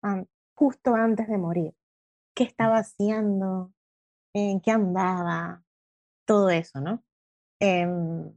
justo 0.55 0.95
antes 0.95 1.28
de 1.30 1.38
morir 1.38 1.74
qué 2.38 2.43
estaba 2.43 2.77
haciendo, 2.77 3.73
en 4.33 4.61
qué 4.61 4.69
andaba, 4.69 5.63
todo 6.25 6.51
eso, 6.51 6.79
¿no? 6.79 7.03
Em, 7.59 8.31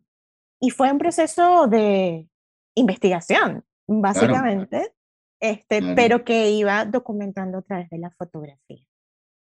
y 0.58 0.70
fue 0.70 0.90
un 0.90 0.96
proceso 0.96 1.66
de 1.66 2.26
investigación, 2.74 3.62
básicamente, 3.86 4.94
este, 5.38 5.94
pero 5.94 6.24
que 6.24 6.50
iba 6.50 6.86
documentando 6.86 7.58
a 7.58 7.62
través 7.62 7.90
de 7.90 7.98
la 7.98 8.10
fotografía. 8.12 8.82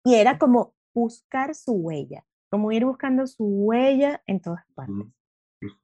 Y 0.05 0.15
era 0.15 0.37
como 0.37 0.73
buscar 0.93 1.53
su 1.53 1.73
huella, 1.73 2.25
como 2.49 2.71
ir 2.71 2.85
buscando 2.85 3.27
su 3.27 3.43
huella 3.43 4.23
en 4.25 4.39
todas 4.39 4.63
partes. 4.73 5.07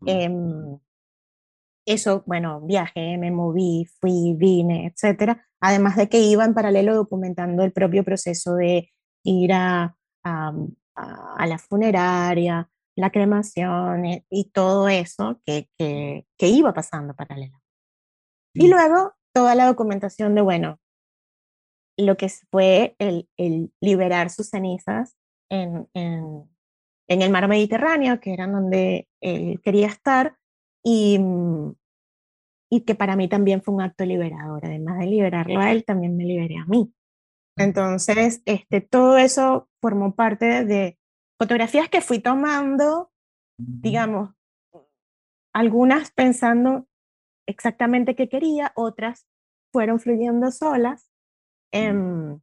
Em, 0.06 0.80
eso, 1.86 2.24
bueno, 2.26 2.62
viajé, 2.62 3.18
me 3.18 3.32
moví, 3.32 3.86
fui, 4.00 4.34
vine, 4.38 4.88
etcétera. 4.88 5.48
Además 5.60 5.96
de 5.96 6.10
que 6.10 6.20
iba 6.20 6.46
en 6.46 6.54
paralelo 6.54 6.96
documentando 6.96 7.64
el 7.64 7.72
propio 7.72 8.04
proceso 8.04 8.56
de 8.56 8.92
ir 9.24 9.54
a, 9.54 9.96
a, 10.24 10.54
a 10.96 11.48
la 11.48 11.58
funeraria, 11.58 12.70
la 12.96 13.10
cremación 13.12 14.06
eh, 14.06 14.26
y 14.30 14.52
todo 14.52 14.90
eso 14.90 15.42
que, 15.46 15.70
que, 15.78 16.26
que 16.38 16.48
iba 16.48 16.74
pasando 16.74 17.16
paralelo. 17.16 17.60
Y 18.54 18.68
luego 18.68 19.14
toda 19.34 19.56
la 19.56 19.66
documentación 19.66 20.36
de, 20.36 20.42
bueno, 20.42 20.80
lo 21.98 22.18
que 22.18 22.30
fue 22.52 22.96
el, 23.00 23.30
el 23.38 23.72
liberar 23.80 24.30
sus 24.30 24.50
cenizas 24.50 25.16
en, 25.50 25.88
en, 25.94 26.50
en, 27.08 27.22
el 27.22 27.30
mar 27.30 27.48
Mediterráneo, 27.48 28.20
que 28.20 28.34
era 28.34 28.48
donde 28.48 29.08
él 29.22 29.62
quería 29.62 29.88
estar, 29.88 30.38
y, 30.84 31.20
y 32.70 32.82
que 32.82 32.96
para 32.96 33.16
mí 33.16 33.28
también 33.28 33.62
fue 33.62 33.74
un 33.74 33.82
acto 33.82 34.06
liberador. 34.06 34.66
Además 34.66 35.00
de 35.00 35.06
liberarlo 35.08 35.60
a 35.60 35.72
él, 35.72 35.84
también 35.86 36.16
me 36.16 36.26
liberé 36.26 36.58
a 36.58 36.66
mí. 36.66 36.94
Entonces, 37.58 38.42
este, 38.46 38.82
todo 38.82 39.18
eso 39.18 39.70
formó 39.82 40.16
parte 40.16 40.66
de 40.66 40.98
fotografías 41.38 41.90
que 41.90 42.02
fui 42.02 42.20
tomando, 42.20 43.12
digamos, 43.58 44.32
algunas 45.54 46.12
pensando 46.12 46.88
exactamente 47.48 48.16
qué 48.16 48.30
quería, 48.30 48.72
otras 48.76 49.28
fueron 49.74 50.00
fluyendo 50.00 50.52
solas. 50.52 51.10
Em, 51.72 52.40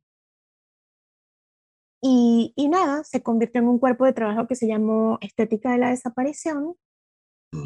y, 2.02 2.52
y, 2.56 2.68
nada, 2.68 3.02
se 3.04 3.22
convirtió 3.22 3.60
en 3.60 3.68
un 3.68 3.78
cuerpo 3.78 4.04
de 4.04 4.12
trabajo 4.12 4.46
que 4.46 4.54
se 4.54 4.68
llamó 4.68 5.18
Estética 5.20 5.72
de 5.72 5.78
la 5.78 5.90
Desaparición, 5.90 6.76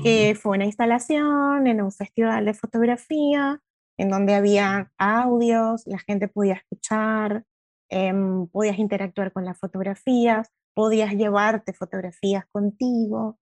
que 0.03 0.39
fue 0.41 0.57
una 0.57 0.65
instalación 0.65 1.67
en 1.67 1.83
un 1.83 1.93
festival 1.93 2.45
de 2.45 2.55
fotografía, 2.55 3.61
en 3.99 4.09
donde 4.09 4.35
había 4.35 4.93
audios, 4.99 5.83
la 5.87 5.99
gente 5.99 6.29
podía 6.29 6.55
escuchar, 6.55 7.45
em, 7.91 8.47
podías 8.49 8.79
interactuar 8.79 9.33
con 9.33 9.45
las 9.45 9.59
fotografías, 9.59 10.51
podías 10.75 11.13
llevarte 11.13 11.73
fotografías 11.73 12.45
contigo, 12.51 13.39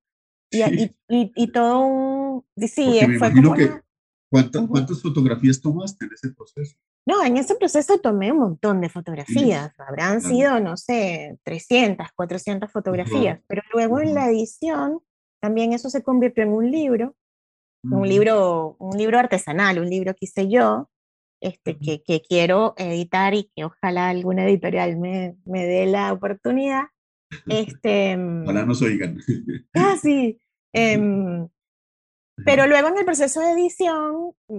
y, 0.50 0.62
y, 1.08 1.32
y, 1.36 1.52
todo 1.52 1.80
un... 1.80 2.44
Sí, 2.56 3.00
fue 3.18 3.32
como 3.32 3.54
que, 3.54 3.70
¿cuántas, 4.28 5.00
fotografías 5.00 5.60
tomaste 5.60 6.06
en 6.06 6.12
ese 6.12 6.32
proceso? 6.32 6.76
No, 7.06 7.24
en 7.24 7.36
ese 7.36 7.54
proceso 7.54 7.98
tomé 7.98 8.32
un 8.32 8.38
montón 8.38 8.80
de 8.80 8.88
fotografías, 8.88 9.72
habrán 9.78 10.20
sido, 10.20 10.58
no 10.60 10.76
sé, 10.76 11.38
300, 11.44 12.08
400 12.14 12.70
fotografías, 12.70 13.40
pero 13.46 13.62
luego 13.72 14.00
en 14.00 14.14
la 14.14 14.28
edición 14.28 15.00
también 15.40 15.72
eso 15.72 15.90
se 15.90 16.02
convirtió 16.02 16.42
en 16.44 16.52
un 16.52 16.70
libro, 16.70 17.14
un 17.82 18.06
libro, 18.06 18.76
un 18.78 18.96
libro 18.98 19.18
artesanal, 19.18 19.78
un 19.78 19.88
libro 19.88 20.12
que 20.14 20.26
hice 20.26 20.48
yo, 20.48 20.90
este, 21.40 21.78
que, 21.78 22.02
que, 22.02 22.20
quiero 22.20 22.74
editar 22.76 23.32
y 23.34 23.50
que 23.54 23.64
ojalá 23.64 24.10
alguna 24.10 24.44
editorial 24.44 24.98
me, 24.98 25.36
me 25.46 25.64
dé 25.64 25.86
la 25.86 26.12
oportunidad. 26.12 26.84
Este, 27.46 28.16
ojalá 28.16 28.66
nos 28.66 28.82
oigan. 28.82 29.18
Ah, 29.74 29.96
sí. 30.00 30.38
Em, 30.72 31.48
pero 32.44 32.66
luego 32.66 32.88
en 32.88 32.98
el 32.98 33.04
proceso 33.04 33.40
de 33.40 33.52
edición 33.52 34.32
mm, 34.48 34.58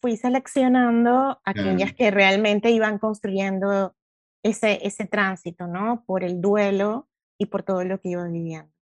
fui 0.00 0.16
seleccionando 0.16 1.40
aquellas 1.44 1.94
que 1.94 2.10
realmente 2.10 2.70
iban 2.70 2.98
construyendo 2.98 3.94
ese, 4.42 4.86
ese 4.86 5.06
tránsito, 5.06 5.66
¿no? 5.66 6.04
Por 6.06 6.24
el 6.24 6.40
duelo 6.40 7.08
y 7.38 7.46
por 7.46 7.62
todo 7.62 7.84
lo 7.84 8.00
que 8.00 8.10
iba 8.10 8.26
viviendo. 8.26 8.72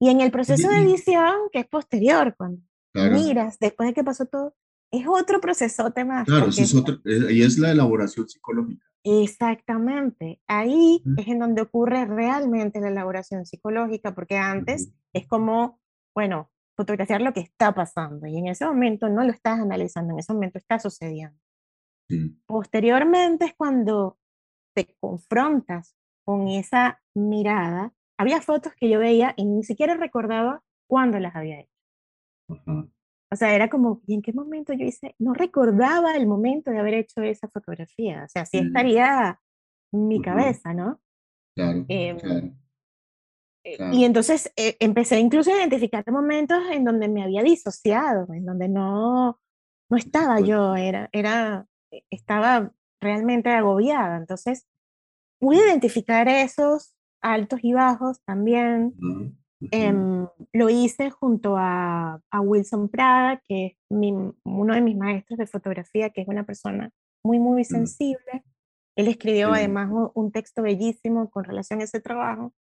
Y 0.00 0.10
en 0.10 0.20
el 0.20 0.30
proceso 0.30 0.68
de 0.68 0.78
edición, 0.78 1.34
que 1.52 1.60
es 1.60 1.66
posterior, 1.66 2.34
cuando 2.36 2.62
miras, 2.94 3.58
después 3.58 3.88
de 3.88 3.94
que 3.94 4.04
pasó 4.04 4.26
todo, 4.26 4.54
es 4.90 5.06
otro 5.06 5.40
proceso 5.40 5.92
más. 6.06 6.26
Claro, 6.26 6.46
es 6.48 6.74
otro, 6.74 6.98
ahí 7.28 7.42
es 7.42 7.58
la 7.58 7.72
elaboración 7.72 8.28
psicológica. 8.28 8.86
Exactamente, 9.04 10.40
ahí 10.46 11.02
es 11.16 11.28
en 11.28 11.38
donde 11.38 11.62
ocurre 11.62 12.04
realmente 12.04 12.80
la 12.80 12.88
elaboración 12.88 13.46
psicológica, 13.46 14.14
porque 14.14 14.36
antes 14.36 14.92
es 15.12 15.26
como, 15.26 15.80
bueno, 16.14 16.50
fotografiar 16.76 17.20
lo 17.20 17.32
que 17.32 17.40
está 17.40 17.74
pasando 17.74 18.26
y 18.26 18.36
en 18.36 18.48
ese 18.48 18.66
momento 18.66 19.08
no 19.08 19.24
lo 19.24 19.30
estás 19.30 19.60
analizando, 19.60 20.12
en 20.12 20.20
ese 20.20 20.32
momento 20.32 20.58
está 20.58 20.78
sucediendo. 20.78 21.38
Posteriormente 22.46 23.46
es 23.46 23.54
cuando 23.54 24.18
te 24.74 24.96
confrontas 25.00 25.96
con 26.24 26.48
esa 26.48 27.00
mirada. 27.14 27.92
Había 28.18 28.40
fotos 28.40 28.72
que 28.74 28.88
yo 28.88 28.98
veía 28.98 29.32
y 29.36 29.44
ni 29.44 29.62
siquiera 29.62 29.94
recordaba 29.94 30.62
cuándo 30.88 31.18
las 31.18 31.34
había 31.36 31.60
hecho. 31.60 31.72
O 33.30 33.36
sea, 33.36 33.54
era 33.54 33.68
como, 33.68 34.00
¿y 34.06 34.14
en 34.14 34.22
qué 34.22 34.32
momento 34.32 34.72
yo 34.72 34.84
hice? 34.84 35.14
No 35.18 35.34
recordaba 35.34 36.16
el 36.16 36.26
momento 36.26 36.70
de 36.70 36.78
haber 36.78 36.94
hecho 36.94 37.20
esa 37.22 37.48
fotografía. 37.48 38.24
O 38.24 38.28
sea, 38.28 38.46
sí 38.46 38.58
estaría 38.58 39.38
en 39.92 40.08
mi 40.08 40.20
cabeza, 40.20 40.72
¿no? 40.72 41.00
Claro, 41.54 41.84
em, 41.88 42.18
claro. 42.18 42.52
Eh, 43.64 43.76
y 43.92 44.04
entonces 44.04 44.50
eh, 44.56 44.76
empecé 44.80 45.18
incluso 45.20 45.52
a 45.52 45.58
identificar 45.58 46.04
momentos 46.10 46.58
en 46.70 46.84
donde 46.84 47.08
me 47.08 47.22
había 47.22 47.42
disociado, 47.42 48.32
en 48.32 48.46
donde 48.46 48.68
no, 48.68 49.38
no 49.90 49.96
estaba 49.96 50.40
yo, 50.40 50.74
era, 50.76 51.08
era, 51.12 51.66
eh, 51.90 52.02
estaba 52.10 52.72
realmente 53.00 53.50
agobiada. 53.50 54.16
Entonces 54.16 54.66
pude 55.38 55.58
identificar 55.58 56.28
esos 56.28 56.94
altos 57.20 57.60
y 57.62 57.72
bajos 57.72 58.20
también. 58.24 58.94
Em, 59.72 60.26
lo 60.52 60.70
hice 60.70 61.10
junto 61.10 61.56
a, 61.56 62.20
a, 62.30 62.40
Wilson 62.40 62.88
Prada, 62.88 63.42
que 63.48 63.66
es 63.66 63.72
uno 63.90 64.74
de 64.74 64.80
mis 64.80 64.96
maestros 64.96 65.38
de 65.38 65.46
fotografía, 65.46 66.10
que 66.10 66.20
es 66.20 66.28
una 66.28 66.44
persona 66.44 66.90
muy, 67.24 67.40
muy 67.40 67.64
sensible. 67.64 68.44
Él 68.96 69.08
escribió 69.08 69.52
además 69.52 69.90
un 70.14 70.32
texto 70.32 70.62
bellísimo 70.62 71.30
con 71.30 71.44
relación 71.44 71.80
a 71.80 71.84
ese 71.84 72.00
trabajo. 72.00 72.52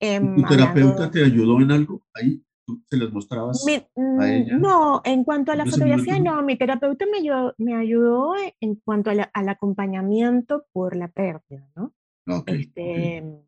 Em, 0.00 0.36
¿Tu 0.36 0.42
terapeuta 0.42 1.10
te 1.10 1.24
ayudó 1.24 1.60
en 1.60 1.70
algo 1.70 2.04
ahí? 2.14 2.42
¿Tú 2.66 2.82
se 2.86 2.96
les 2.96 3.12
mostrabas 3.12 3.64
a 3.66 4.00
mm, 4.00 4.22
ella? 4.22 4.58
No, 4.58 5.02
en 5.04 5.22
cuanto 5.22 5.52
a 5.52 5.56
la 5.56 5.66
fotografía, 5.66 6.18
no. 6.18 6.42
Mi 6.42 6.56
terapeuta 6.56 7.04
me 7.06 7.18
ayudó, 7.18 7.54
me 7.58 7.74
ayudó 7.74 8.34
en 8.60 8.76
cuanto 8.76 9.10
al 9.10 9.48
acompañamiento 9.48 10.66
por 10.72 10.96
la 10.96 11.08
pérdida, 11.08 11.68
¿no? 11.76 11.92
Okay, 12.26 12.62
este, 12.62 13.44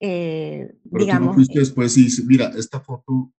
eh, 0.00 0.74
Pero 0.90 1.04
digamos, 1.04 1.20
tú 1.20 1.26
no 1.26 1.34
fuiste 1.34 1.58
después 1.58 1.96
y 1.96 2.04
dices, 2.04 2.24
mira, 2.24 2.52
esta 2.56 2.80
foto... 2.80 3.32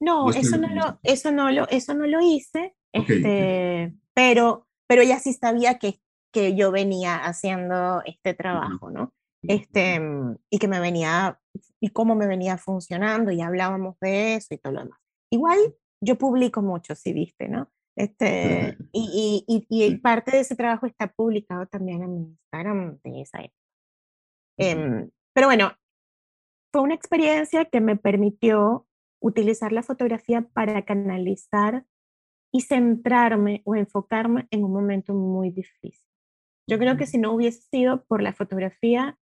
No, 0.00 0.30
eso 0.30 0.56
no, 0.58 0.68
lo, 0.68 1.00
eso, 1.02 1.32
no 1.32 1.50
lo, 1.50 1.68
eso 1.68 1.92
no 1.92 2.06
lo 2.06 2.20
hice, 2.20 2.76
este, 2.92 3.92
Pero, 4.14 4.68
pero 4.88 5.02
ella 5.02 5.18
sí 5.18 5.32
sabía 5.32 5.78
que, 5.78 6.00
que 6.32 6.54
yo 6.54 6.70
venía 6.70 7.16
haciendo 7.16 8.02
este 8.04 8.32
trabajo, 8.34 8.90
¿no? 8.90 9.12
este, 9.42 10.00
mm, 10.00 10.36
y 10.50 10.58
que 10.58 10.68
me 10.68 10.80
venía, 10.80 11.40
y 11.80 11.90
cómo 11.90 12.14
me 12.14 12.26
venía 12.26 12.58
funcionando, 12.58 13.30
y 13.30 13.40
hablábamos 13.40 13.98
de 14.00 14.34
eso 14.34 14.54
y 14.54 14.58
todo 14.58 14.72
lo 14.72 14.80
demás. 14.84 15.00
Igual 15.30 15.58
yo 16.00 16.16
publico 16.16 16.62
mucho, 16.62 16.94
si 16.94 17.12
viste, 17.12 17.48
¿no? 17.48 17.70
Este, 17.96 18.76
y, 18.92 19.44
y, 19.48 19.66
y, 19.68 19.96
parte 19.96 20.30
de 20.30 20.40
ese 20.40 20.54
trabajo 20.54 20.86
está 20.86 21.08
publicado 21.08 21.66
también 21.66 22.02
en 22.02 22.14
mi 22.14 22.20
Instagram 22.28 22.98
de 23.02 23.22
esa 23.22 23.40
época. 23.40 25.08
Pero 25.38 25.46
bueno, 25.46 25.70
fue 26.72 26.82
una 26.82 26.94
experiencia 26.94 27.66
que 27.66 27.80
me 27.80 27.94
permitió 27.94 28.88
utilizar 29.22 29.70
la 29.70 29.84
fotografía 29.84 30.42
para 30.42 30.84
canalizar 30.84 31.86
y 32.52 32.62
centrarme 32.62 33.62
o 33.64 33.76
enfocarme 33.76 34.48
en 34.50 34.64
un 34.64 34.72
momento 34.72 35.14
muy 35.14 35.52
difícil. 35.52 36.04
Yo 36.68 36.76
creo 36.80 36.96
que 36.96 37.06
si 37.06 37.18
no 37.18 37.32
hubiese 37.32 37.60
sido 37.70 38.04
por 38.06 38.20
la 38.20 38.32
fotografía, 38.32 39.16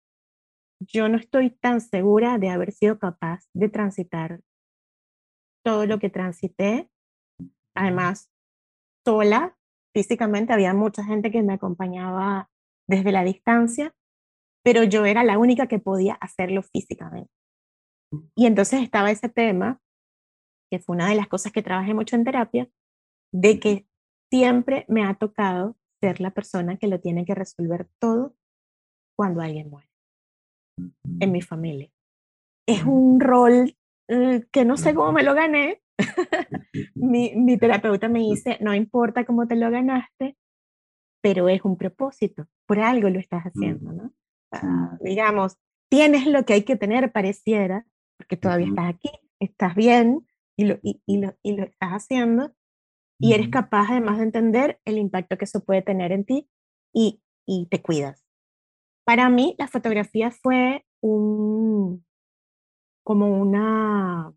yo 0.79 1.09
no 1.09 1.17
estoy 1.17 1.49
tan 1.49 1.81
segura 1.81 2.37
de 2.37 2.47
haber 2.47 2.71
sido 2.71 2.97
capaz 2.97 3.49
de 3.53 3.67
transitar 3.67 4.39
todo 5.65 5.85
lo 5.85 5.99
que 5.99 6.09
transité. 6.09 6.89
Además, 7.75 8.31
sola, 9.05 9.57
físicamente, 9.93 10.53
había 10.53 10.73
mucha 10.73 11.03
gente 11.03 11.29
que 11.29 11.43
me 11.43 11.55
acompañaba 11.55 12.49
desde 12.87 13.11
la 13.11 13.25
distancia, 13.25 13.93
pero 14.65 14.83
yo 14.83 15.05
era 15.05 15.23
la 15.23 15.37
única 15.37 15.67
que 15.67 15.77
podía 15.77 16.15
hacerlo 16.15 16.63
físicamente. 16.63 17.31
Y 18.35 18.47
entonces 18.47 18.81
estaba 18.81 19.11
ese 19.11 19.29
tema, 19.29 19.79
que 20.71 20.79
fue 20.79 20.95
una 20.95 21.07
de 21.07 21.15
las 21.15 21.27
cosas 21.27 21.51
que 21.51 21.61
trabajé 21.61 21.93
mucho 21.93 22.15
en 22.15 22.23
terapia, 22.23 22.67
de 23.31 23.59
que 23.59 23.87
siempre 24.31 24.85
me 24.87 25.03
ha 25.03 25.13
tocado 25.13 25.77
ser 26.01 26.19
la 26.19 26.31
persona 26.31 26.77
que 26.77 26.87
lo 26.87 26.99
tiene 26.99 27.25
que 27.25 27.35
resolver 27.35 27.87
todo 28.01 28.35
cuando 29.15 29.41
alguien 29.41 29.69
muere 29.69 29.87
en 31.19 31.31
mi 31.31 31.43
familia. 31.43 31.91
Es 32.67 32.83
un 32.85 33.19
rol 33.19 33.77
eh, 34.09 34.45
que 34.51 34.65
no 34.65 34.77
sé 34.77 34.95
cómo 34.95 35.11
me 35.11 35.21
lo 35.21 35.35
gané, 35.35 35.83
mi, 36.95 37.35
mi, 37.35 37.57
terapeuta 37.57 38.09
me 38.09 38.19
dice, 38.19 38.57
no 38.61 38.73
importa 38.73 39.25
cómo 39.25 39.47
te 39.47 39.55
lo 39.55 39.69
ganaste, 39.69 40.35
pero 41.21 41.49
es 41.49 41.63
un 41.63 41.77
propósito, 41.77 42.47
por 42.67 42.79
algo 42.79 43.09
lo 43.09 43.19
estás 43.19 43.43
haciendo, 43.43 43.93
¿no? 43.93 44.11
Digamos, 45.01 45.57
tienes 45.89 46.27
lo 46.27 46.45
que 46.45 46.53
hay 46.53 46.63
que 46.63 46.75
tener, 46.75 47.11
pareciera, 47.11 47.85
porque 48.17 48.37
todavía 48.37 48.67
estás 48.67 48.89
aquí, 48.89 49.09
estás 49.39 49.75
bien 49.75 50.25
y 50.57 50.65
lo, 50.65 50.79
y, 50.81 51.01
y, 51.05 51.17
lo, 51.19 51.35
y 51.43 51.55
lo 51.55 51.63
estás 51.63 51.91
haciendo, 51.91 52.53
y 53.19 53.33
eres 53.33 53.49
capaz 53.49 53.87
además 53.89 54.17
de 54.17 54.23
entender 54.23 54.79
el 54.85 54.97
impacto 54.97 55.37
que 55.37 55.45
eso 55.45 55.63
puede 55.63 55.81
tener 55.81 56.11
en 56.11 56.25
ti 56.25 56.49
y, 56.93 57.21
y 57.45 57.67
te 57.67 57.81
cuidas. 57.81 58.25
Para 59.05 59.29
mí, 59.29 59.55
la 59.57 59.67
fotografía 59.67 60.31
fue 60.31 60.85
un, 61.01 62.05
como 63.03 63.39
una, 63.39 64.33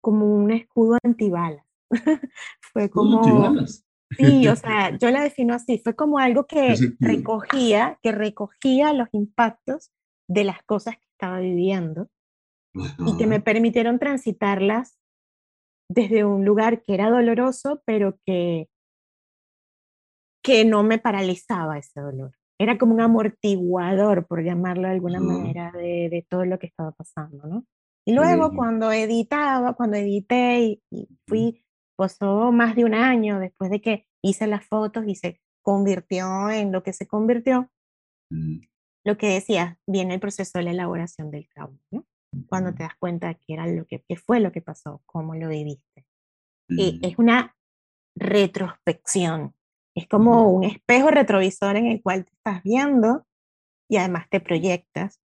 como 0.00 0.26
un 0.26 0.50
escudo 0.52 0.98
antibalas. 1.02 1.64
fue 2.60 2.90
como... 2.90 3.18
¿Antibalas? 3.18 3.87
Sí, 4.16 4.48
o 4.48 4.56
sea, 4.56 4.96
yo 4.96 5.10
la 5.10 5.22
defino 5.22 5.54
así, 5.54 5.78
fue 5.78 5.94
como 5.94 6.18
algo 6.18 6.46
que 6.46 6.74
recogía, 7.00 7.98
que 8.02 8.12
recogía 8.12 8.92
los 8.92 9.08
impactos 9.12 9.90
de 10.28 10.44
las 10.44 10.62
cosas 10.64 10.96
que 10.96 11.06
estaba 11.12 11.40
viviendo 11.40 12.08
y 12.74 13.16
que 13.16 13.26
me 13.26 13.40
permitieron 13.40 13.98
transitarlas 13.98 14.98
desde 15.90 16.24
un 16.24 16.44
lugar 16.44 16.82
que 16.82 16.94
era 16.94 17.10
doloroso, 17.10 17.82
pero 17.86 18.18
que, 18.24 18.68
que 20.44 20.64
no 20.64 20.82
me 20.82 20.98
paralizaba 20.98 21.78
ese 21.78 22.00
dolor. 22.00 22.32
Era 22.60 22.76
como 22.76 22.94
un 22.94 23.00
amortiguador, 23.00 24.26
por 24.26 24.44
llamarlo 24.44 24.88
de 24.88 24.94
alguna 24.94 25.20
manera, 25.20 25.72
de, 25.72 26.08
de, 26.10 26.26
todo 26.28 26.44
lo 26.44 26.58
que 26.58 26.66
estaba 26.66 26.92
pasando, 26.92 27.46
¿no? 27.46 27.64
Y 28.04 28.12
luego 28.12 28.52
cuando 28.54 28.90
editaba, 28.90 29.74
cuando 29.74 29.96
edité 29.96 30.60
y, 30.60 30.82
y 30.90 31.08
fui, 31.26 31.62
pasó 31.98 32.52
más 32.52 32.76
de 32.76 32.84
un 32.84 32.94
año 32.94 33.40
después 33.40 33.70
de 33.70 33.80
que 33.80 34.06
hice 34.22 34.46
las 34.46 34.64
fotos 34.64 35.04
y 35.06 35.16
se 35.16 35.40
convirtió 35.62 36.48
en 36.50 36.70
lo 36.72 36.82
que 36.82 36.92
se 36.92 37.06
convirtió, 37.06 37.70
mm. 38.30 38.60
lo 39.04 39.18
que 39.18 39.28
decía, 39.28 39.78
viene 39.86 40.14
el 40.14 40.20
proceso 40.20 40.58
de 40.58 40.64
la 40.64 40.70
elaboración 40.70 41.30
del 41.30 41.48
trauma, 41.48 41.78
¿no? 41.90 42.06
cuando 42.48 42.72
te 42.74 42.82
das 42.82 42.94
cuenta 42.98 43.34
que 43.34 43.54
era 43.54 43.66
lo 43.66 43.86
que, 43.86 44.02
fue 44.16 44.40
lo 44.40 44.52
que 44.52 44.60
pasó, 44.60 45.02
cómo 45.06 45.34
lo 45.34 45.48
viviste. 45.48 46.06
Y 46.68 47.00
es 47.02 47.18
una 47.18 47.56
retrospección, 48.14 49.54
es 49.96 50.06
como 50.06 50.50
un 50.50 50.64
espejo 50.64 51.10
retrovisor 51.10 51.76
en 51.76 51.86
el 51.86 52.02
cual 52.02 52.26
te 52.26 52.32
estás 52.32 52.62
viendo 52.62 53.26
y 53.90 53.96
además 53.96 54.28
te 54.30 54.40
proyectas. 54.40 55.20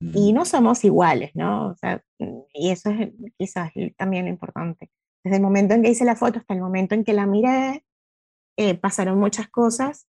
Y 0.00 0.32
no 0.32 0.44
somos 0.44 0.84
iguales, 0.84 1.30
¿no? 1.34 1.68
O 1.68 1.76
sea, 1.76 2.02
y 2.18 2.70
eso 2.70 2.90
es 2.90 3.12
quizás 3.38 3.70
también 3.96 4.24
lo 4.24 4.30
importante. 4.32 4.90
Desde 5.24 5.36
el 5.36 5.42
momento 5.42 5.74
en 5.74 5.82
que 5.82 5.90
hice 5.90 6.04
la 6.04 6.16
foto 6.16 6.38
hasta 6.38 6.54
el 6.54 6.60
momento 6.60 6.94
en 6.94 7.04
que 7.04 7.12
la 7.12 7.26
miré, 7.26 7.84
eh, 8.58 8.74
pasaron 8.74 9.18
muchas 9.18 9.48
cosas 9.48 10.08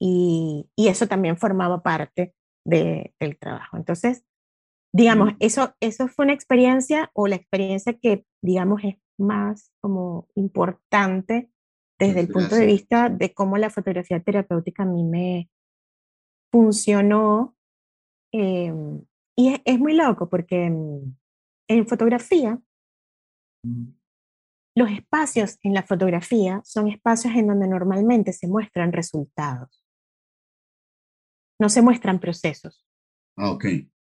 y, 0.00 0.70
y, 0.76 0.88
eso 0.88 1.06
también 1.06 1.36
formaba 1.36 1.82
parte 1.82 2.34
de, 2.64 3.14
del 3.20 3.38
trabajo. 3.38 3.76
Entonces, 3.76 4.24
digamos, 4.92 5.34
eso, 5.40 5.74
eso 5.80 6.08
fue 6.08 6.24
una 6.24 6.34
experiencia 6.34 7.10
o 7.14 7.28
la 7.28 7.36
experiencia 7.36 7.98
que, 7.98 8.24
digamos, 8.42 8.82
es 8.84 8.96
más 9.18 9.72
como 9.80 10.28
importante 10.34 11.50
desde 11.98 12.20
el 12.20 12.28
punto 12.28 12.56
de 12.56 12.66
vista 12.66 13.08
de 13.08 13.32
cómo 13.32 13.58
la 13.58 13.70
fotografía 13.70 14.20
terapéutica 14.20 14.82
a 14.82 14.86
mí 14.86 15.04
me 15.04 15.50
funcionó. 16.50 17.56
Em, 18.32 19.04
y 19.36 19.60
es, 19.64 19.78
muy 19.78 19.94
loco 19.94 20.28
porque 20.28 20.64
en, 21.68 21.86
fotografía. 21.86 22.60
Los 24.74 24.90
espacios 24.90 25.58
en 25.62 25.74
la 25.74 25.82
fotografía 25.82 26.60
son 26.64 26.88
espacios 26.88 27.34
en 27.34 27.46
donde 27.46 27.68
normalmente 27.68 28.32
se 28.32 28.48
muestran 28.48 28.92
resultados. 28.92 29.84
No 31.60 31.68
se 31.68 31.82
muestran 31.82 32.18
procesos. 32.18 32.86
Ah, 33.36 33.50
ok. 33.50 33.64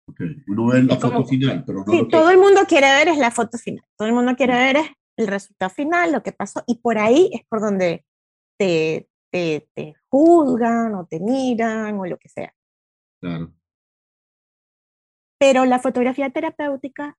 Okay. 0.10 0.44
Uno 0.48 0.68
ve 0.68 0.84
la 0.84 0.96
foto 0.98 1.26
final, 1.26 1.66
pero 1.66 1.84
no 1.84 1.92
sí, 1.92 2.08
todo 2.10 2.30
el 2.30 2.38
mundo 2.38 2.62
quiere 2.66 2.88
ver 2.88 3.10
es 3.10 3.18
la 3.18 3.32
foto 3.32 3.58
final. 3.58 3.84
Todo 3.98 4.08
el 4.08 4.14
mundo 4.14 4.36
quiere 4.38 4.54
ver 4.54 4.78
es 4.78 4.90
el 5.18 5.28
resultado 5.28 5.70
final, 5.70 6.12
lo 6.14 6.24
que 6.24 6.32
pasó, 6.32 6.64
y 6.66 6.76
por 6.76 6.98
ahí 6.98 7.30
es 7.34 7.42
por 7.50 7.60
donde 7.60 8.06
te, 8.58 9.10
te, 9.32 9.68
te 9.74 9.96
juzgan 10.10 10.96
o 10.96 11.06
te 11.06 11.20
miran 11.20 12.00
o 12.00 12.06
lo 12.06 12.18
que 12.18 12.30
sea. 12.30 12.54
Claro. 13.20 13.54
Pero 15.40 15.66
la 15.66 15.80
fotografía 15.80 16.30
terapéutica 16.30 17.18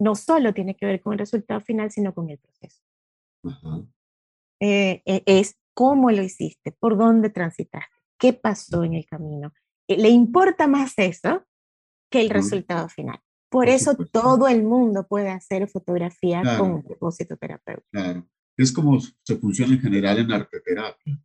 no 0.00 0.14
solo 0.14 0.54
tiene 0.54 0.76
que 0.76 0.86
ver 0.86 1.00
con 1.00 1.12
el 1.12 1.18
resultado 1.18 1.60
final, 1.60 1.90
sino 1.90 2.14
con 2.14 2.30
el 2.30 2.38
proceso. 2.38 2.82
Eh, 4.60 5.02
e, 5.04 5.22
es 5.26 5.56
cómo 5.74 6.10
lo 6.10 6.22
hiciste, 6.22 6.72
por 6.72 6.96
dónde 6.96 7.30
transitaste, 7.30 7.94
qué 8.18 8.32
pasó 8.32 8.84
en 8.84 8.94
el 8.94 9.06
camino. 9.06 9.52
Eh, 9.88 9.96
le 9.96 10.08
importa 10.08 10.66
más 10.66 10.94
eso 10.98 11.44
que 12.10 12.20
el 12.20 12.30
resultado 12.30 12.88
final. 12.88 13.20
Por, 13.50 13.68
eso 13.68 13.96
todo 14.12 14.46
el 14.48 14.62
mundo 14.62 15.06
puede 15.06 15.30
hacer 15.30 15.68
fotografía 15.68 16.42
con 16.58 16.70
un 16.70 16.82
propósito 16.82 17.36
terapéutico. 17.36 17.88
Claro. 17.90 18.28
Es 18.56 18.72
como 18.72 18.98
se 19.00 19.36
funciona 19.36 19.74
en 19.74 19.80
general 19.80 20.18
en 20.18 20.32
arte 20.32 20.60
terapia. 20.60 21.18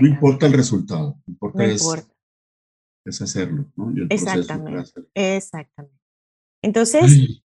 No 0.00 0.08
importa 0.08 0.46
el 0.46 0.54
resultado, 0.54 1.20
importa, 1.26 1.58
no 1.58 1.64
es, 1.64 1.82
importa. 1.82 2.14
es, 3.04 3.20
hacerlo, 3.20 3.66
¿no? 3.76 3.92
Y 3.92 4.00
el 4.00 4.06
Exactamente. 4.08 5.02
Exactamente. 5.14 6.00
Entonces, 6.62 7.42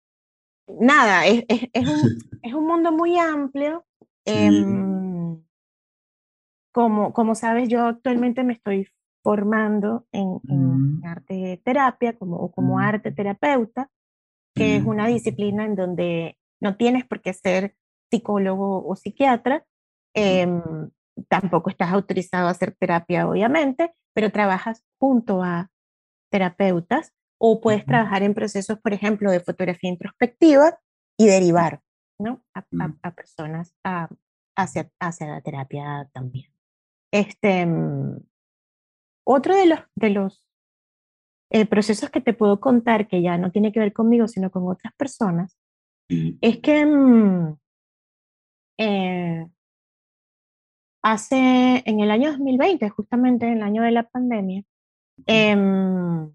nada, 0.67 1.25
es, 1.25 1.45
es, 1.47 1.69
es, 1.73 1.87
un, 1.87 2.17
es, 2.41 2.53
un, 2.53 2.67
mundo 2.67 2.91
muy 2.91 3.17
amplio. 3.17 3.85
Em, 4.25 5.41
como, 6.73 7.13
como 7.13 7.35
sabes, 7.35 7.69
yo 7.69 7.85
actualmente 7.85 8.43
me 8.43 8.53
estoy 8.53 8.87
formando 9.23 10.07
en, 10.11 10.39
mm. 10.43 11.05
arte 11.05 11.61
terapia 11.63 12.17
como, 12.17 12.37
o 12.37 12.51
como 12.51 12.75
mm. 12.75 12.79
arte 12.79 13.11
terapeuta, 13.11 13.89
que 14.55 14.77
es 14.77 14.85
una 14.85 15.07
disciplina 15.07 15.65
en 15.65 15.75
donde 15.75 16.37
no 16.59 16.75
tienes 16.75 17.05
por 17.05 17.21
qué 17.21 17.33
ser 17.33 17.75
psicólogo 18.11 18.85
o 18.85 18.95
psiquiatra, 18.95 19.65
em, 20.13 20.61
tampoco 21.29 21.69
estás 21.69 21.91
autorizado 21.91 22.47
a 22.47 22.51
hacer 22.51 22.75
terapia, 22.77 23.27
obviamente, 23.27 23.93
pero 24.13 24.31
trabajas 24.31 24.83
junto 24.99 25.43
a 25.43 25.71
terapeutas 26.29 27.13
o 27.43 27.59
puedes 27.59 27.83
trabajar 27.87 28.21
en 28.21 28.35
procesos, 28.35 28.79
por 28.79 28.93
ejemplo, 28.93 29.31
de 29.31 29.39
fotografía 29.39 29.89
introspectiva 29.89 30.77
y 31.17 31.25
derivar 31.25 31.81
¿no? 32.19 32.43
a, 32.53 32.61
mm. 32.69 32.99
a, 33.01 33.11
personas 33.15 33.73
a, 33.83 34.09
hacia, 34.55 34.91
hacia 34.99 35.27
la 35.27 35.41
terapia 35.41 36.07
también. 36.13 36.53
Este, 37.11 37.67
otro 39.25 39.55
de 39.55 39.65
los, 39.65 39.79
de 39.95 40.09
los 40.11 40.47
eh, 41.49 41.65
procesos 41.65 42.11
que 42.11 42.21
te 42.21 42.33
puedo 42.33 42.59
contar, 42.59 43.07
que 43.07 43.23
ya 43.23 43.39
no 43.39 43.51
tiene 43.51 43.71
que 43.71 43.79
ver 43.79 43.91
conmigo, 43.91 44.27
sino 44.27 44.51
con 44.51 44.67
otras 44.67 44.93
personas, 44.93 45.57
es 46.09 46.59
que 46.59 46.85
mm, 46.85 47.57
eh, 48.77 49.47
hace, 51.01 51.81
en 51.85 52.01
el 52.01 52.11
año 52.11 52.33
2020, 52.33 52.87
justamente 52.89 53.47
en 53.47 53.57
el 53.57 53.63
año 53.63 53.81
de 53.81 53.91
la 53.91 54.03
pandemia, 54.03 54.63
em, 55.25 56.31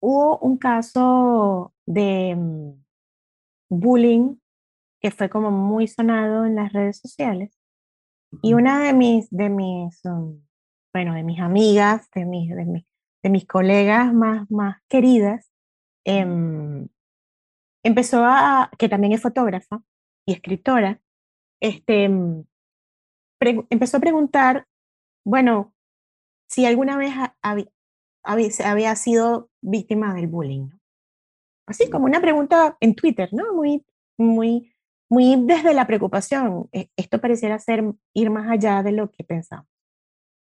hubo 0.00 0.38
un 0.38 0.58
caso 0.58 1.74
de 1.86 2.34
mm, 2.36 2.84
bullying 3.70 4.36
que 5.00 5.10
fue 5.10 5.30
como 5.30 5.50
muy 5.50 5.86
sonado 5.86 6.44
en 6.44 6.56
las 6.56 6.72
redes 6.72 6.98
sociales. 6.98 7.56
Y 8.42 8.54
una 8.54 8.82
de 8.82 8.92
mis, 8.92 9.28
de 9.30 9.48
mis 9.48 10.04
um, 10.04 10.40
bueno, 10.92 11.14
de 11.14 11.22
mis 11.22 11.40
amigas, 11.40 12.10
de 12.14 12.24
mis, 12.24 12.50
de 12.50 12.84
de 13.22 13.30
mis 13.30 13.46
colegas 13.46 14.12
más, 14.14 14.50
más 14.50 14.78
queridas, 14.88 15.50
em, 16.04 16.88
empezó 17.84 18.24
a, 18.24 18.70
que 18.78 18.88
también 18.88 19.12
es 19.12 19.20
fotógrafa 19.20 19.82
y 20.26 20.32
escritora, 20.32 21.00
este, 21.60 22.04
em, 22.04 22.44
empezó 23.40 23.98
a 23.98 24.00
preguntar, 24.00 24.66
bueno, 25.24 25.74
si 26.48 26.66
alguna 26.66 26.96
vez 26.96 27.12
había, 28.22 28.96
sido 28.96 29.50
víctima 29.60 30.14
del 30.14 30.26
bullying. 30.26 30.68
Así 31.66 31.88
como 31.88 32.06
una 32.06 32.20
pregunta 32.20 32.76
en 32.80 32.94
Twitter, 32.94 33.28
¿no? 33.32 33.54
Muy, 33.54 33.84
muy, 34.18 34.74
muy 35.08 35.36
desde 35.44 35.74
la 35.74 35.86
preocupación. 35.86 36.68
E, 36.72 36.88
esto 36.96 37.20
pareciera 37.20 37.58
ser 37.58 37.84
ir 38.14 38.30
más 38.30 38.50
allá 38.50 38.82
de 38.82 38.92
lo 38.92 39.10
que 39.10 39.24
pensamos. 39.24 39.66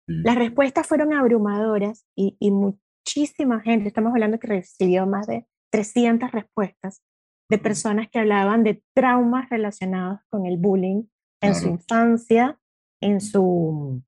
Las 0.07 0.35
respuestas 0.35 0.85
fueron 0.85 1.13
abrumadoras 1.13 2.05
y, 2.15 2.37
muchísima 2.51 3.61
gente, 3.61 3.87
estamos 3.87 4.11
hablando 4.13 4.39
que 4.39 4.47
recibió 4.47 5.07
más 5.07 5.25
de 5.25 5.47
300 5.71 6.31
respuestas 6.31 7.01
de 7.49 7.57
personas 7.57 8.07
que 8.09 8.19
hablaban 8.19 8.63
de 8.63 8.83
traumas 8.93 9.49
relacionados 9.49 10.19
con 10.29 10.45
el 10.45 10.57
bullying 10.57 11.05
en 11.41 11.55
su 11.55 11.69
infancia, 11.69 12.59
en 13.01 13.19
su 13.19 14.03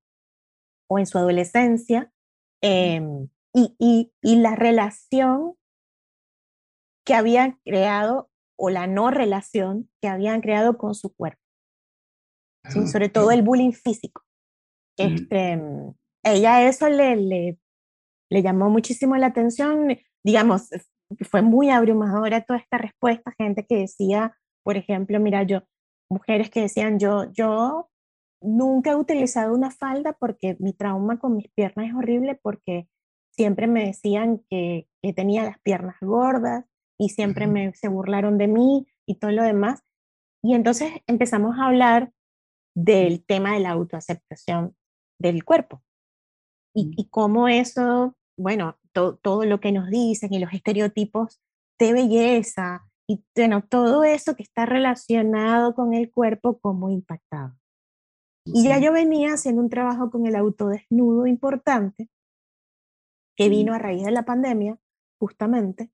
o 0.90 1.00
en 1.00 1.06
su 1.06 1.18
adolescencia, 1.18 2.12
y, 3.58 3.76
y, 3.80 4.14
y, 4.22 4.36
la 4.36 4.56
relación 4.56 5.56
que 7.04 7.16
habían 7.16 7.60
creado 7.66 8.30
o 8.56 8.70
la 8.70 8.86
no 8.86 9.10
relación 9.10 9.90
que 10.00 10.08
habían 10.08 10.42
creado 10.42 10.78
con 10.78 10.94
su 10.94 11.16
cuerpo. 11.16 11.42
Sobre 12.92 13.10
todo 13.10 13.32
el 13.32 13.42
bullying 13.42 13.72
físico. 13.72 14.22
Este, 14.96 15.60
ella 16.24 16.68
eso 16.68 16.88
le, 16.88 17.16
le, 17.16 17.58
le 18.30 18.42
llamó 18.44 18.70
muchísimo 18.70 19.16
la 19.18 19.28
atención, 19.28 19.98
digamos, 20.24 20.70
fue 21.28 21.42
muy 21.42 21.72
abrumadora 21.72 22.42
toda 22.42 22.60
esta 22.60 22.78
respuesta, 22.78 23.34
gente 23.40 23.66
que 23.66 23.78
decía, 23.78 24.38
por 24.64 24.78
ejemplo, 24.78 25.20
mira, 25.20 25.42
yo, 25.44 25.64
mujeres 26.12 26.52
que 26.52 26.62
decían, 26.62 27.00
yo, 27.00 27.32
yo 27.32 27.90
nunca 28.40 28.92
he 28.92 28.96
utilizado 28.96 29.56
una 29.56 29.72
falda 29.72 30.14
porque 30.14 30.58
mi 30.60 30.74
trauma 30.74 31.18
con 31.18 31.36
mis 31.36 31.50
piernas 31.54 31.88
es 31.88 31.96
horrible 31.96 32.40
porque 32.40 32.88
siempre 33.38 33.68
me 33.68 33.86
decían 33.86 34.44
que, 34.50 34.88
que 35.02 35.14
tenía 35.14 35.44
las 35.44 35.60
piernas 35.60 35.96
gordas 36.02 36.66
y 37.00 37.10
siempre 37.10 37.48
me, 37.48 37.74
se 37.74 37.88
burlaron 37.88 38.38
de 38.38 38.48
mí 38.48 38.88
y 39.06 39.16
todo 39.16 39.32
lo 39.32 39.44
demás. 39.44 39.82
Y 40.44 40.56
entonces 40.56 40.92
empezamos 41.06 41.58
a 41.58 41.68
hablar 41.68 42.12
del 42.76 43.24
tema 43.26 43.54
de 43.54 43.60
la 43.60 43.72
autoaceptación 43.72 44.76
del 45.20 45.46
cuerpo 45.46 45.84
y, 46.76 46.92
y 46.96 47.10
cómo 47.10 47.48
eso, 47.48 48.16
bueno, 48.38 48.78
todo 48.94 49.46
lo 49.46 49.60
que 49.60 49.72
nos 49.72 49.90
dicen 49.90 50.34
y 50.34 50.40
los 50.40 50.52
estereotipos 50.54 51.40
de 51.80 51.94
belleza 51.94 52.88
y 53.08 53.24
bueno, 53.36 53.64
todo 53.64 54.04
eso 54.04 54.36
que 54.36 54.44
está 54.44 54.66
relacionado 54.66 55.76
con 55.76 55.94
el 55.94 56.12
cuerpo 56.12 56.60
como 56.60 56.90
impactado. 56.90 57.56
Y 58.46 58.64
ya 58.64 58.80
yo 58.80 58.92
venía 58.92 59.34
haciendo 59.34 59.62
un 59.62 59.70
trabajo 59.70 60.10
con 60.10 60.26
el 60.26 60.36
autodesnudo 60.36 61.28
importante 61.28 62.10
que 63.38 63.50
vino 63.50 63.74
a 63.74 63.78
raíz 63.78 64.04
de 64.04 64.12
la 64.12 64.24
pandemia, 64.24 64.78
justamente, 65.20 65.92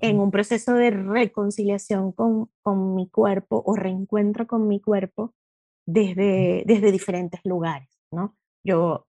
en 0.00 0.18
un 0.18 0.30
proceso 0.30 0.74
de 0.74 0.90
reconciliación 0.90 2.12
con, 2.12 2.50
con 2.62 2.94
mi 2.94 3.08
cuerpo 3.08 3.62
o 3.64 3.76
reencuentro 3.76 4.46
con 4.46 4.66
mi 4.66 4.80
cuerpo 4.80 5.34
desde, 5.86 6.64
desde 6.66 6.90
diferentes 6.90 7.40
lugares, 7.44 7.88
¿no? 8.10 8.36
Yo, 8.64 9.06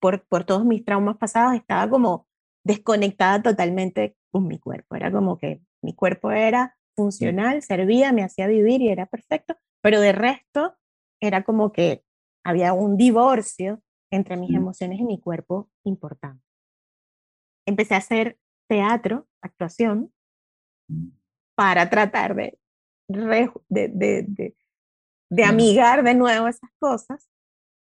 por, 0.00 0.26
por 0.26 0.44
todos 0.44 0.64
mis 0.66 0.84
traumas 0.84 1.16
pasados, 1.16 1.54
estaba 1.54 1.88
como 1.88 2.26
desconectada 2.64 3.42
totalmente 3.42 4.16
con 4.30 4.46
mi 4.46 4.58
cuerpo. 4.58 4.96
Era 4.96 5.10
como 5.10 5.38
que 5.38 5.62
mi 5.82 5.94
cuerpo 5.94 6.30
era 6.30 6.76
funcional, 6.94 7.62
servía, 7.62 8.12
me 8.12 8.22
hacía 8.22 8.46
vivir 8.46 8.82
y 8.82 8.88
era 8.88 9.06
perfecto, 9.06 9.56
pero 9.82 10.00
de 10.00 10.12
resto 10.12 10.74
era 11.22 11.42
como 11.42 11.72
que 11.72 12.04
había 12.44 12.74
un 12.74 12.96
divorcio 12.96 13.82
entre 14.10 14.36
mis 14.36 14.54
emociones 14.54 14.98
y 15.00 15.04
mi 15.04 15.20
cuerpo 15.20 15.70
importante. 15.84 16.49
Empecé 17.66 17.94
a 17.94 17.98
hacer 17.98 18.38
teatro, 18.68 19.28
actuación, 19.42 20.12
mm. 20.88 21.08
para 21.54 21.90
tratar 21.90 22.34
de, 22.34 22.58
de, 23.08 23.88
de, 23.88 24.54
de, 25.30 25.44
amigar 25.44 26.02
de 26.02 26.14
nuevo 26.14 26.48
esas 26.48 26.70
cosas 26.78 27.28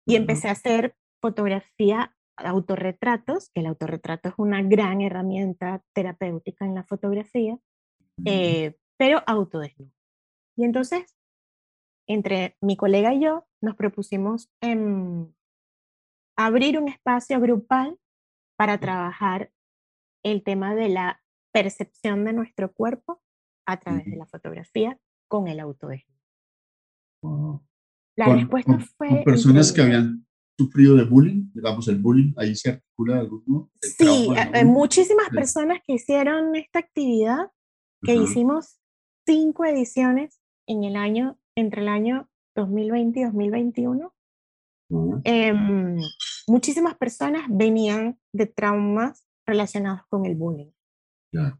y 0.06 0.16
empecé 0.16 0.48
a 0.48 0.52
hacer 0.52 0.96
fotografía 1.20 2.14
autorretratos, 2.36 3.50
que 3.50 3.60
el 3.60 3.66
autorretrato 3.66 4.28
es 4.28 4.34
una 4.38 4.62
gran 4.62 5.00
herramienta 5.00 5.82
terapéutica 5.92 6.64
en 6.64 6.74
la 6.74 6.84
fotografía, 6.84 7.58
eh, 8.24 8.76
pero 8.96 9.22
autodesnudo. 9.26 9.92
Y 10.56 10.64
entonces, 10.64 11.16
entre 12.06 12.56
mi 12.60 12.76
colega 12.76 13.12
y 13.14 13.20
yo, 13.20 13.46
nos 13.60 13.76
propusimos 13.76 14.50
en 14.60 15.34
abrir 16.36 16.78
un 16.78 16.88
espacio 16.88 17.40
grupal 17.40 17.98
para 18.56 18.78
trabajar 18.78 19.50
el 20.22 20.42
tema 20.42 20.74
de 20.74 20.88
la 20.88 21.22
percepción 21.52 22.24
de 22.24 22.32
nuestro 22.32 22.72
cuerpo 22.72 23.22
a 23.66 23.78
través 23.78 24.06
de 24.06 24.16
la 24.16 24.26
fotografía 24.26 24.98
con 25.28 25.48
el 25.48 25.60
autodesnudo. 25.60 26.18
La 28.16 28.34
respuesta 28.34 28.78
fue... 28.96 29.08
Con 29.08 29.24
personas 29.24 29.72
que 29.72 29.82
habían 29.82 30.26
sufrido 30.58 30.96
de 30.96 31.04
bullying, 31.04 31.50
digamos, 31.54 31.86
el 31.88 31.98
bullying, 31.98 32.32
ahí 32.36 32.54
se 32.54 32.70
articula 32.70 33.20
alguno. 33.20 33.70
Sí, 33.80 34.28
hay 34.36 34.64
muchísimas 34.64 35.28
personas 35.30 35.78
que 35.86 35.94
hicieron 35.94 36.56
esta 36.56 36.80
actividad, 36.80 37.50
que 38.02 38.14
hicimos 38.14 38.80
cinco 39.26 39.64
ediciones 39.64 40.40
en 40.66 40.84
el 40.84 40.96
año, 40.96 41.38
entre 41.54 41.82
el 41.82 41.88
año 41.88 42.28
2020 42.56 43.20
y 43.20 43.24
2021. 43.24 44.14
Em, 45.24 45.98
muchísimas 46.46 46.96
personas 46.96 47.42
venían 47.48 48.18
de 48.32 48.46
traumas 48.46 49.27
relacionados 49.48 50.02
con 50.08 50.26
el 50.26 50.36
bullying. 50.36 50.70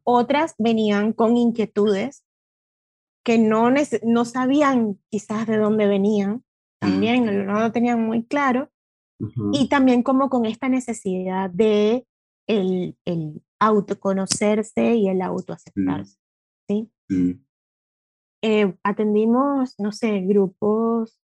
Otras 0.05 0.55
venían 0.59 1.13
con 1.13 1.37
inquietudes 1.37 2.25
que 3.25 3.39
no, 3.39 3.71
no 4.05 4.25
sabían 4.25 4.99
quizás 5.11 5.47
de 5.47 5.59
dónde 5.59 5.87
venían, 5.87 6.45
también 6.81 7.47
no 7.47 7.61
lo 7.61 7.73
tenían 7.73 8.03
muy 8.03 8.25
claro, 8.25 8.71
y 9.53 9.69
también 9.69 10.03
como 10.03 10.31
con 10.31 10.47
esta 10.47 10.69
necesidad 10.69 11.51
de 11.51 12.07
el, 12.47 12.97
el 13.05 13.43
autoconocerse 13.59 14.95
y 14.95 15.09
el 15.09 15.21
autoaceptarse. 15.21 16.19
¿sí? 16.69 16.91
Eh, 18.43 18.75
atendimos, 18.85 19.75
no 19.79 19.91
sé, 19.93 20.21
grupos, 20.21 21.21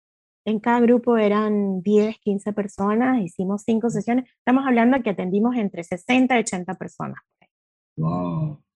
en 0.44 0.58
cada 0.60 0.80
grupo 0.80 1.16
eran 1.16 1.82
10, 1.82 2.18
15 2.18 2.52
personas, 2.52 3.20
hicimos 3.22 3.62
cinco 3.64 3.90
sesiones, 3.90 4.28
estamos 4.38 4.66
hablando 4.66 4.96
de 4.96 5.02
que 5.02 5.10
atendimos 5.10 5.56
entre 5.56 5.84
60 5.84 6.36
y 6.36 6.40
80 6.40 6.74
personas. 6.74 7.20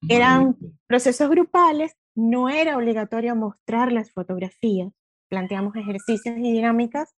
Eran 0.07 0.55
procesos 0.87 1.29
grupales, 1.29 1.95
no 2.15 2.49
era 2.49 2.77
obligatorio 2.77 3.35
mostrar 3.35 3.91
las 3.91 4.11
fotografías, 4.11 4.91
planteamos 5.29 5.75
ejercicios 5.75 6.37
y 6.37 6.51
dinámicas 6.51 7.15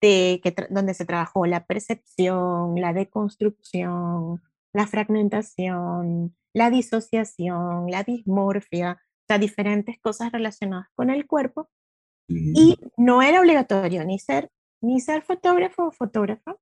de, 0.00 0.40
que 0.42 0.54
donde 0.70 0.94
se 0.94 1.04
trabajó 1.04 1.46
la 1.46 1.64
percepción, 1.66 2.74
la 2.80 2.92
deconstrucción, 2.92 4.42
la 4.72 4.86
fragmentación, 4.86 6.36
la 6.52 6.70
disociación, 6.70 7.90
la 7.90 8.02
dismorfia, 8.02 8.92
o 8.92 9.24
sea, 9.28 9.38
diferentes 9.38 9.98
cosas 10.00 10.32
relacionadas 10.32 10.86
con 10.94 11.10
el 11.10 11.26
cuerpo. 11.26 11.68
Y 12.28 12.78
no 12.96 13.22
era 13.22 13.40
obligatorio 13.40 14.04
ni 14.04 14.18
ser, 14.18 14.50
ni 14.82 15.00
ser 15.00 15.22
fotógrafo 15.22 15.86
o 15.86 15.92
fotógrafa, 15.92 16.56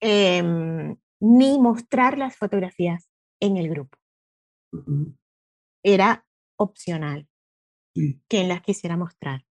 em, 0.00 0.96
ni 1.20 1.58
mostrar 1.58 2.18
las 2.18 2.36
fotografías 2.36 3.08
en 3.40 3.56
el 3.56 3.68
grupo. 3.68 3.98
Era 5.82 6.26
opcional 6.58 7.28
que 8.28 8.44
las 8.44 8.60
quisiera 8.62 8.96
mostrar. 8.96 9.44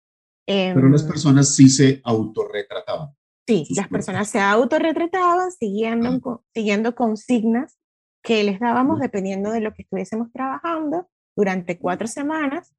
Pero 0.45 0.89
las 0.89 1.03
em, 1.03 1.07
personas 1.07 1.55
sí 1.55 1.69
se 1.69 2.01
autorretrataban. 2.03 3.15
Sí, 3.47 3.67
las 3.75 3.87
personas 3.87 4.29
se 4.29 4.39
autorretrataban 4.39 5.51
siguiendo, 5.51 6.19
ah. 6.25 6.41
siguiendo 6.53 6.95
consignas 6.95 7.79
que 8.23 8.43
les 8.43 8.59
dábamos 8.59 8.99
dependiendo 8.99 9.51
de 9.51 9.61
lo 9.61 9.73
que 9.73 9.83
estuviésemos 9.83 10.31
trabajando 10.31 11.09
durante 11.35 11.79
cuatro 11.79 12.07
semanas. 12.07 12.73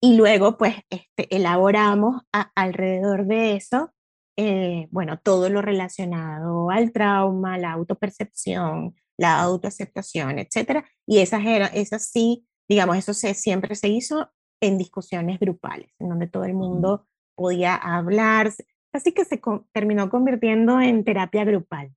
Y 0.00 0.16
luego, 0.16 0.56
pues, 0.56 0.76
este, 0.90 1.34
elaboramos 1.34 2.22
alrededor 2.54 3.26
de 3.26 3.56
eso, 3.56 3.92
eh, 4.36 4.86
bueno, 4.92 5.18
todo 5.18 5.48
lo 5.48 5.62
relacionado 5.62 6.70
al 6.70 6.92
trauma, 6.92 7.58
la 7.58 7.72
autopercepción, 7.72 8.94
la 9.18 9.40
autoaceptación, 9.40 10.38
etcétera. 10.38 10.84
Y 11.06 11.18
esas 11.18 11.44
eran, 11.44 11.70
esas 11.74 12.08
sí, 12.08 12.46
digamos, 12.68 12.96
eso 12.96 13.12
se, 13.14 13.34
siempre 13.34 13.74
se 13.74 13.88
hizo 13.88 14.30
en 14.60 14.78
discusiones 14.78 15.40
grupales, 15.40 15.90
en 15.98 16.08
donde 16.08 16.28
todo 16.28 16.44
el 16.44 16.54
mundo 16.54 17.06
podía 17.36 17.74
hablar, 17.74 18.52
así 18.92 19.12
que 19.12 19.24
se 19.24 19.40
terminó 19.72 20.10
convirtiendo 20.10 20.80
en 20.80 21.04
terapia 21.04 21.44
grupal, 21.44 21.92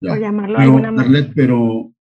por 0.00 0.18
llamarlo 0.18 0.58
de 0.58 0.64
alguna 0.64 0.90
manera. 0.90 1.30
pero 1.34 1.92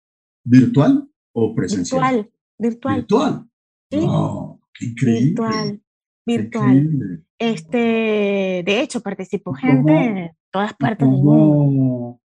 virtual 0.43 1.07
o 1.33 1.53
presencial? 1.53 2.31
Virtual, 2.57 2.95
virtual. 2.95 3.47
Virtual. 3.91 4.48
¿Sí? 4.48 4.48
Increíble. 4.81 5.29
Virtual, 5.29 5.81
virtual. 6.25 7.25
Este, 7.37 8.63
de 8.65 8.81
hecho, 8.81 9.01
participó 9.01 9.53
gente 9.53 9.93
en 9.93 10.31
todas 10.51 10.73
partes 10.73 11.07
del 11.07 11.17
mundo. 11.17 12.19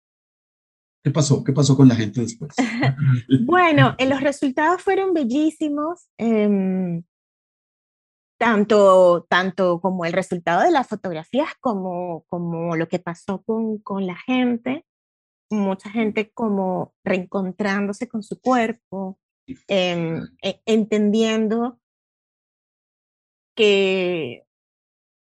¿Qué 1.04 1.12
pasó? 1.12 1.44
¿Qué 1.44 1.52
pasó 1.52 1.76
con 1.76 1.88
la 1.88 1.96
gente 1.96 2.22
después? 2.22 2.54
bueno, 3.46 3.96
los 4.00 4.22
resultados 4.22 4.82
fueron 4.82 5.14
bellísimos. 5.14 6.08
Eh, 6.18 7.02
tanto, 8.42 9.28
tanto 9.30 9.80
como 9.80 10.04
el 10.04 10.14
resultado 10.14 10.64
de 10.64 10.72
las 10.72 10.88
fotografías 10.88 11.50
como, 11.60 12.26
como 12.28 12.76
lo 12.76 12.88
que 12.88 12.98
pasó 12.98 13.44
con, 13.44 13.78
con 13.78 14.08
la 14.08 14.16
gente, 14.16 14.84
mucha 15.52 15.92
gente 15.92 16.32
como 16.32 16.96
reencontrándose 17.04 18.08
con 18.08 18.24
su 18.24 18.42
cuerpo, 18.42 19.20
em, 19.68 20.28
e, 20.42 20.60
entendiendo 20.66 21.80
que, 23.62 24.44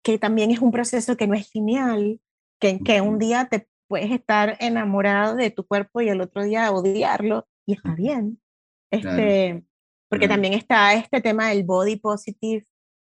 que 0.03 0.19
también 0.19 0.51
es 0.51 0.61
un 0.61 0.73
proceso 0.73 1.15
que 1.19 1.27
no 1.27 1.35
es 1.35 1.55
lineal, 1.55 2.23
que, 2.59 2.79
que 2.79 3.03
un 3.03 3.19
día 3.19 3.49
te 3.51 3.69
puedes 3.87 4.11
estar 4.13 4.57
enamorado 4.61 5.37
de 5.37 5.51
tu 5.51 5.67
cuerpo 5.67 6.01
y 6.01 6.09
el 6.09 6.23
otro 6.23 6.43
día 6.43 6.73
odiarlo 6.73 7.47
y 7.67 7.75
está 7.75 7.95
bien. 7.95 8.41
Este, 8.91 9.63
Porque 10.09 10.27
también 10.27 10.55
está 10.55 10.95
este 10.95 11.21
tema 11.21 11.51
del 11.51 11.65
body 11.65 11.97
positive, 11.97 12.65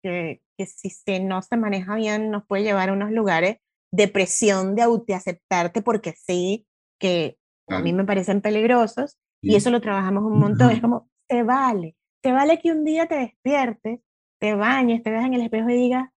que, 0.01 0.41
que 0.58 0.66
si 0.66 0.89
se, 0.89 1.20
no 1.20 1.43
se 1.43 1.56
maneja 1.56 1.93
bien 1.93 2.32
nos 2.32 2.43
puede 2.47 2.64
llevar 2.64 2.89
a 2.89 2.93
unos 2.93 3.12
lugares 3.12 3.58
de 3.91 4.08
presión 4.08 4.74
de 4.76 4.82
autoaceptarte 4.82 5.84
porque 5.84 6.14
sí, 6.14 6.66
que 6.99 7.38
a 7.68 7.80
mí 7.80 7.93
me 7.93 8.06
parecen 8.06 8.41
peligrosos, 8.41 9.20
y 9.39 9.56
eso 9.56 9.70
lo 9.70 9.82
trabajamos 9.82 10.24
un 10.24 10.39
montón, 10.39 10.72
es 10.72 10.82
como, 10.82 11.08
te 11.28 11.43
vale, 11.43 11.95
te 12.24 12.32
vale 12.32 12.60
que 12.60 12.72
un 12.72 12.84
día 12.84 13.06
te 13.08 13.16
despiertes, 13.16 13.99
te 14.46 14.54
bañes, 14.54 15.02
te 15.02 15.10
veas 15.10 15.26
en 15.26 15.34
el 15.34 15.41
espejo 15.41 15.72
y 15.72 15.74
digas, 15.74 16.08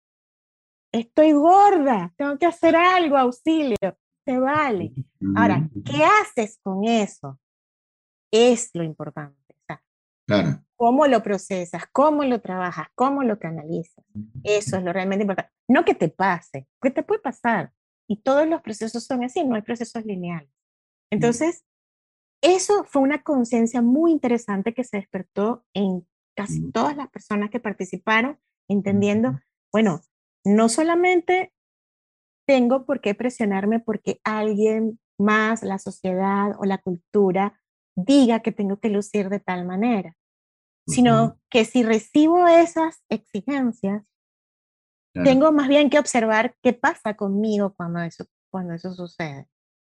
estoy 0.92 1.32
gorda, 1.32 2.12
tengo 2.18 2.36
que 2.36 2.44
hacer 2.44 2.76
algo, 2.76 3.16
auxilio, 3.16 3.96
te 4.26 4.38
vale. 4.38 4.92
Ahora, 5.34 5.66
¿qué 5.82 6.04
haces 6.04 6.58
con 6.62 6.84
eso? 6.84 7.40
Es 8.30 8.68
lo 8.74 8.82
importante. 8.84 9.56
claro. 10.26 10.62
¿Cómo 10.76 11.06
lo 11.06 11.22
procesas? 11.22 11.84
¿Cómo 11.90 12.22
lo 12.22 12.42
trabajas? 12.42 12.88
¿Cómo 12.94 13.22
lo 13.22 13.38
canalizas? 13.38 14.04
Eso 14.44 14.76
es 14.76 14.84
lo 14.84 14.92
realmente 14.92 15.22
importante. 15.22 15.50
No 15.66 15.86
que 15.86 15.94
te 15.94 16.10
pase, 16.10 16.68
que 16.82 16.90
te 16.90 17.02
puede 17.02 17.22
pasar. 17.22 17.72
Y 18.06 18.20
todos 18.20 18.46
los 18.46 18.60
procesos 18.60 19.06
son 19.06 19.24
así, 19.24 19.42
no 19.42 19.54
hay 19.54 19.62
procesos 19.62 20.04
lineales. 20.04 20.50
Entonces, 21.10 21.64
eso 22.42 22.84
fue 22.84 23.00
una 23.00 23.22
conciencia 23.22 23.80
muy 23.80 24.12
interesante 24.12 24.74
que 24.74 24.84
se 24.84 24.98
despertó 24.98 25.64
en 25.72 26.06
casi 26.38 26.70
todas 26.70 26.96
las 26.96 27.10
personas 27.10 27.50
que 27.50 27.58
participaron, 27.58 28.38
entendiendo, 28.68 29.40
bueno, 29.72 30.02
no 30.44 30.68
solamente 30.68 31.52
tengo 32.46 32.86
por 32.86 33.00
qué 33.00 33.16
presionarme 33.16 33.80
porque 33.80 34.20
alguien 34.22 35.00
más, 35.18 35.64
la 35.64 35.80
sociedad 35.80 36.52
o 36.60 36.64
la 36.64 36.78
cultura 36.78 37.60
diga 37.96 38.38
que 38.38 38.52
tengo 38.52 38.78
que 38.78 38.88
lucir 38.88 39.30
de 39.30 39.40
tal 39.40 39.66
manera, 39.66 40.16
sino 40.86 41.40
que 41.50 41.64
si 41.64 41.82
recibo 41.82 42.46
esas 42.46 43.02
exigencias, 43.08 44.04
tengo 45.24 45.50
más 45.50 45.66
bien 45.66 45.90
que 45.90 45.98
observar 45.98 46.54
qué 46.62 46.72
pasa 46.72 47.14
conmigo 47.14 47.74
cuando 47.74 48.00
eso, 48.02 48.26
cuando 48.48 48.74
eso 48.74 48.94
sucede. 48.94 49.48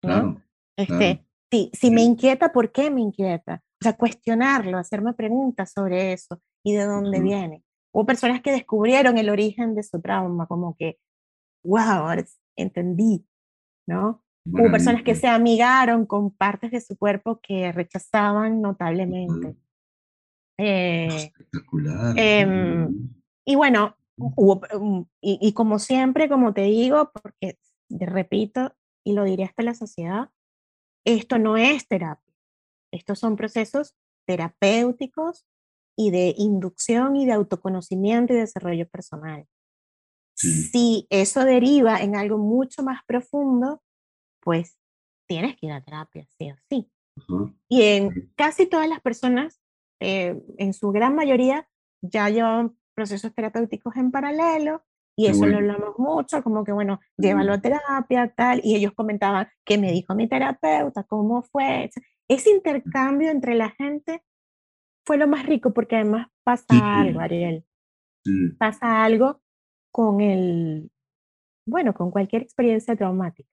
¿no? 0.03 0.43
este, 0.79 1.23
Si, 1.53 1.71
si 1.75 1.91
me 1.91 2.01
inquieta, 2.01 2.51
¿por 2.51 2.73
qué 2.73 2.91
me 2.91 3.03
inquieta? 3.03 3.63
O 3.81 3.85
sea, 3.85 3.97
cuestionarlo, 3.97 4.77
hacerme 4.77 5.15
preguntas 5.15 5.73
sobre 5.73 6.13
eso 6.13 6.41
y 6.63 6.75
de 6.75 6.85
dónde 6.85 7.21
viene. 7.21 7.65
Hubo 7.93 8.05
personas 8.05 8.43
que 8.43 8.53
descubrieron 8.53 9.17
el 9.17 9.31
origen 9.31 9.75
de 9.75 9.83
su 9.83 10.01
trauma, 10.01 10.47
como 10.47 10.77
que, 10.77 10.99
wow, 11.65 12.11
entendí, 12.57 13.27
¿no? 13.89 14.23
Hubo 14.45 14.71
personas 14.71 15.03
que 15.03 15.15
se 15.15 15.29
amigaron 15.29 16.07
con 16.07 16.31
partes 16.31 16.71
de 16.71 16.81
su 16.81 16.97
cuerpo 16.97 17.41
que 17.43 17.73
rechazaban 17.73 18.61
notablemente. 18.61 19.57
Eh, 20.59 21.07
Espectacular. 21.07 22.15
Em, 22.19 23.11
y 23.47 23.55
bueno, 23.57 23.97
hubo, 24.17 24.61
um, 24.79 25.07
y, 25.23 25.39
y, 25.41 25.53
como 25.55 25.79
siempre, 25.79 26.29
como 26.29 26.53
te 26.53 26.63
digo, 26.63 27.11
porque 27.13 27.59
repito, 27.89 28.75
y 29.05 29.15
lo 29.15 29.25
diré 29.25 29.45
hasta 29.45 29.63
la 29.63 29.75
sociedad, 29.75 30.31
esto 31.07 31.39
no 31.39 31.57
es 31.57 31.89
terapia. 31.89 32.30
Estos 32.93 33.19
son 33.19 33.37
procesos 33.37 33.95
terapéuticos 34.27 35.47
y 35.97 36.11
de 36.11 36.35
inducción 36.37 37.17
y 37.17 37.27
de 37.27 37.33
autoconocimiento 37.33 38.33
y 38.33 38.37
desarrollo 38.37 38.89
personal. 38.89 39.47
Si 40.35 41.07
eso 41.11 41.45
deriva 41.45 42.01
en 42.01 42.17
algo 42.17 42.39
mucho 42.39 42.83
más 42.83 43.01
profundo, 43.07 43.83
pues 44.41 44.79
tienes 45.29 45.57
que 45.57 45.67
ir 45.67 45.73
a 45.73 45.85
terapia, 45.85 46.27
sí 46.39 46.51
o 46.51 46.57
sí. 46.71 46.91
Y 47.69 47.83
en 47.83 48.33
casi 48.37 48.67
todas 48.67 48.89
las 48.89 49.01
personas, 49.01 49.61
eh, 50.01 50.41
en 50.57 50.73
su 50.73 50.91
gran 50.93 51.15
mayoría, 51.15 51.69
ya 52.01 52.31
llevan 52.31 52.77
procesos 52.95 53.35
terapéuticos 53.35 53.95
en 53.97 54.11
paralelo 54.11 54.83
y 55.17 55.27
eso 55.27 55.45
lo 55.45 55.59
hablamos 55.59 55.99
mucho, 55.99 56.43
como 56.43 56.65
que, 56.65 56.73
bueno, 56.73 56.99
llévalo 57.19 57.53
a 57.53 57.61
terapia, 57.61 58.33
tal, 58.35 58.63
y 58.65 58.75
ellos 58.75 58.93
comentaban 58.95 59.49
qué 59.67 59.77
me 59.77 59.93
dijo 59.93 60.15
mi 60.15 60.27
terapeuta, 60.27 61.05
cómo 61.05 61.43
fue. 61.43 61.91
Ese 62.31 62.51
intercambio 62.51 63.29
entre 63.29 63.57
la 63.57 63.71
gente 63.71 64.23
fue 65.05 65.19
lo 65.19 65.27
más 65.27 65.45
rico 65.47 65.73
porque 65.73 65.97
además 65.97 66.29
pasa 66.45 67.01
algo, 67.01 67.19
Ariel. 67.19 67.67
Pasa 68.57 69.03
algo 69.03 69.43
con 69.93 70.21
el, 70.21 70.93
bueno, 71.67 71.93
con 71.93 72.13
cualquier 72.13 72.43
experiencia 72.43 72.95
traumática. 72.95 73.51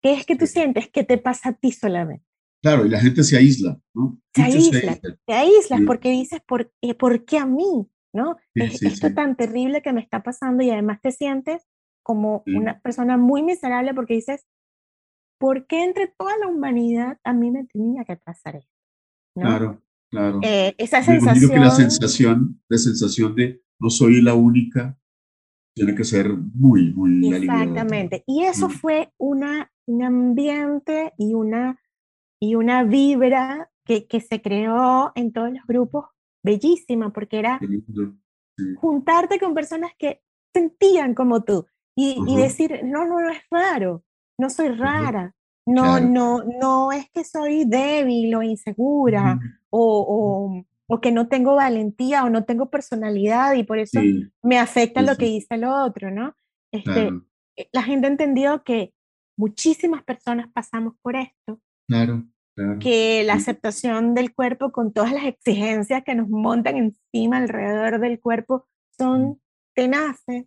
¿Qué 0.00 0.12
es 0.12 0.24
que 0.24 0.36
tú 0.36 0.46
sientes 0.46 0.88
que 0.88 1.02
te 1.02 1.18
pasa 1.18 1.48
a 1.48 1.52
ti 1.54 1.72
solamente? 1.72 2.24
Claro, 2.62 2.86
y 2.86 2.88
la 2.88 3.00
gente 3.00 3.24
se 3.24 3.36
aísla, 3.36 3.80
¿no? 3.92 4.16
Se 4.32 4.42
aísla, 4.42 5.00
se 5.26 5.32
aísla, 5.32 5.78
porque 5.88 6.10
dices, 6.10 6.40
¿por, 6.46 6.72
¿por 6.96 7.24
qué 7.24 7.38
a 7.38 7.46
mí? 7.46 7.90
¿No? 8.12 8.36
es, 8.54 8.80
esto 8.80 9.12
tan 9.12 9.36
terrible 9.36 9.82
que 9.82 9.92
me 9.92 10.00
está 10.00 10.22
pasando 10.22 10.62
y 10.62 10.70
además 10.70 11.00
te 11.02 11.10
sientes 11.10 11.66
como 12.04 12.44
una 12.46 12.80
persona 12.80 13.16
muy 13.16 13.42
miserable 13.42 13.92
porque 13.92 14.14
dices, 14.14 14.46
¿por 15.38 15.66
qué 15.66 15.84
entre 15.84 16.08
toda 16.08 16.36
la 16.38 16.48
humanidad 16.48 17.18
a 17.24 17.32
mí 17.32 17.50
me 17.50 17.64
tenía 17.64 18.04
que 18.04 18.16
pasar 18.16 18.56
esto? 18.56 18.72
Claro, 19.34 19.82
claro. 20.10 20.40
Eh, 20.42 20.74
esa 20.78 21.02
sensación... 21.02 21.50
que 21.50 21.58
la 21.58 21.70
sensación, 21.70 22.60
la 22.68 22.78
sensación 22.78 23.34
de 23.34 23.62
no 23.78 23.90
soy 23.90 24.22
la 24.22 24.34
única, 24.34 24.98
tiene 25.74 25.94
que 25.94 26.04
ser 26.04 26.30
muy, 26.32 26.94
muy 26.94 27.34
Exactamente. 27.34 28.24
Y 28.26 28.44
eso 28.44 28.70
fue 28.70 29.12
una, 29.18 29.70
un 29.86 30.02
ambiente 30.02 31.12
y 31.18 31.34
una, 31.34 31.78
y 32.40 32.54
una 32.54 32.84
vibra 32.84 33.70
que, 33.84 34.06
que 34.06 34.20
se 34.20 34.40
creó 34.40 35.12
en 35.14 35.32
todos 35.32 35.52
los 35.52 35.66
grupos 35.66 36.06
bellísima, 36.42 37.12
porque 37.12 37.38
era 37.38 37.60
juntarte 38.78 39.38
con 39.38 39.52
personas 39.52 39.92
que 39.98 40.22
sentían 40.54 41.14
como 41.14 41.44
tú 41.44 41.66
y, 41.94 42.16
y, 42.26 42.36
decir, 42.36 42.80
no, 42.84 43.04
no, 43.04 43.20
no 43.20 43.30
es 43.30 43.42
raro, 43.50 44.04
no 44.38 44.50
soy 44.50 44.68
rara, 44.68 45.34
no, 45.66 45.98
no, 45.98 46.44
no 46.44 46.92
es 46.92 47.10
que 47.10 47.24
soy 47.24 47.64
débil 47.64 48.34
o 48.34 48.42
insegura 48.42 49.40
o, 49.70 50.64
o, 50.88 51.00
que 51.00 51.10
no 51.10 51.28
tengo 51.28 51.56
valentía 51.56 52.24
o 52.24 52.30
no 52.30 52.44
tengo 52.44 52.70
personalidad 52.70 53.54
y 53.54 53.64
por 53.64 53.78
eso 53.78 54.00
me 54.42 54.58
afecta 54.58 55.02
lo 55.02 55.16
que 55.16 55.26
dice 55.26 55.56
el 55.56 55.64
otro, 55.64 56.10
¿no? 56.10 56.34
Este, 56.72 57.10
eh, 57.56 57.68
La 57.72 57.82
gente 57.82 58.06
entendió 58.06 58.62
que 58.62 58.94
muchísimas 59.36 60.04
personas 60.04 60.48
pasamos 60.52 60.94
por 61.02 61.16
esto. 61.16 61.60
Claro, 61.88 62.24
Que 62.80 63.24
la 63.24 63.34
aceptación 63.34 64.14
del 64.14 64.34
cuerpo 64.34 64.70
con 64.70 64.92
todas 64.92 65.12
las 65.12 65.24
exigencias 65.24 66.04
que 66.04 66.14
nos 66.14 66.28
montan 66.28 66.76
encima 66.76 67.38
alrededor 67.38 68.00
del 68.00 68.20
cuerpo 68.20 68.66
son 68.96 69.40
tenaces 69.74 70.46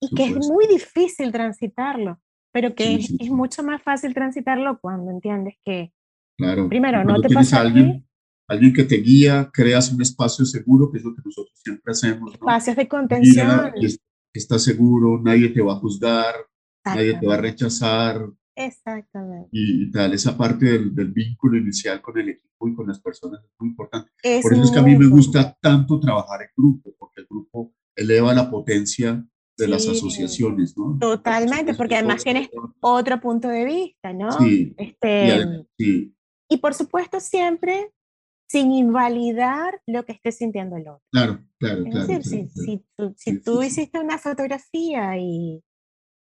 y 0.00 0.14
que 0.14 0.24
es 0.26 0.36
muy 0.50 0.66
difícil 0.66 1.32
transitarlo 1.32 2.20
pero 2.56 2.74
que 2.74 2.94
es, 2.94 3.30
mucho 3.30 3.62
más 3.62 3.82
fácil 3.82 4.14
transitarlo 4.14 4.78
cuando 4.80 5.10
entiendes 5.10 5.56
que, 5.62 5.92
claro. 6.38 6.70
primero, 6.70 7.04
no 7.04 7.20
te 7.20 7.28
pasa 7.28 7.60
alguien, 7.60 8.08
alguien 8.48 8.72
que 8.72 8.84
te 8.84 8.96
guía, 8.96 9.50
creas 9.52 9.92
un 9.92 10.00
espacio 10.00 10.46
seguro, 10.46 10.90
que 10.90 10.96
es 10.96 11.04
lo 11.04 11.14
que 11.14 11.20
nosotros 11.22 11.52
siempre 11.62 11.92
hacemos. 11.92 12.32
Espacios 12.32 12.74
de 12.76 12.88
contención. 12.88 13.72
que 13.78 13.98
estás 14.32 14.64
seguro, 14.64 15.20
nadie 15.22 15.50
te 15.50 15.60
va 15.60 15.74
a 15.74 15.76
juzgar, 15.76 16.34
nadie 16.82 17.18
te 17.20 17.26
va 17.26 17.34
a 17.34 17.42
rechazar. 17.42 18.26
Exactamente. 18.54 19.50
Y, 19.52 19.90
tal, 19.90 20.14
esa 20.14 20.34
parte 20.34 20.64
del, 20.64 20.94
del, 20.94 21.12
vínculo 21.12 21.58
inicial 21.58 22.00
con 22.00 22.18
el 22.18 22.30
equipo 22.30 22.68
y 22.68 22.74
con 22.74 22.86
las 22.86 23.00
personas 23.00 23.44
es 23.44 23.50
muy 23.58 23.68
importante. 23.68 24.12
Por 24.40 24.54
eso 24.54 24.62
es 24.62 24.70
que 24.70 24.78
a 24.78 24.82
mí 24.82 24.96
me 24.96 25.08
gusta 25.08 25.54
tanto 25.60 26.00
trabajar 26.00 26.40
en 26.40 26.48
grupo, 26.56 26.94
porque 26.98 27.20
el 27.20 27.26
grupo 27.26 27.74
eleva 27.94 28.32
la 28.32 28.50
potencia 28.50 29.22
de 29.56 29.68
las 29.68 29.88
asociaciones, 29.88 30.76
¿no? 30.76 30.98
Totalmente, 30.98 31.74
porque 31.74 31.96
además 31.96 32.22
tienes 32.22 32.48
otro 32.80 33.20
punto 33.20 33.48
de 33.48 33.64
vista, 33.64 34.12
¿no? 34.12 34.30
Sí. 34.32 34.74
Este, 34.76 35.66
y, 35.78 36.14
y 36.48 36.56
por 36.58 36.74
supuesto 36.74 37.20
siempre 37.20 37.90
sin 38.48 38.72
invalidar 38.72 39.80
lo 39.86 40.04
que 40.04 40.12
esté 40.12 40.32
sintiendo 40.32 40.76
el 40.76 40.88
otro. 40.88 41.02
Claro, 41.10 41.44
claro, 41.58 41.84
es 41.84 41.90
claro. 41.90 42.06
Decir, 42.06 42.48
si, 42.50 42.84
si, 43.16 43.40
tú, 43.40 43.62
hiciste 43.62 43.98
una 43.98 44.18
fotografía 44.18 45.18
y 45.18 45.62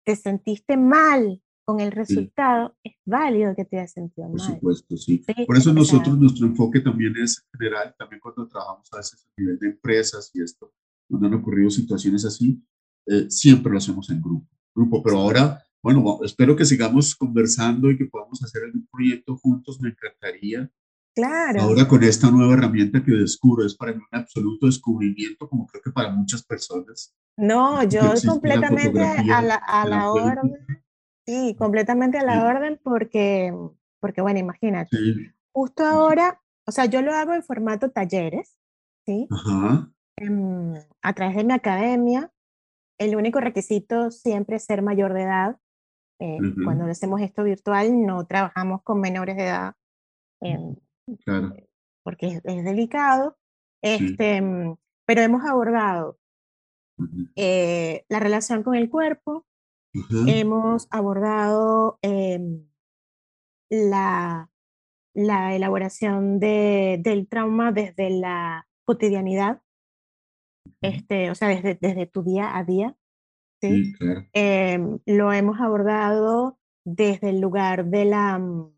te 0.04 0.16
sentiste 0.16 0.76
mal 0.76 1.40
con 1.64 1.80
el 1.80 1.92
resultado, 1.92 2.76
es 2.82 2.94
válido 3.06 3.54
que 3.54 3.64
te 3.64 3.78
hayas 3.78 3.92
sentido 3.92 4.28
mal. 4.28 4.36
Por 4.36 4.40
supuesto, 4.40 4.96
sí. 4.96 5.24
Por 5.46 5.56
eso 5.56 5.72
nosotros, 5.72 6.18
nuestro 6.18 6.46
enfoque 6.46 6.80
también 6.80 7.14
es 7.16 7.46
general, 7.56 7.94
también 7.98 8.20
cuando 8.20 8.46
trabajamos 8.46 8.88
a 8.92 8.96
veces 8.96 9.24
a 9.24 9.40
nivel 9.40 9.58
de 9.58 9.68
empresas 9.68 10.30
y 10.34 10.42
esto, 10.42 10.72
cuando 11.08 11.28
han 11.28 11.34
ocurrido 11.34 11.70
situaciones 11.70 12.24
así, 12.24 12.62
eh, 13.06 13.30
siempre 13.30 13.72
lo 13.72 13.78
hacemos 13.78 14.08
en 14.10 14.20
grupo, 14.20 14.48
grupo. 14.74 15.02
Pero 15.02 15.18
ahora, 15.18 15.64
bueno, 15.82 16.20
espero 16.24 16.56
que 16.56 16.64
sigamos 16.64 17.14
conversando 17.14 17.90
y 17.90 17.96
que 17.96 18.06
podamos 18.06 18.42
hacer 18.42 18.64
algún 18.64 18.86
proyecto 18.90 19.36
juntos, 19.36 19.80
me 19.80 19.90
encantaría. 19.90 20.70
Claro. 21.14 21.62
Ahora 21.62 21.86
con 21.86 22.02
esta 22.02 22.30
nueva 22.30 22.54
herramienta 22.54 23.04
que 23.04 23.12
descubro, 23.12 23.66
es 23.66 23.74
para 23.74 23.92
mí 23.92 23.98
un 23.98 24.18
absoluto 24.18 24.66
descubrimiento, 24.66 25.48
como 25.48 25.66
creo 25.66 25.82
que 25.82 25.90
para 25.90 26.10
muchas 26.10 26.42
personas. 26.42 27.14
No, 27.36 27.82
yo 27.84 28.00
completamente 28.26 29.02
a 29.02 29.42
la, 29.42 29.56
a 29.56 29.86
la 29.86 30.10
orden. 30.10 30.56
Sí, 31.26 31.54
completamente 31.58 32.18
a 32.18 32.24
la 32.24 32.46
orden 32.46 32.80
porque, 32.82 33.54
porque 34.00 34.22
bueno, 34.22 34.40
imagínate. 34.40 34.96
Justo 35.52 35.84
ahora 35.84 36.42
o 36.66 36.72
sea, 36.72 36.86
yo 36.86 37.02
lo 37.02 37.12
hago 37.12 37.34
en 37.34 37.42
formato 37.42 37.90
talleres, 37.90 38.56
¿sí? 39.04 39.28
Em, 40.16 40.74
a 41.02 41.12
través 41.12 41.36
de 41.36 41.44
mi 41.44 41.52
academia. 41.52 42.32
El 43.02 43.16
único 43.16 43.40
requisito 43.40 44.10
siempre 44.12 44.56
es 44.56 44.64
ser 44.64 44.80
mayor 44.82 45.12
de 45.12 45.22
edad. 45.22 45.58
Eh, 46.20 46.38
cuando 46.62 46.84
hacemos 46.84 47.20
esto 47.20 47.42
virtual, 47.42 48.06
no 48.06 48.24
trabajamos 48.26 48.82
con 48.82 49.00
menores 49.00 49.36
de 49.36 49.42
edad, 49.42 49.74
em, 50.40 50.76
claro. 51.24 51.52
porque 52.04 52.40
es, 52.44 52.64
delicado. 52.64 53.36
Este, 53.82 54.36
em, 54.36 54.76
pero 55.04 55.22
hemos 55.22 55.44
abordado 55.44 56.20
eh, 57.34 58.04
la 58.08 58.20
relación 58.20 58.62
con 58.62 58.76
el 58.76 58.88
cuerpo, 58.88 59.46
hemos 60.28 60.86
abordado 60.92 61.98
la, 63.68 64.48
la 65.14 65.56
elaboración 65.56 66.38
de, 66.38 67.00
del 67.02 67.26
trauma 67.26 67.72
desde 67.72 68.10
la 68.10 68.68
cotidianidad, 68.84 69.60
este, 70.80 71.30
o 71.30 71.34
sea, 71.34 71.48
desde, 71.48 71.78
desde 71.80 72.06
tu 72.06 72.22
día 72.22 72.56
a 72.56 72.64
día. 72.64 72.96
¿sí? 73.60 73.94
Em, 74.32 74.98
lo 75.06 75.32
hemos 75.32 75.60
abordado 75.60 76.58
desde 76.84 77.30
el 77.30 77.40
lugar 77.40 77.86
de, 77.86 78.04
la, 78.04 78.38
mm, 78.38 78.74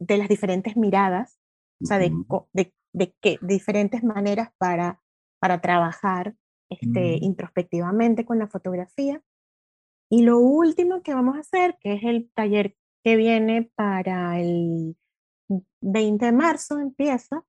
de 0.00 0.16
las 0.16 0.28
diferentes 0.28 0.76
miradas, 0.76 1.38
o 1.80 1.86
sea, 1.86 1.98
de, 1.98 2.12
de, 2.52 2.74
de, 2.92 3.14
que, 3.20 3.38
diferentes 3.40 4.02
maneras 4.02 4.50
para, 4.58 5.00
para 5.40 5.60
trabajar 5.60 6.34
este, 6.68 7.18
mm. 7.20 7.24
introspectivamente 7.24 8.24
con 8.24 8.38
la 8.38 8.48
fotografía. 8.48 9.22
Y 10.10 10.22
lo 10.22 10.38
último 10.38 11.02
que 11.02 11.14
vamos 11.14 11.36
a 11.36 11.40
hacer, 11.40 11.78
que 11.80 11.94
es 11.94 12.02
el 12.02 12.30
taller 12.34 12.76
que 13.04 13.16
viene 13.16 13.70
para 13.74 14.40
el 14.40 14.96
20 15.80 16.24
de 16.24 16.32
marzo, 16.32 16.78
empieza, 16.78 17.44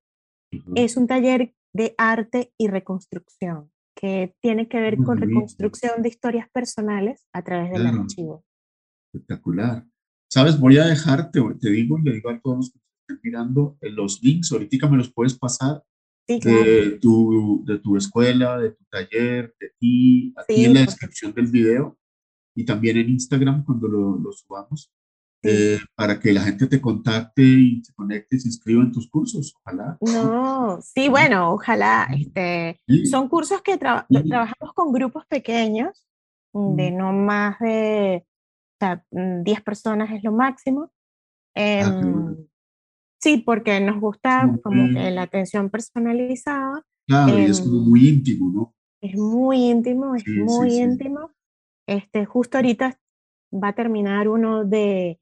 es 0.75 0.97
un 0.97 1.07
taller 1.07 1.53
de 1.73 1.95
arte 1.97 2.53
y 2.57 2.67
reconstrucción, 2.67 3.71
que 3.95 4.35
tiene 4.41 4.67
que 4.67 4.79
ver 4.79 4.97
con 4.97 5.17
reconstrucción 5.17 6.01
de 6.01 6.09
historias 6.09 6.47
personales 6.51 7.25
a 7.33 7.43
través 7.43 7.71
del 7.71 7.87
archivo. 7.87 8.45
Espectacular. 9.11 9.85
Sabes, 10.29 10.59
voy 10.59 10.77
a 10.77 10.85
dejarte, 10.85 11.39
te 11.59 11.69
digo, 11.69 11.97
le 11.99 12.13
digo 12.13 12.29
a 12.29 12.39
todos 12.39 12.57
los 12.57 12.71
que 12.71 12.79
están 13.01 13.19
mirando 13.23 13.77
eh, 13.81 13.89
los 13.89 14.21
links, 14.23 14.51
ahorita 14.51 14.89
me 14.89 14.97
los 14.97 15.13
puedes 15.13 15.37
pasar 15.37 15.83
de, 16.27 16.97
tu, 17.01 17.63
de 17.65 17.79
tu 17.79 17.97
escuela, 17.97 18.57
de 18.57 18.71
tu 18.71 18.83
taller, 18.89 19.53
de 19.59 19.71
ti, 19.77 20.33
aquí 20.37 20.65
en 20.65 20.73
la 20.73 20.81
descripción 20.81 21.33
del 21.33 21.47
video 21.47 21.97
y 22.55 22.65
también 22.65 22.97
en 22.97 23.09
Instagram 23.09 23.63
cuando 23.63 23.87
lo, 23.87 24.17
lo 24.17 24.31
subamos. 24.31 24.91
Eh, 25.45 25.77
para 25.93 26.21
que 26.21 26.31
la 26.31 26.41
gente 26.41 26.67
te 26.67 26.79
contacte 26.79 27.41
y 27.41 27.83
se 27.83 27.93
conecte 27.93 28.37
y 28.37 28.39
se 28.39 28.47
inscriba 28.47 28.81
en 28.81 28.93
tus 28.93 29.09
cursos, 29.09 29.53
ojalá. 29.57 29.97
No, 29.99 30.79
sí, 30.81 31.09
bueno, 31.09 31.51
ojalá. 31.51 32.07
Este, 32.17 32.79
Son 33.09 33.27
cursos 33.27 33.61
que 33.61 33.77
trabajamos 33.77 34.73
con 34.73 34.93
grupos 34.93 35.25
pequeños, 35.25 36.07
de 36.53 36.91
no 36.91 37.11
más 37.11 37.59
de 37.59 38.25
o 38.25 38.85
sea, 38.85 39.05
10 39.11 39.59
mm, 39.59 39.63
personas 39.63 40.11
es 40.11 40.23
lo 40.23 40.31
máximo. 40.31 40.91
Ah, 41.55 41.99
em, 42.01 42.47
sí, 43.21 43.37
porque 43.37 43.79
nos 43.79 43.99
gusta 43.99 44.49
como 44.63 44.93
que 44.93 45.11
la 45.11 45.23
atención 45.23 45.69
personalizada. 45.69 46.85
Claro, 47.05 47.37
y 47.37 47.43
es 47.43 47.59
como 47.59 47.79
em, 47.79 47.89
muy 47.89 48.07
íntimo, 48.07 48.51
¿no? 48.51 48.75
Es 49.01 49.17
muy 49.17 49.69
íntimo, 49.69 50.15
es 50.15 50.23
muy 50.25 50.77
íntimo. 50.77 51.31
Este, 51.85 52.25
justo 52.25 52.57
ahorita 52.57 52.97
va 53.53 53.69
a 53.69 53.75
terminar 53.75 54.29
uno 54.29 54.63
de 54.63 55.19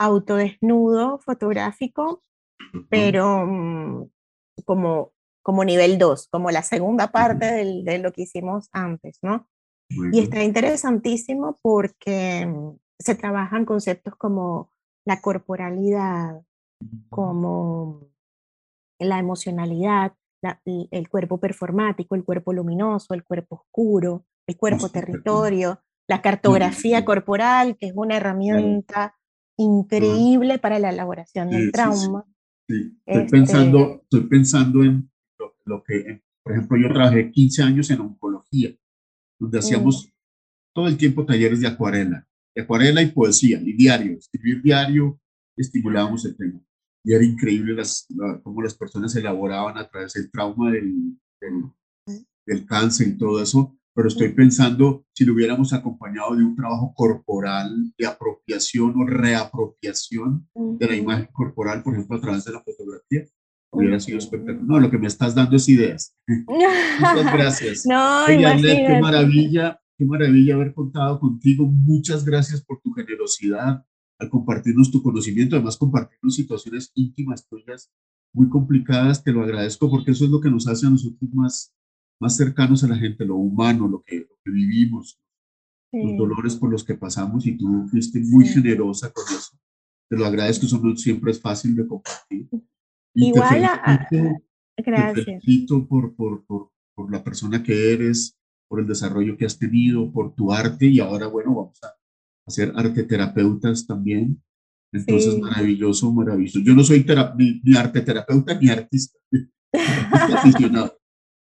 autodesnudo 0.00 1.18
fotográfico, 1.18 2.22
pero 2.88 3.46
mm, 3.46 4.10
como, 4.64 5.12
como 5.42 5.64
nivel 5.64 5.98
2, 5.98 6.28
como 6.28 6.50
la 6.50 6.62
segunda 6.62 7.12
parte 7.12 7.64
de 7.84 7.98
lo 7.98 8.12
que 8.12 8.22
hicimos 8.22 8.68
antes, 8.72 9.18
¿no? 9.22 9.46
y 10.12 10.20
está 10.20 10.42
interesantísimo 10.44 11.58
porque 11.62 12.46
mm, 12.46 12.76
se 12.98 13.14
trabajan 13.14 13.64
conceptos 13.64 14.14
como 14.16 14.70
la 15.04 15.20
corporalidad, 15.20 16.42
como 17.08 18.08
la 18.98 19.18
emocionalidad, 19.18 20.14
el 20.64 21.08
cuerpo 21.08 21.38
performático, 21.38 22.14
el 22.14 22.24
cuerpo 22.24 22.52
luminoso, 22.52 23.14
el 23.14 23.24
cuerpo 23.24 23.56
oscuro, 23.56 24.24
el 24.46 24.56
cuerpo 24.56 24.88
territorio, 24.88 25.82
la 26.08 26.22
cartografía 26.22 27.04
corporal, 27.04 27.76
que 27.76 27.86
es 27.86 27.92
una 27.94 28.16
herramienta 28.16 29.16
increíble 29.60 30.58
para 30.58 30.78
la 30.78 30.90
elaboración 30.90 31.50
del 31.50 31.70
trauma. 31.70 32.24
Sí, 32.68 32.98
Estoy, 33.04 33.22
este 33.22 33.30
pensando, 33.30 34.00
estoy 34.02 34.20
pensando 34.26 34.82
en 34.82 35.10
lo, 35.64 35.82
que, 35.82 36.22
por 36.42 36.52
ejemplo, 36.52 36.78
yo 36.78 36.92
trabajé 36.92 37.30
15 37.30 37.62
años 37.62 37.90
en 37.90 38.00
oncología, 38.00 38.74
donde 39.38 39.58
hacíamos 39.58 40.08
todo 40.74 40.88
el 40.88 40.96
tiempo 40.96 41.26
talleres 41.26 41.60
de 41.60 41.66
acuarela, 41.66 42.26
de 42.54 42.62
acuarela 42.62 43.02
y 43.02 43.10
poesía, 43.10 43.60
y 43.60 43.72
diario, 43.72 44.16
escribir 44.16 44.62
diario, 44.62 45.20
estimulábamos 45.56 46.24
el 46.24 46.36
tema. 46.36 46.60
Y 47.04 47.14
era 47.14 47.24
increíble 47.24 47.74
las, 47.74 48.06
cómo 48.42 48.62
las 48.62 48.74
personas 48.74 49.14
elaboraban 49.16 49.78
a 49.78 49.88
través 49.88 50.12
del 50.14 50.30
trauma 50.30 50.70
del, 50.70 51.18
del, 51.40 51.64
del 52.46 52.66
cáncer 52.66 53.08
y 53.08 53.18
todo 53.18 53.42
eso, 53.42 53.76
pero 53.94 54.08
estoy 54.08 54.32
pensando 54.32 55.04
si 55.12 55.24
lo 55.24 55.34
hubiéramos 55.34 55.72
acompañado 55.72 56.36
de 56.36 56.44
un 56.44 56.54
trabajo 56.54 56.92
corporal 56.94 57.92
de 57.98 58.06
apropiación 58.06 58.94
o 58.96 59.04
reapropiación 59.04 60.48
de 60.54 60.86
la 60.86 60.96
imagen 60.96 61.28
corporal, 61.32 61.82
por 61.82 61.94
ejemplo, 61.94 62.16
a 62.16 62.20
través 62.20 62.44
de 62.44 62.52
la 62.52 62.62
fotografía, 62.62 63.24
hubiera 63.72 63.98
sido 64.00 64.18
espectacular. 64.18 64.62
No, 64.62 64.80
lo 64.80 64.90
que 64.90 64.98
me 64.98 65.06
estás 65.06 65.34
dando 65.34 65.56
es 65.56 65.68
ideas. 65.68 66.16
Muchas 66.26 67.32
gracias. 67.32 67.86
No, 67.86 68.24
qué 68.26 68.98
maravilla, 69.00 69.80
qué 69.96 70.04
maravilla 70.04 70.54
haber 70.54 70.72
contado 70.74 71.18
contigo. 71.18 71.66
Muchas 71.66 72.24
gracias 72.24 72.62
por 72.62 72.80
tu 72.80 72.92
generosidad 72.92 73.84
al 74.18 74.28
compartirnos 74.28 74.90
tu 74.90 75.02
conocimiento, 75.02 75.56
además 75.56 75.78
compartirnos 75.78 76.34
situaciones 76.34 76.92
íntimas 76.94 77.48
tuyas 77.48 77.90
muy 78.34 78.48
complicadas. 78.48 79.24
Te 79.24 79.32
lo 79.32 79.42
agradezco 79.42 79.90
porque 79.90 80.10
eso 80.12 80.24
es 80.24 80.30
lo 80.30 80.40
que 80.40 80.50
nos 80.50 80.68
hace 80.68 80.86
a 80.86 80.90
nosotros 80.90 81.30
más 81.32 81.72
más 82.20 82.36
cercanos 82.36 82.84
a 82.84 82.88
la 82.88 82.96
gente, 82.96 83.24
lo 83.24 83.36
humano, 83.36 83.88
lo 83.88 84.02
que, 84.02 84.28
vivimos, 84.44 85.18
los 85.92 86.16
dolores 86.16 86.56
por 86.56 86.70
los 86.70 86.84
que 86.84 86.94
pasamos 86.94 87.46
y 87.46 87.56
tú 87.56 87.86
fuiste 87.88 88.20
muy 88.20 88.46
generosa 88.46 89.12
con 89.12 89.24
eso. 89.28 89.58
Te 90.08 90.16
lo 90.16 90.26
agradezco, 90.26 90.66
eso 90.66 90.80
no 90.82 90.96
siempre 90.96 91.30
es 91.30 91.40
fácil 91.40 91.74
de 91.76 91.86
compartir. 91.86 92.48
Igual, 93.14 93.60
gracias. 93.60 94.42
Te 94.76 95.24
felicito 95.24 95.86
por, 95.86 96.14
por, 96.14 96.44
por, 96.46 96.70
por, 96.94 97.10
la 97.10 97.22
persona 97.22 97.62
que 97.62 97.92
eres, 97.92 98.36
por 98.68 98.80
el 98.80 98.86
desarrollo 98.86 99.36
que 99.36 99.46
has 99.46 99.58
tenido, 99.58 100.10
por 100.10 100.34
tu 100.34 100.52
arte 100.52 100.86
y 100.86 101.00
ahora, 101.00 101.26
bueno, 101.26 101.54
vamos 101.54 101.78
a 101.82 101.94
hacer 102.46 102.72
arte 102.74 103.04
terapeutas 103.04 103.86
también. 103.86 104.42
Entonces, 104.92 105.38
maravilloso, 105.38 106.12
maravilloso. 106.12 106.58
Yo 106.60 106.74
no 106.74 106.82
soy 106.82 107.06
ni, 107.36 107.60
ni 107.62 107.76
arte 107.76 108.00
terapeuta 108.00 108.58
ni 108.58 108.68
artista, 108.68 109.18
aficionado. 109.72 110.99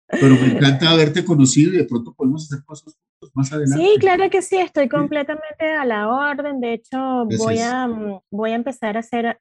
Pero 0.09 0.35
me 0.37 0.47
encanta 0.47 0.91
haberte 0.91 1.25
conocido 1.25 1.73
y 1.75 1.79
de 1.79 1.85
pronto 1.85 2.15
podemos 2.15 2.45
hacer 2.45 2.65
cosas 2.65 2.99
más 3.35 3.53
adelante. 3.53 3.85
Sí, 3.85 3.99
claro 3.99 4.31
que 4.31 4.43
sí, 4.43 4.57
estoy 4.57 4.89
completamente 4.89 5.67
a 5.67 5.85
la 5.85 6.09
orden. 6.09 6.61
De 6.61 6.75
hecho, 6.75 7.27
voy 7.39 7.59
a, 7.59 7.89
voy 8.31 8.51
a 8.53 8.55
empezar 8.55 8.97
a 8.97 9.01
hacer, 9.01 9.39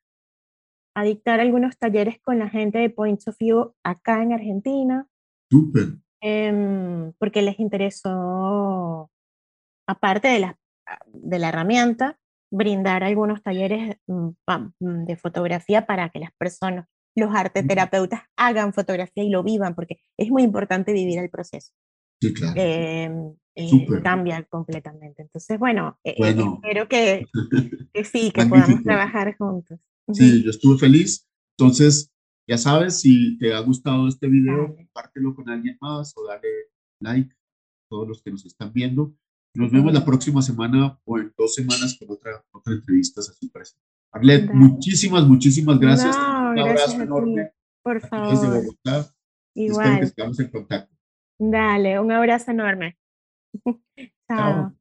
a 0.95 1.03
dictar 1.03 1.39
algunos 1.39 1.77
talleres 1.77 2.19
con 2.21 2.39
la 2.39 2.49
gente 2.49 2.79
de 2.79 2.89
Points 2.89 3.27
of 3.27 3.37
View 3.39 3.73
acá 3.83 4.21
en 4.21 4.33
Argentina. 4.33 5.07
Súper. 5.49 5.97
Em, 6.21 7.13
porque 7.19 7.41
les 7.41 7.59
interesó, 7.59 9.09
aparte 9.87 10.27
de 10.27 10.39
la, 10.39 10.59
de 11.07 11.39
la 11.39 11.49
herramienta, 11.49 12.19
brindar 12.51 13.03
algunos 13.03 13.41
talleres 13.43 13.97
mm, 14.07 14.29
mm, 14.79 15.05
de 15.05 15.17
fotografía 15.17 15.85
para 15.85 16.09
que 16.09 16.19
las 16.19 16.31
personas 16.37 16.87
los 17.17 17.33
arteterapeutas 17.33 18.21
hagan 18.35 18.73
fotografía 18.73 19.23
y 19.23 19.29
lo 19.29 19.43
vivan, 19.43 19.75
porque 19.75 19.99
es 20.17 20.29
muy 20.29 20.43
importante 20.43 20.93
vivir 20.93 21.19
el 21.19 21.29
proceso. 21.29 21.73
Sí, 22.21 22.33
claro. 22.33 22.53
Em, 22.55 23.33
eh, 23.55 24.01
cambia 24.03 24.43
completamente. 24.43 25.23
Entonces, 25.23 25.57
bueno, 25.57 25.99
eh, 26.03 26.15
eh, 26.17 26.35
espero 26.37 26.87
que, 26.87 27.25
que, 27.93 28.03
sí, 28.03 28.31
que 28.31 28.45
podamos 28.45 28.83
trabajar 28.83 29.35
juntos. 29.37 29.79
Sí, 30.13 30.43
yo 30.43 30.51
estuve 30.51 30.77
feliz. 30.77 31.27
Entonces, 31.57 32.11
ya 32.47 32.57
sabes, 32.57 33.01
si 33.01 33.37
te 33.39 33.53
ha 33.53 33.59
gustado 33.59 34.07
este 34.07 34.27
video, 34.27 34.75
compártelo 34.75 35.35
con 35.35 35.49
alguien 35.49 35.77
más 35.81 36.13
o 36.15 36.25
dale 36.25 36.47
like 36.99 37.31
a 37.31 37.89
todos 37.89 38.07
los 38.07 38.21
que 38.21 38.31
nos 38.31 38.45
están 38.45 38.71
viendo. 38.71 39.13
Nos 39.55 39.71
vemos 39.71 39.91
la 39.91 40.05
próxima 40.05 40.41
semana 40.41 40.99
o 41.03 41.17
en 41.17 41.33
dos 41.35 41.55
semanas 41.55 41.97
con 41.99 42.11
otra, 42.11 42.45
otra 42.51 42.73
entrevista 42.73 43.21
así. 43.21 43.51
Arlet, 44.11 44.51
muchísimas, 44.51 45.25
muchísimas 45.25 45.79
gracias. 45.79 46.15
Un 46.15 46.59
abrazo 46.59 47.01
enorme. 47.01 47.51
Por 47.83 48.01
favor. 48.01 48.29
Desde 48.29 48.47
Bogotá. 48.47 49.09
Igual. 49.55 49.85
Espero 49.85 49.99
que 49.99 50.05
estemos 50.05 50.39
en 50.39 50.47
contacto. 50.49 50.95
Dale, 51.39 51.99
un 51.99 52.11
abrazo 52.11 52.51
enorme. 52.51 52.97
Chao. 54.27 54.73